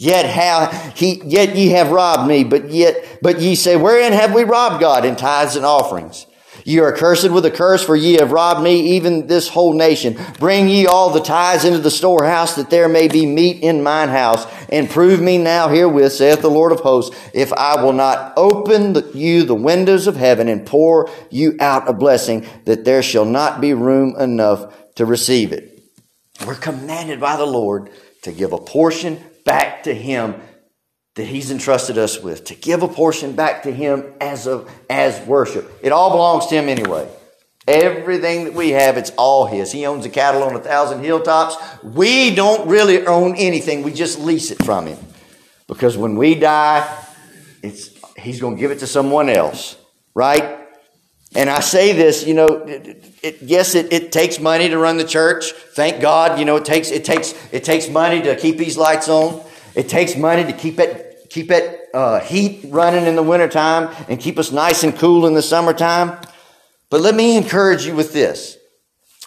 Yet 0.00 0.26
how 0.26 0.66
he 0.94 1.20
yet 1.24 1.56
ye 1.56 1.70
have 1.70 1.90
robbed 1.90 2.28
me, 2.28 2.44
but 2.44 2.70
yet 2.70 3.18
but 3.20 3.40
ye 3.40 3.56
say, 3.56 3.76
Wherein 3.76 4.12
have 4.12 4.32
we 4.32 4.44
robbed 4.44 4.80
God 4.80 5.04
in 5.04 5.16
tithes 5.16 5.56
and 5.56 5.66
offerings? 5.66 6.24
Ye 6.64 6.78
are 6.80 6.92
cursed 6.92 7.30
with 7.30 7.46
a 7.46 7.50
curse, 7.50 7.84
for 7.84 7.96
ye 7.96 8.14
have 8.14 8.30
robbed 8.30 8.62
me, 8.62 8.96
even 8.96 9.26
this 9.26 9.48
whole 9.48 9.72
nation. 9.72 10.18
Bring 10.38 10.68
ye 10.68 10.86
all 10.86 11.10
the 11.10 11.20
tithes 11.20 11.64
into 11.64 11.78
the 11.78 11.90
storehouse, 11.90 12.56
that 12.56 12.70
there 12.70 12.88
may 12.88 13.08
be 13.08 13.26
meat 13.26 13.62
in 13.62 13.82
mine 13.82 14.08
house. 14.08 14.46
And 14.68 14.90
prove 14.90 15.20
me 15.20 15.38
now 15.38 15.68
herewith, 15.68 16.12
saith 16.12 16.42
the 16.42 16.50
Lord 16.50 16.72
of 16.72 16.80
hosts, 16.80 17.16
if 17.32 17.52
I 17.54 17.82
will 17.82 17.94
not 17.94 18.34
open 18.36 18.92
the, 18.92 19.10
you 19.14 19.44
the 19.44 19.54
windows 19.54 20.06
of 20.06 20.16
heaven 20.16 20.48
and 20.48 20.66
pour 20.66 21.10
you 21.30 21.56
out 21.58 21.88
a 21.88 21.92
blessing, 21.92 22.46
that 22.66 22.84
there 22.84 23.02
shall 23.02 23.24
not 23.24 23.60
be 23.60 23.72
room 23.72 24.14
enough 24.20 24.94
to 24.96 25.06
receive 25.06 25.52
it. 25.52 25.82
We're 26.46 26.54
commanded 26.54 27.18
by 27.18 27.36
the 27.36 27.46
Lord 27.46 27.90
to 28.22 28.32
give 28.32 28.52
a 28.52 28.58
portion 28.58 29.24
back 29.48 29.84
to 29.84 29.94
Him 29.94 30.34
that 31.16 31.26
He's 31.26 31.50
entrusted 31.50 31.98
us 31.98 32.22
with, 32.22 32.44
to 32.44 32.54
give 32.54 32.82
a 32.82 32.88
portion 32.88 33.34
back 33.34 33.64
to 33.64 33.72
Him 33.72 34.04
as, 34.20 34.46
of, 34.46 34.70
as 34.88 35.18
worship. 35.26 35.68
It 35.82 35.90
all 35.90 36.10
belongs 36.10 36.46
to 36.46 36.54
Him 36.54 36.68
anyway. 36.68 37.08
Everything 37.66 38.44
that 38.44 38.54
we 38.54 38.70
have, 38.70 38.96
it's 38.96 39.10
all 39.16 39.46
His. 39.46 39.72
He 39.72 39.86
owns 39.86 40.04
the 40.04 40.10
cattle 40.10 40.42
on 40.42 40.54
a 40.54 40.60
thousand 40.60 41.02
hilltops. 41.02 41.56
We 41.82 42.34
don't 42.34 42.68
really 42.68 43.06
own 43.06 43.34
anything. 43.36 43.82
We 43.82 43.92
just 43.92 44.18
lease 44.20 44.50
it 44.50 44.62
from 44.64 44.86
Him. 44.86 44.98
Because 45.66 45.96
when 45.96 46.16
we 46.16 46.34
die, 46.34 46.86
it's, 47.62 47.90
He's 48.16 48.40
going 48.40 48.56
to 48.56 48.60
give 48.60 48.70
it 48.70 48.80
to 48.80 48.86
someone 48.86 49.28
else. 49.28 49.76
Right? 50.14 50.57
And 51.34 51.50
I 51.50 51.60
say 51.60 51.92
this, 51.92 52.26
you 52.26 52.34
know, 52.34 52.46
it, 52.46 53.04
it, 53.22 53.42
yes, 53.42 53.74
it, 53.74 53.92
it 53.92 54.12
takes 54.12 54.40
money 54.40 54.68
to 54.68 54.78
run 54.78 54.96
the 54.96 55.04
church. 55.04 55.52
Thank 55.52 56.00
God, 56.00 56.38
you 56.38 56.44
know, 56.44 56.56
it 56.56 56.64
takes, 56.64 56.90
it 56.90 57.04
takes, 57.04 57.34
it 57.52 57.64
takes 57.64 57.88
money 57.88 58.22
to 58.22 58.34
keep 58.34 58.56
these 58.56 58.78
lights 58.78 59.08
on. 59.08 59.42
It 59.74 59.88
takes 59.88 60.16
money 60.16 60.44
to 60.44 60.52
keep 60.52 60.78
it, 60.78 61.26
keep 61.28 61.50
it, 61.50 61.88
uh, 61.92 62.20
heat 62.20 62.64
running 62.68 63.06
in 63.06 63.14
the 63.14 63.22
wintertime 63.22 63.94
and 64.08 64.18
keep 64.18 64.38
us 64.38 64.50
nice 64.52 64.82
and 64.84 64.96
cool 64.96 65.26
in 65.26 65.34
the 65.34 65.42
summertime. 65.42 66.18
But 66.90 67.02
let 67.02 67.14
me 67.14 67.36
encourage 67.36 67.84
you 67.84 67.94
with 67.94 68.12
this. 68.14 68.56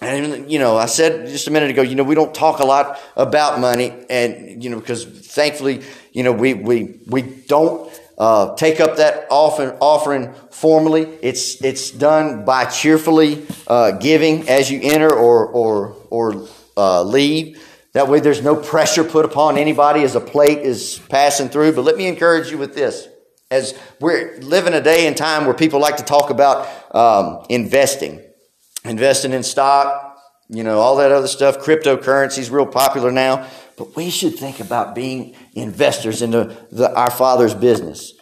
And, 0.01 0.51
you 0.51 0.57
know, 0.57 0.77
I 0.77 0.87
said 0.87 1.27
just 1.27 1.47
a 1.47 1.51
minute 1.51 1.69
ago, 1.69 1.83
you 1.83 1.93
know, 1.93 2.03
we 2.03 2.15
don't 2.15 2.33
talk 2.33 2.59
a 2.59 2.65
lot 2.65 2.99
about 3.15 3.59
money 3.59 3.93
and, 4.09 4.63
you 4.63 4.71
know, 4.71 4.79
because 4.79 5.05
thankfully, 5.05 5.83
you 6.11 6.23
know, 6.23 6.31
we, 6.31 6.55
we, 6.55 6.99
we 7.05 7.21
don't 7.21 8.00
uh, 8.21 8.53
take 8.53 8.79
up 8.79 8.97
that 8.97 9.25
offering, 9.31 9.71
offering 9.79 10.31
formally. 10.51 11.07
It's, 11.23 11.59
it's 11.63 11.89
done 11.89 12.45
by 12.45 12.65
cheerfully 12.65 13.47
uh, 13.65 13.93
giving 13.93 14.47
as 14.47 14.69
you 14.69 14.79
enter 14.83 15.11
or, 15.11 15.47
or, 15.47 15.95
or 16.11 16.47
uh, 16.77 17.01
leave. 17.01 17.59
That 17.93 18.09
way, 18.09 18.19
there's 18.19 18.43
no 18.43 18.55
pressure 18.55 19.03
put 19.03 19.25
upon 19.25 19.57
anybody 19.57 20.03
as 20.03 20.15
a 20.15 20.19
plate 20.19 20.59
is 20.59 21.01
passing 21.09 21.49
through. 21.49 21.73
But 21.73 21.81
let 21.81 21.97
me 21.97 22.05
encourage 22.05 22.51
you 22.51 22.59
with 22.59 22.75
this. 22.75 23.07
As 23.49 23.73
we're 23.99 24.37
living 24.37 24.75
a 24.75 24.81
day 24.81 25.07
and 25.07 25.17
time 25.17 25.45
where 25.45 25.55
people 25.55 25.79
like 25.79 25.97
to 25.97 26.03
talk 26.03 26.29
about 26.29 26.69
um, 26.95 27.43
investing, 27.49 28.21
investing 28.85 29.33
in 29.33 29.41
stock, 29.41 30.15
you 30.47 30.63
know, 30.63 30.77
all 30.77 30.97
that 30.97 31.11
other 31.11 31.27
stuff, 31.27 31.57
cryptocurrency 31.57 32.37
is 32.37 32.51
real 32.51 32.67
popular 32.67 33.11
now. 33.11 33.49
But 33.81 33.95
we 33.95 34.11
should 34.11 34.35
think 34.35 34.59
about 34.59 34.93
being 34.93 35.35
investors 35.55 36.21
into 36.21 36.55
the, 36.71 36.93
our 36.95 37.09
Father's 37.09 37.55
business. 37.55 38.13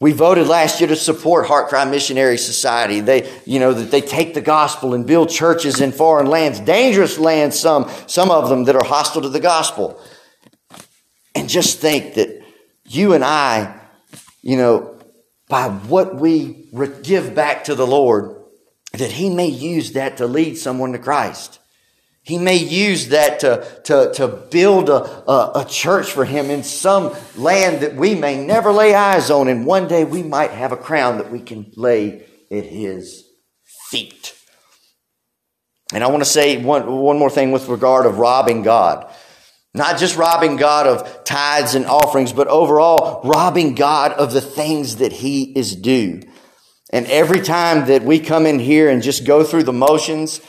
We 0.00 0.12
voted 0.12 0.46
last 0.46 0.80
year 0.80 0.88
to 0.88 0.96
support 0.96 1.46
Heart 1.46 1.68
Cry 1.68 1.84
Missionary 1.84 2.38
Society. 2.38 3.00
They, 3.00 3.30
you 3.44 3.58
know, 3.58 3.74
that 3.74 3.90
they 3.90 4.00
take 4.00 4.32
the 4.32 4.40
gospel 4.40 4.94
and 4.94 5.06
build 5.06 5.28
churches 5.28 5.82
in 5.82 5.92
foreign 5.92 6.28
lands, 6.28 6.60
dangerous 6.60 7.18
lands, 7.18 7.60
some, 7.60 7.90
some 8.06 8.30
of 8.30 8.48
them 8.48 8.64
that 8.64 8.74
are 8.74 8.86
hostile 8.86 9.20
to 9.20 9.28
the 9.28 9.38
gospel. 9.38 10.02
And 11.34 11.46
just 11.46 11.78
think 11.80 12.14
that 12.14 12.42
you 12.86 13.12
and 13.12 13.22
I, 13.22 13.78
you 14.40 14.56
know, 14.56 14.98
by 15.50 15.68
what 15.68 16.16
we 16.16 16.70
give 17.02 17.34
back 17.34 17.64
to 17.64 17.74
the 17.74 17.86
Lord, 17.86 18.34
that 18.94 19.12
He 19.12 19.28
may 19.28 19.48
use 19.48 19.92
that 19.92 20.16
to 20.16 20.26
lead 20.26 20.56
someone 20.56 20.92
to 20.92 20.98
Christ. 20.98 21.59
He 22.22 22.38
may 22.38 22.56
use 22.56 23.08
that 23.08 23.40
to, 23.40 23.66
to, 23.84 24.12
to 24.14 24.28
build 24.28 24.90
a, 24.90 25.02
a, 25.30 25.52
a, 25.60 25.66
church 25.68 26.12
for 26.12 26.24
him 26.24 26.50
in 26.50 26.62
some 26.62 27.14
land 27.34 27.80
that 27.80 27.96
we 27.96 28.14
may 28.14 28.44
never 28.44 28.72
lay 28.72 28.94
eyes 28.94 29.30
on. 29.30 29.48
And 29.48 29.64
one 29.64 29.88
day 29.88 30.04
we 30.04 30.22
might 30.22 30.50
have 30.50 30.72
a 30.72 30.76
crown 30.76 31.18
that 31.18 31.30
we 31.30 31.40
can 31.40 31.72
lay 31.76 32.26
at 32.50 32.64
his 32.64 33.24
feet. 33.88 34.34
And 35.92 36.04
I 36.04 36.08
want 36.08 36.22
to 36.22 36.28
say 36.28 36.62
one, 36.62 36.86
one 36.86 37.18
more 37.18 37.30
thing 37.30 37.52
with 37.52 37.68
regard 37.68 38.06
of 38.06 38.18
robbing 38.18 38.62
God. 38.62 39.12
Not 39.72 39.98
just 39.98 40.16
robbing 40.16 40.56
God 40.56 40.86
of 40.86 41.24
tithes 41.24 41.74
and 41.74 41.86
offerings, 41.86 42.32
but 42.32 42.48
overall 42.48 43.22
robbing 43.24 43.74
God 43.74 44.12
of 44.12 44.32
the 44.32 44.40
things 44.40 44.96
that 44.96 45.12
he 45.12 45.44
is 45.56 45.74
due. 45.74 46.22
And 46.92 47.06
every 47.06 47.40
time 47.40 47.86
that 47.86 48.02
we 48.02 48.18
come 48.18 48.46
in 48.46 48.58
here 48.58 48.90
and 48.90 49.02
just 49.02 49.24
go 49.24 49.44
through 49.44 49.62
the 49.62 49.72
motions, 49.72 50.40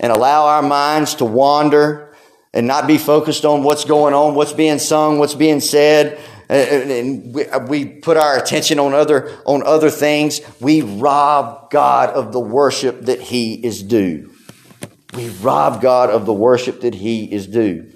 and 0.00 0.10
allow 0.10 0.46
our 0.46 0.62
minds 0.62 1.14
to 1.16 1.24
wander 1.24 2.12
and 2.52 2.66
not 2.66 2.88
be 2.88 2.98
focused 2.98 3.44
on 3.44 3.62
what's 3.62 3.84
going 3.84 4.14
on, 4.14 4.34
what's 4.34 4.52
being 4.52 4.80
sung, 4.80 5.18
what's 5.18 5.34
being 5.34 5.60
said, 5.60 6.18
uh, 6.50 6.54
uh, 6.54 6.56
and 6.56 7.36
uh, 7.36 7.64
we 7.68 7.84
put 7.84 8.16
our 8.16 8.36
attention 8.36 8.80
on 8.80 8.92
other, 8.92 9.38
on 9.46 9.62
other 9.64 9.88
things, 9.88 10.40
we 10.60 10.80
rob 10.82 11.70
God 11.70 12.10
of 12.10 12.32
the 12.32 12.40
worship 12.40 13.02
that 13.02 13.20
He 13.20 13.54
is 13.54 13.84
due. 13.84 14.32
We 15.14 15.28
rob 15.28 15.80
God 15.80 16.10
of 16.10 16.26
the 16.26 16.32
worship 16.32 16.80
that 16.80 16.94
He 16.94 17.32
is 17.32 17.46
due. 17.46 17.92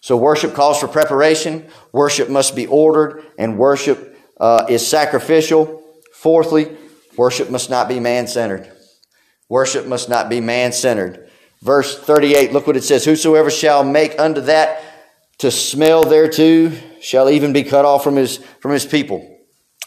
So 0.00 0.16
worship 0.16 0.54
calls 0.54 0.80
for 0.80 0.88
preparation. 0.88 1.66
Worship 1.92 2.30
must 2.30 2.56
be 2.56 2.66
ordered 2.66 3.22
and 3.38 3.58
worship 3.58 4.16
uh, 4.40 4.64
is 4.70 4.86
sacrificial. 4.86 5.82
Fourthly, 6.14 6.74
worship 7.18 7.50
must 7.50 7.68
not 7.68 7.86
be 7.86 8.00
man-centered. 8.00 8.72
Worship 9.50 9.86
must 9.86 10.08
not 10.08 10.30
be 10.30 10.40
man-centered. 10.40 11.29
Verse 11.62 11.98
38, 11.98 12.52
look 12.52 12.66
what 12.66 12.76
it 12.76 12.84
says. 12.84 13.04
Whosoever 13.04 13.50
shall 13.50 13.84
make 13.84 14.18
unto 14.18 14.40
that 14.42 14.82
to 15.38 15.50
smell 15.50 16.04
thereto 16.04 16.70
shall 17.00 17.28
even 17.28 17.52
be 17.52 17.64
cut 17.64 17.84
off 17.84 18.02
from 18.02 18.16
his, 18.16 18.38
from 18.60 18.72
his 18.72 18.86
people. 18.86 19.26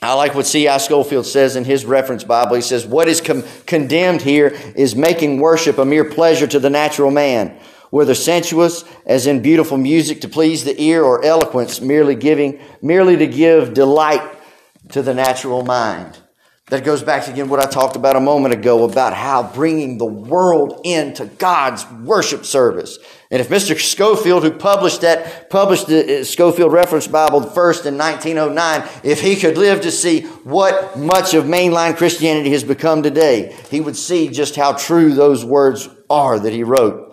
I 0.01 0.13
like 0.13 0.35
what 0.35 0.45
C.I. 0.45 0.77
Scofield 0.77 1.25
says 1.25 1.55
in 1.55 1.63
his 1.63 1.85
reference 1.85 2.23
Bible. 2.23 2.55
He 2.55 2.61
says, 2.61 2.85
What 2.85 3.07
is 3.07 3.21
com- 3.21 3.43
condemned 3.65 4.21
here 4.21 4.47
is 4.75 4.95
making 4.95 5.39
worship 5.39 5.77
a 5.77 5.85
mere 5.85 6.03
pleasure 6.03 6.45
to 6.47 6.59
the 6.59 6.69
natural 6.69 7.09
man, 7.09 7.57
whether 7.89 8.13
sensuous, 8.13 8.83
as 9.05 9.27
in 9.27 9.41
beautiful 9.41 9.77
music 9.77 10.21
to 10.21 10.27
please 10.27 10.65
the 10.65 10.79
ear, 10.79 11.03
or 11.03 11.23
eloquence, 11.23 11.79
merely 11.79 12.15
giving, 12.15 12.59
merely 12.81 13.15
to 13.15 13.27
give 13.27 13.73
delight 13.73 14.29
to 14.89 15.01
the 15.01 15.13
natural 15.13 15.63
mind. 15.63 16.19
That 16.73 16.83
goes 16.83 17.03
back 17.03 17.27
again 17.27 17.49
what 17.49 17.59
I 17.59 17.67
talked 17.67 17.95
about 17.95 18.15
a 18.15 18.19
moment 18.19 18.55
ago 18.55 18.83
about 18.83 19.13
how 19.13 19.43
bringing 19.43 19.99
the 19.99 20.07
world 20.07 20.81
into 20.83 21.27
God's 21.27 21.85
worship 22.01 22.45
service. 22.45 22.97
And 23.29 23.39
if 23.39 23.49
Mr. 23.49 23.79
Scofield, 23.79 24.41
who 24.41 24.49
published 24.49 25.01
that, 25.01 25.51
published 25.51 25.85
the 25.85 26.21
uh, 26.21 26.23
Scofield 26.23 26.73
Reference 26.73 27.05
Bible 27.05 27.43
first 27.43 27.85
in 27.85 27.95
1909, 27.95 28.89
if 29.03 29.21
he 29.21 29.35
could 29.35 29.55
live 29.55 29.81
to 29.81 29.91
see 29.91 30.21
what 30.21 30.97
much 30.97 31.35
of 31.35 31.43
mainline 31.43 31.95
Christianity 31.95 32.49
has 32.49 32.63
become 32.63 33.03
today, 33.03 33.55
he 33.69 33.79
would 33.79 33.95
see 33.95 34.29
just 34.29 34.55
how 34.55 34.73
true 34.73 35.13
those 35.13 35.45
words 35.45 35.87
are 36.09 36.39
that 36.39 36.53
he 36.53 36.63
wrote. 36.63 37.12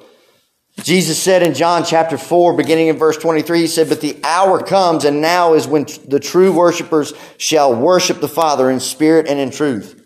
Jesus 0.78 1.22
said 1.22 1.42
in 1.42 1.54
John 1.54 1.84
chapter 1.84 2.16
4, 2.16 2.56
beginning 2.56 2.88
in 2.88 2.96
verse 2.96 3.18
23, 3.18 3.60
he 3.60 3.66
said, 3.66 3.88
But 3.88 4.00
the 4.00 4.18
hour 4.24 4.62
comes, 4.62 5.04
and 5.04 5.20
now 5.20 5.54
is 5.54 5.66
when 5.66 5.86
the 6.06 6.20
true 6.20 6.52
worshipers 6.52 7.12
shall 7.36 7.74
worship 7.74 8.20
the 8.20 8.28
Father 8.28 8.70
in 8.70 8.80
spirit 8.80 9.26
and 9.28 9.38
in 9.38 9.50
truth. 9.50 9.96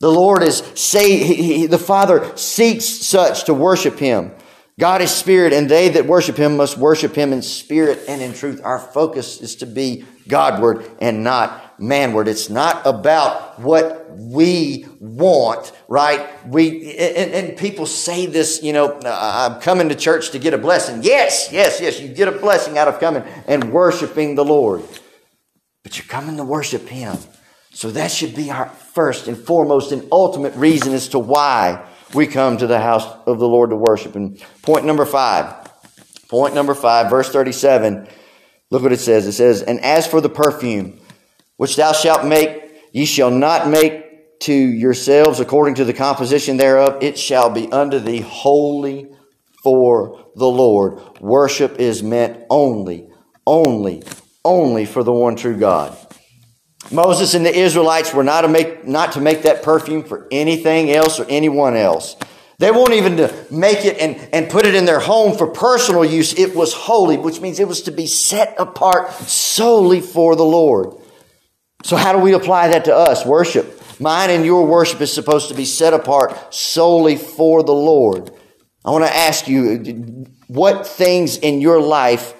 The 0.00 0.10
Lord 0.10 0.42
is 0.42 0.58
say, 0.74 1.16
he, 1.16 1.34
he, 1.34 1.66
the 1.66 1.78
Father 1.78 2.36
seeks 2.36 2.84
such 2.84 3.44
to 3.44 3.54
worship 3.54 3.98
him. 3.98 4.32
God 4.78 5.00
is 5.00 5.10
spirit, 5.10 5.54
and 5.54 5.68
they 5.68 5.88
that 5.88 6.06
worship 6.06 6.36
him 6.36 6.56
must 6.56 6.76
worship 6.76 7.14
him 7.14 7.32
in 7.32 7.40
spirit 7.40 8.00
and 8.06 8.20
in 8.20 8.34
truth. 8.34 8.60
Our 8.62 8.78
focus 8.78 9.40
is 9.40 9.56
to 9.56 9.66
be 9.66 10.04
Godward 10.28 10.88
and 11.00 11.24
not 11.24 11.65
manward. 11.78 12.26
It's 12.26 12.48
not 12.48 12.86
about 12.86 13.58
what 13.60 14.16
we 14.16 14.86
want, 15.00 15.72
right? 15.88 16.46
We 16.46 16.96
and, 16.96 17.32
and, 17.32 17.58
people 17.58 17.86
say 17.86 18.26
this, 18.26 18.62
you 18.62 18.72
know, 18.72 18.92
uh, 18.92 19.50
I'm 19.52 19.60
coming 19.60 19.88
to 19.90 19.94
church 19.94 20.30
to 20.30 20.38
get 20.38 20.54
a 20.54 20.58
blessing. 20.58 21.02
Yes, 21.02 21.50
yes, 21.52 21.80
yes, 21.80 22.00
you 22.00 22.08
get 22.08 22.28
a 22.28 22.32
blessing 22.32 22.78
out 22.78 22.88
of 22.88 22.98
coming 22.98 23.22
and 23.46 23.72
worshiping 23.72 24.34
the 24.34 24.44
Lord. 24.44 24.82
But 25.82 25.98
you're 25.98 26.06
coming 26.06 26.36
to 26.38 26.44
worship 26.44 26.88
Him. 26.88 27.16
So 27.70 27.90
that 27.90 28.10
should 28.10 28.34
be 28.34 28.50
our 28.50 28.68
first 28.68 29.28
and 29.28 29.36
foremost 29.36 29.92
and 29.92 30.08
ultimate 30.10 30.54
reason 30.54 30.94
as 30.94 31.08
to 31.08 31.18
why 31.18 31.86
we 32.14 32.26
come 32.26 32.56
to 32.56 32.66
the 32.66 32.80
house 32.80 33.04
of 33.26 33.38
the 33.38 33.46
Lord 33.46 33.70
to 33.70 33.76
worship. 33.76 34.16
And 34.16 34.42
point 34.62 34.86
number 34.86 35.04
five, 35.04 35.70
point 36.28 36.54
number 36.54 36.74
five, 36.74 37.10
verse 37.10 37.28
37, 37.28 38.08
look 38.70 38.82
what 38.82 38.92
it 38.92 39.00
says. 39.00 39.26
It 39.26 39.32
says, 39.32 39.62
And 39.62 39.80
as 39.80 40.06
for 40.06 40.22
the 40.22 40.30
perfume 40.30 40.98
which 41.56 41.76
thou 41.76 41.92
shalt 41.92 42.24
make, 42.24 42.62
ye 42.92 43.04
shall 43.04 43.30
not 43.30 43.68
make 43.68 44.38
to 44.40 44.52
yourselves 44.52 45.40
according 45.40 45.76
to 45.76 45.84
the 45.84 45.94
composition 45.94 46.56
thereof, 46.56 47.02
it 47.02 47.18
shall 47.18 47.50
be 47.50 47.70
unto 47.70 47.98
thee 47.98 48.20
holy 48.20 49.08
for 49.62 50.26
the 50.36 50.48
Lord. 50.48 51.00
Worship 51.20 51.78
is 51.80 52.02
meant 52.02 52.44
only, 52.50 53.08
only, 53.46 54.02
only 54.44 54.84
for 54.84 55.02
the 55.02 55.12
one 55.12 55.36
true 55.36 55.56
God. 55.56 55.96
Moses 56.92 57.34
and 57.34 57.44
the 57.44 57.56
Israelites 57.56 58.14
were 58.14 58.22
not 58.22 58.42
to 58.42 58.48
make, 58.48 58.86
not 58.86 59.12
to 59.12 59.20
make 59.20 59.42
that 59.42 59.62
perfume 59.62 60.04
for 60.04 60.28
anything 60.30 60.90
else 60.90 61.18
or 61.18 61.26
anyone 61.28 61.74
else. 61.74 62.16
They 62.58 62.70
won't 62.70 62.92
even 62.92 63.16
to 63.18 63.34
make 63.50 63.84
it 63.84 63.98
and, 63.98 64.16
and 64.32 64.48
put 64.48 64.66
it 64.66 64.74
in 64.74 64.84
their 64.84 65.00
home 65.00 65.36
for 65.36 65.48
personal 65.48 66.04
use. 66.04 66.38
It 66.38 66.54
was 66.54 66.72
holy, 66.72 67.18
which 67.18 67.40
means 67.40 67.60
it 67.60 67.68
was 67.68 67.82
to 67.82 67.90
be 67.90 68.06
set 68.06 68.54
apart 68.58 69.12
solely 69.12 70.00
for 70.00 70.36
the 70.36 70.44
Lord. 70.44 70.94
So 71.86 71.94
how 71.94 72.12
do 72.12 72.18
we 72.18 72.32
apply 72.32 72.66
that 72.70 72.86
to 72.86 72.96
us? 72.96 73.24
Worship. 73.24 73.80
Mine 74.00 74.30
and 74.30 74.44
your 74.44 74.66
worship 74.66 75.00
is 75.00 75.12
supposed 75.12 75.50
to 75.50 75.54
be 75.54 75.64
set 75.64 75.94
apart 75.94 76.52
solely 76.52 77.14
for 77.14 77.62
the 77.62 77.72
Lord. 77.72 78.32
I 78.84 78.90
want 78.90 79.04
to 79.04 79.16
ask 79.16 79.46
you 79.46 80.26
what 80.48 80.84
things 80.84 81.36
in 81.36 81.60
your 81.60 81.80
life 81.80 82.34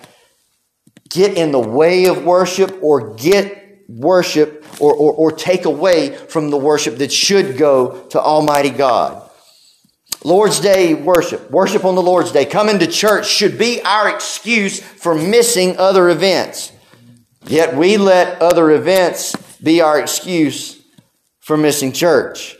get 1.10 1.38
in 1.38 1.52
the 1.52 1.60
way 1.60 2.06
of 2.06 2.24
worship 2.24 2.76
or 2.82 3.14
get 3.14 3.84
worship 3.88 4.66
or, 4.80 4.92
or, 4.92 5.12
or 5.12 5.30
take 5.30 5.64
away 5.64 6.16
from 6.16 6.50
the 6.50 6.58
worship 6.58 6.96
that 6.96 7.12
should 7.12 7.56
go 7.56 8.04
to 8.08 8.20
Almighty 8.20 8.70
God. 8.70 9.30
Lord's 10.24 10.58
Day 10.58 10.92
worship, 10.94 11.52
worship 11.52 11.84
on 11.84 11.94
the 11.94 12.02
Lord's 12.02 12.32
Day, 12.32 12.46
coming 12.46 12.80
to 12.80 12.88
church 12.88 13.28
should 13.28 13.60
be 13.60 13.80
our 13.82 14.12
excuse 14.12 14.80
for 14.80 15.14
missing 15.14 15.76
other 15.78 16.08
events. 16.08 16.72
Yet 17.48 17.76
we 17.76 17.96
let 17.96 18.42
other 18.42 18.70
events 18.70 19.36
be 19.58 19.80
our 19.80 20.00
excuse 20.00 20.82
for 21.40 21.56
missing 21.56 21.92
church. 21.92 22.56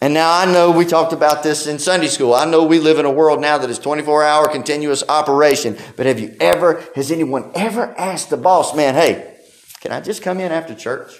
And 0.00 0.12
now 0.12 0.38
I 0.38 0.50
know 0.50 0.70
we 0.70 0.84
talked 0.84 1.12
about 1.12 1.42
this 1.42 1.66
in 1.66 1.78
Sunday 1.78 2.08
school. 2.08 2.34
I 2.34 2.44
know 2.44 2.64
we 2.64 2.78
live 2.78 2.98
in 2.98 3.04
a 3.04 3.10
world 3.10 3.40
now 3.40 3.58
that 3.58 3.70
is 3.70 3.78
24 3.78 4.24
hour 4.24 4.48
continuous 4.48 5.02
operation. 5.08 5.76
But 5.96 6.06
have 6.06 6.18
you 6.18 6.34
ever, 6.40 6.82
has 6.94 7.10
anyone 7.10 7.50
ever 7.54 7.98
asked 7.98 8.30
the 8.30 8.36
boss 8.36 8.74
man, 8.74 8.94
hey, 8.94 9.36
can 9.80 9.92
I 9.92 10.00
just 10.00 10.22
come 10.22 10.40
in 10.40 10.50
after 10.50 10.74
church? 10.74 11.12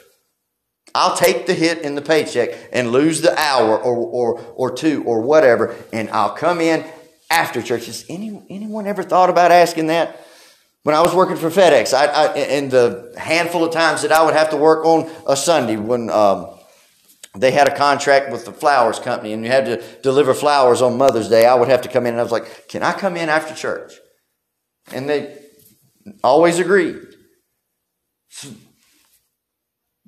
I'll 0.95 1.17
take 1.17 1.47
the 1.47 1.55
hit 1.55 1.79
in 1.83 1.97
the 1.97 2.03
paycheck 2.03 2.51
and 2.73 2.93
lose 2.93 3.21
the 3.21 3.39
hour 3.39 3.79
or, 3.79 3.97
or, 3.97 4.41
or 4.55 4.75
two 4.75 5.03
or 5.05 5.23
whatever, 5.23 5.75
and 5.93 6.09
I'll 6.11 6.35
come 6.35 6.61
in 6.61 6.85
after 7.31 7.63
church. 7.63 7.87
Has 7.87 8.05
any, 8.09 8.43
anyone 8.49 8.87
ever 8.87 9.03
thought 9.03 9.29
about 9.29 9.51
asking 9.51 9.89
that? 9.89 10.24
When 10.85 10.95
I 10.95 11.01
was 11.01 11.15
working 11.15 11.37
for 11.37 11.49
FedEx, 11.49 11.95
I, 11.95 12.07
I, 12.07 12.35
in 12.35 12.69
the 12.69 13.15
handful 13.17 13.65
of 13.65 13.73
times 13.73 14.03
that 14.03 14.13
I 14.13 14.23
would 14.23 14.35
have 14.35 14.51
to 14.51 14.59
work 14.59 14.85
on 14.85 15.11
a 15.27 15.35
Sunday 15.35 15.77
when 15.77 16.11
um, 16.11 16.51
they 17.35 17.53
had 17.53 17.67
a 17.67 17.75
contract 17.75 18.31
with 18.31 18.45
the 18.45 18.53
flowers 18.53 18.99
company 18.99 19.33
and 19.33 19.43
you 19.43 19.51
had 19.51 19.65
to 19.65 19.83
deliver 20.03 20.35
flowers 20.35 20.83
on 20.83 20.99
Mother's 20.99 21.31
Day, 21.31 21.47
I 21.47 21.55
would 21.55 21.69
have 21.69 21.81
to 21.83 21.89
come 21.89 22.05
in 22.05 22.13
and 22.13 22.21
I 22.21 22.23
was 22.23 22.33
like, 22.33 22.69
Can 22.69 22.83
I 22.83 22.93
come 22.93 23.17
in 23.17 23.31
after 23.31 23.55
church? 23.55 23.95
And 24.93 25.09
they 25.09 25.39
always 26.23 26.59
agreed. 26.59 27.01
So, 28.29 28.51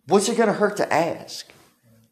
What's 0.09 0.29
it 0.29 0.37
going 0.37 0.49
to 0.49 0.55
hurt 0.55 0.77
to 0.77 0.93
ask? 0.93 1.51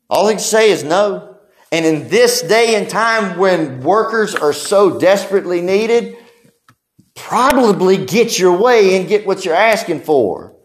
All 0.08 0.26
they 0.26 0.32
can 0.32 0.40
say 0.40 0.70
is 0.70 0.82
no. 0.82 1.36
And 1.70 1.84
in 1.84 2.08
this 2.08 2.40
day 2.40 2.76
and 2.76 2.88
time 2.88 3.38
when 3.38 3.82
workers 3.82 4.34
are 4.34 4.54
so 4.54 4.98
desperately 4.98 5.60
needed, 5.60 6.16
probably 7.14 8.04
get 8.04 8.38
your 8.38 8.56
way 8.56 8.96
and 8.96 9.08
get 9.08 9.26
what 9.26 9.44
you're 9.44 9.54
asking 9.54 10.00
for. 10.00 10.56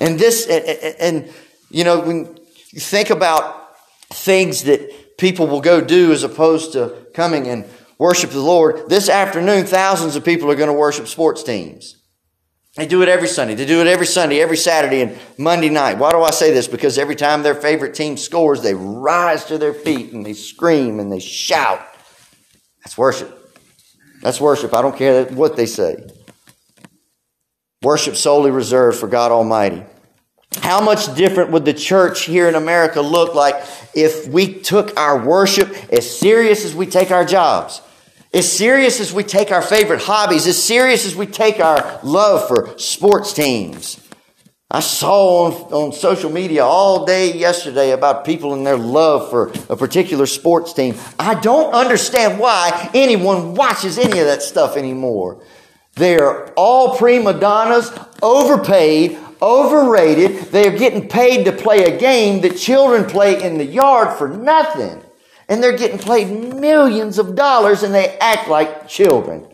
And 0.00 0.18
this, 0.18 0.46
and, 0.46 0.64
and 1.00 1.32
you 1.70 1.84
know, 1.84 2.00
when 2.00 2.38
you 2.70 2.80
think 2.80 3.10
about 3.10 3.76
things 4.10 4.64
that 4.64 5.16
people 5.18 5.46
will 5.46 5.60
go 5.60 5.80
do 5.80 6.12
as 6.12 6.22
opposed 6.22 6.72
to 6.72 7.06
coming 7.14 7.48
and 7.48 7.64
worship 7.98 8.30
the 8.30 8.40
Lord, 8.40 8.88
this 8.88 9.08
afternoon, 9.08 9.64
thousands 9.66 10.16
of 10.16 10.24
people 10.24 10.50
are 10.50 10.56
going 10.56 10.68
to 10.68 10.74
worship 10.74 11.08
sports 11.08 11.42
teams. 11.42 11.96
They 12.76 12.86
do 12.86 13.02
it 13.02 13.08
every 13.08 13.26
Sunday. 13.26 13.56
They 13.56 13.66
do 13.66 13.80
it 13.80 13.88
every 13.88 14.06
Sunday, 14.06 14.40
every 14.40 14.56
Saturday, 14.56 15.00
and 15.00 15.18
Monday 15.36 15.68
night. 15.68 15.98
Why 15.98 16.12
do 16.12 16.22
I 16.22 16.30
say 16.30 16.52
this? 16.52 16.68
Because 16.68 16.96
every 16.96 17.16
time 17.16 17.42
their 17.42 17.56
favorite 17.56 17.94
team 17.94 18.16
scores, 18.16 18.62
they 18.62 18.74
rise 18.74 19.46
to 19.46 19.58
their 19.58 19.74
feet 19.74 20.12
and 20.12 20.24
they 20.24 20.34
scream 20.34 21.00
and 21.00 21.10
they 21.10 21.18
shout. 21.18 21.84
That's 22.84 22.96
worship. 22.96 23.37
That's 24.22 24.40
worship. 24.40 24.74
I 24.74 24.82
don't 24.82 24.96
care 24.96 25.24
what 25.26 25.56
they 25.56 25.66
say. 25.66 26.04
Worship 27.82 28.16
solely 28.16 28.50
reserved 28.50 28.98
for 28.98 29.06
God 29.06 29.30
Almighty. 29.30 29.84
How 30.62 30.80
much 30.80 31.14
different 31.14 31.50
would 31.50 31.64
the 31.64 31.74
church 31.74 32.24
here 32.24 32.48
in 32.48 32.54
America 32.54 33.00
look 33.00 33.34
like 33.34 33.54
if 33.94 34.26
we 34.26 34.54
took 34.54 34.98
our 34.98 35.24
worship 35.24 35.68
as 35.92 36.18
serious 36.18 36.64
as 36.64 36.74
we 36.74 36.86
take 36.86 37.10
our 37.10 37.24
jobs? 37.24 37.80
As 38.34 38.50
serious 38.50 39.00
as 39.00 39.12
we 39.12 39.22
take 39.22 39.50
our 39.50 39.62
favorite 39.62 40.02
hobbies, 40.02 40.46
as 40.46 40.62
serious 40.62 41.06
as 41.06 41.14
we 41.14 41.26
take 41.26 41.60
our 41.60 42.00
love 42.02 42.48
for 42.48 42.76
sports 42.78 43.32
teams. 43.32 44.07
I 44.70 44.80
saw 44.80 45.46
on, 45.46 45.52
on 45.72 45.92
social 45.92 46.30
media 46.30 46.62
all 46.62 47.06
day 47.06 47.32
yesterday 47.32 47.92
about 47.92 48.26
people 48.26 48.52
and 48.52 48.66
their 48.66 48.76
love 48.76 49.30
for 49.30 49.50
a 49.70 49.76
particular 49.76 50.26
sports 50.26 50.74
team. 50.74 50.94
I 51.18 51.40
don't 51.40 51.72
understand 51.72 52.38
why 52.38 52.90
anyone 52.92 53.54
watches 53.54 53.96
any 53.96 54.18
of 54.18 54.26
that 54.26 54.42
stuff 54.42 54.76
anymore. 54.76 55.42
They're 55.94 56.52
all 56.52 56.98
prima 56.98 57.32
donnas, 57.32 57.90
overpaid, 58.22 59.18
overrated. 59.40 60.52
They're 60.52 60.76
getting 60.76 61.08
paid 61.08 61.44
to 61.44 61.52
play 61.52 61.84
a 61.84 61.98
game 61.98 62.42
that 62.42 62.58
children 62.58 63.06
play 63.06 63.42
in 63.42 63.56
the 63.56 63.64
yard 63.64 64.18
for 64.18 64.28
nothing 64.28 65.02
and 65.48 65.62
they're 65.62 65.78
getting 65.78 65.98
paid 65.98 66.26
millions 66.26 67.18
of 67.18 67.34
dollars 67.34 67.82
and 67.82 67.94
they 67.94 68.18
act 68.18 68.48
like 68.48 68.86
children. 68.86 69.47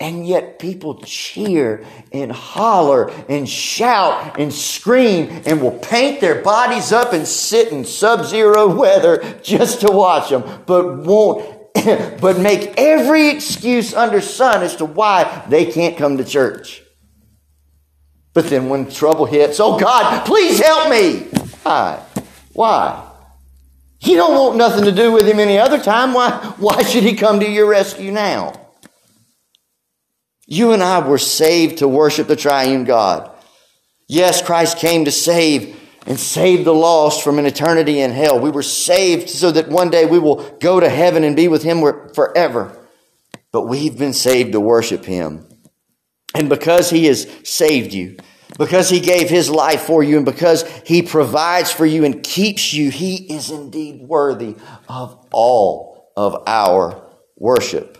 And 0.00 0.26
yet 0.26 0.58
people 0.58 1.02
cheer 1.02 1.84
and 2.10 2.32
holler 2.32 3.10
and 3.28 3.46
shout 3.46 4.40
and 4.40 4.50
scream 4.50 5.42
and 5.44 5.60
will 5.60 5.78
paint 5.78 6.22
their 6.22 6.40
bodies 6.40 6.90
up 6.90 7.12
and 7.12 7.28
sit 7.28 7.70
in 7.70 7.84
sub-zero 7.84 8.74
weather 8.74 9.38
just 9.42 9.82
to 9.82 9.92
watch 9.92 10.30
them, 10.30 10.62
but 10.64 11.04
won't, 11.04 11.74
but 12.20 12.40
make 12.40 12.72
every 12.78 13.28
excuse 13.28 13.92
under 13.92 14.22
sun 14.22 14.62
as 14.62 14.76
to 14.76 14.86
why 14.86 15.44
they 15.50 15.66
can't 15.66 15.98
come 15.98 16.16
to 16.16 16.24
church. 16.24 16.82
But 18.32 18.46
then 18.46 18.70
when 18.70 18.90
trouble 18.90 19.26
hits, 19.26 19.60
oh 19.60 19.78
God, 19.78 20.24
please 20.24 20.60
help 20.60 20.88
me. 20.88 21.28
Why? 21.62 22.02
Why? 22.54 23.06
You 24.00 24.16
don't 24.16 24.32
want 24.32 24.56
nothing 24.56 24.84
to 24.84 24.92
do 24.92 25.12
with 25.12 25.26
him 25.26 25.38
any 25.40 25.58
other 25.58 25.78
time. 25.78 26.14
Why, 26.14 26.54
why 26.56 26.82
should 26.84 27.02
he 27.02 27.16
come 27.16 27.40
to 27.40 27.50
your 27.50 27.68
rescue 27.68 28.10
now? 28.10 28.54
You 30.50 30.72
and 30.72 30.82
I 30.82 30.98
were 30.98 31.16
saved 31.16 31.78
to 31.78 31.86
worship 31.86 32.26
the 32.26 32.34
triune 32.34 32.82
God. 32.82 33.30
Yes, 34.08 34.42
Christ 34.42 34.78
came 34.78 35.04
to 35.04 35.12
save 35.12 35.78
and 36.06 36.18
save 36.18 36.64
the 36.64 36.74
lost 36.74 37.22
from 37.22 37.38
an 37.38 37.46
eternity 37.46 38.00
in 38.00 38.10
hell. 38.10 38.40
We 38.40 38.50
were 38.50 38.64
saved 38.64 39.30
so 39.30 39.52
that 39.52 39.68
one 39.68 39.90
day 39.90 40.06
we 40.06 40.18
will 40.18 40.42
go 40.58 40.80
to 40.80 40.88
heaven 40.88 41.22
and 41.22 41.36
be 41.36 41.46
with 41.46 41.62
him 41.62 41.82
forever. 42.14 42.76
But 43.52 43.68
we've 43.68 43.96
been 43.96 44.12
saved 44.12 44.50
to 44.52 44.60
worship 44.60 45.04
him. 45.04 45.46
And 46.34 46.48
because 46.48 46.90
he 46.90 47.06
has 47.06 47.30
saved 47.44 47.94
you, 47.94 48.16
because 48.58 48.90
he 48.90 48.98
gave 48.98 49.30
his 49.30 49.48
life 49.48 49.82
for 49.82 50.02
you 50.02 50.16
and 50.16 50.26
because 50.26 50.64
he 50.84 51.02
provides 51.02 51.70
for 51.70 51.86
you 51.86 52.04
and 52.04 52.24
keeps 52.24 52.72
you, 52.72 52.90
he 52.90 53.32
is 53.32 53.50
indeed 53.50 54.00
worthy 54.02 54.56
of 54.88 55.28
all 55.30 56.10
of 56.16 56.42
our 56.48 57.08
worship. 57.36 57.99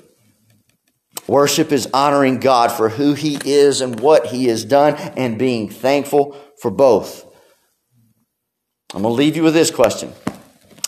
Worship 1.31 1.71
is 1.71 1.89
honoring 1.95 2.41
God 2.41 2.73
for 2.73 2.89
who 2.89 3.15
he 3.15 3.39
is 3.45 3.83
and 3.83 4.01
what 4.01 4.27
he 4.27 4.47
has 4.47 4.65
done 4.65 4.97
and 4.97 5.39
being 5.39 5.69
thankful 5.69 6.37
for 6.61 6.73
both. 6.73 7.25
I'm 8.93 9.03
going 9.03 9.15
to 9.15 9.17
leave 9.17 9.37
you 9.37 9.45
with 9.45 9.55
this 9.55 9.71
question. 9.71 10.13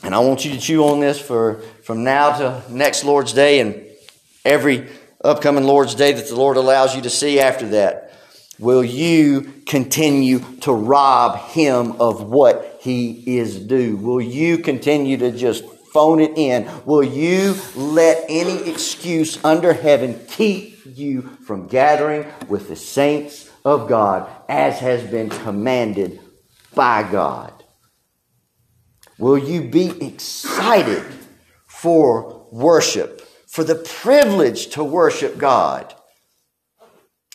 And 0.02 0.16
I 0.16 0.18
want 0.18 0.44
you 0.44 0.50
to 0.50 0.58
chew 0.58 0.82
on 0.82 0.98
this 0.98 1.20
for 1.20 1.60
from 1.84 2.02
now 2.02 2.36
to 2.38 2.72
next 2.72 3.04
Lord's 3.04 3.32
Day 3.32 3.60
and 3.60 3.86
every 4.44 4.88
upcoming 5.22 5.62
Lord's 5.62 5.94
Day 5.94 6.12
that 6.12 6.26
the 6.26 6.34
Lord 6.34 6.56
allows 6.56 6.96
you 6.96 7.02
to 7.02 7.10
see 7.10 7.38
after 7.38 7.68
that 7.68 8.12
will 8.58 8.82
you 8.82 9.42
continue 9.68 10.40
to 10.62 10.72
rob 10.72 11.38
him 11.50 11.92
of 12.00 12.24
what 12.24 12.78
he 12.80 13.38
is 13.38 13.60
due? 13.60 13.96
Will 13.96 14.20
you 14.20 14.58
continue 14.58 15.18
to 15.18 15.30
just 15.30 15.62
phone 15.92 16.20
it 16.20 16.36
in? 16.36 16.68
Will 16.84 17.04
you 17.04 17.54
let 17.76 18.24
any 18.28 18.70
excuse 18.70 19.42
under 19.44 19.72
heaven 19.72 20.20
keep 20.28 20.80
you 20.86 21.22
from 21.46 21.68
gathering 21.68 22.26
with 22.48 22.68
the 22.68 22.76
saints 22.76 23.50
of 23.64 23.88
God 23.88 24.30
as 24.48 24.78
has 24.80 25.08
been 25.10 25.28
commanded 25.28 26.20
by 26.74 27.02
God? 27.02 27.52
Will 29.18 29.38
you 29.38 29.62
be 29.62 30.04
excited 30.04 31.04
for 31.66 32.48
worship, 32.50 33.20
for 33.46 33.62
the 33.62 33.76
privilege 33.76 34.68
to 34.68 34.82
worship 34.82 35.38
God? 35.38 35.94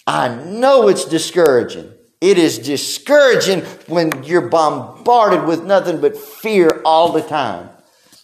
I 0.05 0.29
know 0.43 0.87
it's 0.87 1.05
discouraging. 1.05 1.93
It 2.19 2.37
is 2.37 2.57
discouraging 2.57 3.61
when 3.87 4.23
you're 4.23 4.49
bombarded 4.49 5.45
with 5.45 5.63
nothing 5.63 6.01
but 6.01 6.17
fear 6.17 6.81
all 6.83 7.11
the 7.11 7.21
time. 7.21 7.69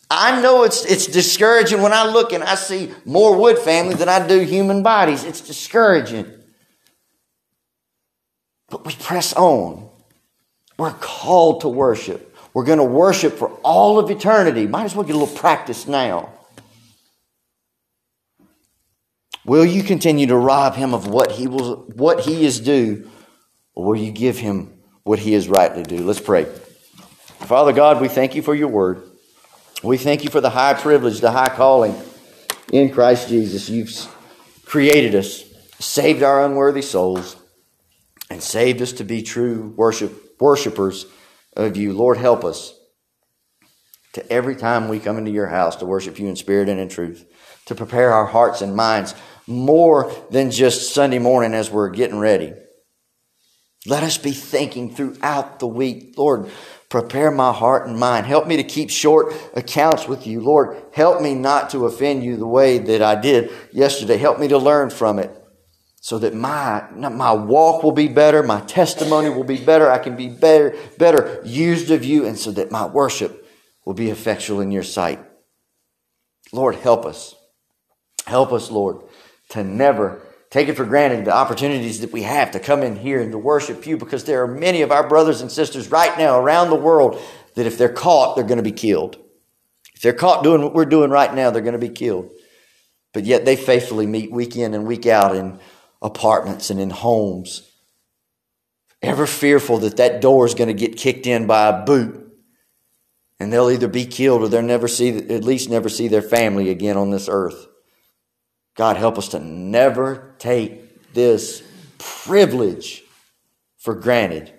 I 0.10 0.42
know 0.42 0.64
it's, 0.64 0.86
it's 0.86 1.08
discouraging 1.08 1.82
when 1.82 1.94
I 1.94 2.06
look 2.06 2.34
and 2.34 2.44
I 2.44 2.56
see 2.56 2.92
more 3.06 3.36
wood 3.36 3.58
family 3.58 3.96
than 3.96 4.10
I 4.10 4.28
do 4.28 4.42
human 4.42 4.84
bodies. 4.84 5.24
It's 5.24 5.42
discouraging. 5.42 6.32
But 8.70 8.86
we 8.86 8.94
press 8.94 9.34
on. 9.34 9.90
We're 10.78 10.92
called 10.92 11.62
to 11.62 11.70
worship. 11.70 12.36
We're 12.54 12.66
going 12.66 12.80
to 12.80 12.84
worship 12.84 13.34
for 13.34 13.50
all 13.64 14.00
of 14.00 14.12
eternity. 14.12 14.68
Might 14.68 14.86
as 14.86 14.96
well 14.96 15.04
get 15.04 15.16
a 15.16 15.20
little 15.20 15.36
practice 15.36 15.88
now. 15.88 16.34
Will 19.46 19.66
you 19.66 19.84
continue 19.84 20.28
to 20.28 20.38
rob 20.38 20.76
him 20.76 20.94
of 20.94 21.08
what 21.08 21.32
he 21.32 21.48
will, 21.48 21.78
what 21.96 22.22
he 22.22 22.46
is 22.46 22.60
due, 22.60 23.10
or 23.76 23.86
will 23.86 23.96
you 23.96 24.12
give 24.12 24.38
him 24.38 24.80
what 25.04 25.20
he 25.20 25.34
is 25.34 25.50
rightly 25.50 25.84
due? 25.84 26.04
Let's 26.04 26.22
pray. 26.22 26.46
Father 26.46 27.74
God, 27.74 28.00
we 28.00 28.08
thank 28.08 28.36
you 28.36 28.42
for 28.42 28.56
your 28.56 28.70
word. 28.70 29.04
We 29.84 29.98
thank 29.98 30.24
you 30.24 30.30
for 30.30 30.42
the 30.42 30.50
high 30.50 30.76
privilege, 30.76 31.20
the 31.20 31.32
high 31.32 31.50
calling 31.50 31.94
in 32.72 32.90
Christ 32.92 33.28
Jesus. 33.30 33.70
You've 33.70 33.92
created 34.66 35.14
us, 35.14 35.44
saved 35.80 36.24
our 36.24 36.46
unworthy 36.46 36.82
souls, 36.82 37.36
and 38.30 38.42
saved 38.42 38.82
us 38.82 38.94
to 38.94 39.04
be 39.04 39.22
true 39.24 39.74
worship, 39.76 40.40
worshipers 40.40 41.06
of 41.58 41.76
you. 41.78 41.94
Lord, 41.94 42.18
help 42.18 42.46
us. 42.46 42.74
to 44.14 44.32
every 44.32 44.56
time 44.56 44.88
we 44.88 45.00
come 45.00 45.18
into 45.18 45.32
your 45.32 45.48
house 45.48 45.76
to 45.78 45.86
worship 45.86 46.20
you 46.20 46.28
in 46.28 46.36
spirit 46.36 46.70
and 46.70 46.80
in 46.80 46.88
truth, 46.88 47.26
to 47.66 47.76
prepare 47.76 48.14
our 48.14 48.26
hearts 48.26 48.62
and 48.62 48.76
minds 48.76 49.14
more 49.48 50.12
than 50.30 50.52
just 50.52 50.94
Sunday 50.94 51.20
morning 51.20 51.54
as 51.54 51.70
we're 51.70 51.90
getting 51.90 52.20
ready. 52.20 52.54
Let 53.86 54.04
us 54.04 54.18
be 54.18 54.32
thinking 54.32 54.96
throughout 54.96 55.60
the 55.60 55.68
week, 55.68 56.14
Lord, 56.18 56.50
prepare 56.94 57.32
my 57.32 57.52
heart 57.52 57.88
and 57.88 57.98
mind. 57.98 58.28
Help 58.28 58.46
me 58.46 58.56
to 58.56 58.64
keep 58.64 58.92
short 58.92 59.34
accounts 59.56 60.08
with 60.08 60.28
you. 60.28 60.40
Lord, 60.40 60.80
help 60.92 61.24
me 61.24 61.34
not 61.34 61.72
to 61.72 61.88
offend 61.88 62.24
you 62.24 62.38
the 62.38 62.46
way 62.46 62.78
that 62.78 63.02
I 63.02 63.20
did 63.20 63.52
yesterday. 63.72 64.18
Help 64.18 64.38
me 64.38 64.48
to 64.50 64.60
learn 64.60 64.92
from 64.92 65.18
it 65.18 65.36
so 66.02 66.20
that 66.20 66.36
my, 66.36 66.88
my 66.92 67.32
walk 67.32 67.82
will 67.82 67.94
be 67.94 68.08
better, 68.08 68.44
my 68.44 68.62
testimony 68.62 69.30
will 69.30 69.44
be 69.44 69.58
better, 69.58 69.90
I 69.90 69.98
can 69.98 70.16
be 70.16 70.30
better, 70.30 70.78
better 71.00 71.42
used 71.44 71.90
of 71.90 72.06
you, 72.06 72.28
and 72.28 72.38
so 72.38 72.52
that 72.52 72.70
my 72.70 72.86
worship 72.86 73.44
will 73.86 73.96
be 73.96 74.12
effectual 74.12 74.62
in 74.62 74.70
your 74.70 74.84
sight. 74.84 75.20
Lord, 76.52 76.76
help 76.76 77.08
us. 77.08 77.34
Help 78.28 78.54
us, 78.54 78.70
Lord, 78.70 78.98
to 79.50 79.64
never 79.64 80.22
take 80.54 80.70
it 80.70 80.78
for 80.78 80.86
granted 80.86 81.26
the 81.26 81.34
opportunities 81.34 82.02
that 82.02 82.14
we 82.14 82.22
have 82.22 82.52
to 82.52 82.60
come 82.60 82.84
in 82.84 82.96
here 82.96 83.20
and 83.20 83.32
to 83.32 83.40
worship 83.40 83.88
you 83.88 83.98
because 83.98 84.26
there 84.26 84.44
are 84.44 84.48
many 84.48 84.84
of 84.84 84.92
our 84.92 85.10
brothers 85.10 85.42
and 85.42 85.52
sisters 85.52 85.90
right 85.90 86.16
now 86.16 86.40
around 86.40 86.70
the 86.70 86.76
world 86.76 87.20
that 87.56 87.66
if 87.66 87.76
they're 87.76 87.92
caught, 87.92 88.36
they're 88.36 88.46
going 88.46 88.58
to 88.58 88.64
be 88.64 88.72
killed. 88.72 89.18
If 89.96 90.04
they're 90.04 90.14
caught 90.14 90.44
doing 90.44 90.62
what 90.62 90.76
we're 90.76 90.86
doing 90.86 91.10
right 91.10 91.34
now, 91.34 91.50
they're 91.50 91.64
going 91.64 91.74
to 91.74 91.80
be 91.80 91.90
killed. 91.90 92.32
But 93.14 93.24
yet 93.24 93.46
they 93.46 93.56
faithfully 93.56 94.06
meet 94.06 94.32
week 94.32 94.56
in 94.56 94.76
and 94.76 94.86
week 94.86 95.08
out 95.08 95.36
in 95.36 95.60
apartments 96.04 96.70
and 96.70 96.80
in 96.80 96.92
homes, 96.92 97.68
ever 99.02 99.26
fearful 99.26 99.80
that 99.80 99.98
that 99.98 100.22
door 100.22 100.46
is 100.46 100.54
going 100.54 100.68
to 100.68 100.76
get 100.76 100.98
kicked 100.98 101.26
in 101.26 101.48
by 101.48 101.70
a 101.70 101.84
boot 101.84 102.32
and 103.40 103.52
they'll 103.52 103.72
either 103.72 103.88
be 103.88 104.06
killed 104.06 104.44
or 104.44 104.50
they'll 104.50 104.62
never 104.62 104.88
see, 104.88 105.18
at 105.18 105.44
least 105.44 105.72
never 105.72 105.90
see 105.90 106.08
their 106.08 106.22
family 106.22 106.70
again 106.70 106.96
on 106.96 107.10
this 107.10 107.28
earth. 107.28 107.66
God, 108.76 108.98
help 108.98 109.18
us 109.18 109.30
to 109.30 109.40
never 109.40 110.34
take 110.40 111.14
this 111.14 111.64
privilege 111.98 113.04
for 113.78 113.94
granted. 113.96 114.52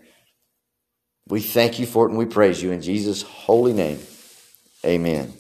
We 1.29 1.41
thank 1.41 1.79
you 1.79 1.87
for 1.87 2.07
it 2.07 2.11
and 2.11 2.19
we 2.19 2.27
praise 2.27 2.63
you 2.63 2.71
in 2.71 2.83
Jesus' 2.83 3.23
holy 3.23 3.73
name. 3.73 3.99
Amen. 4.85 5.33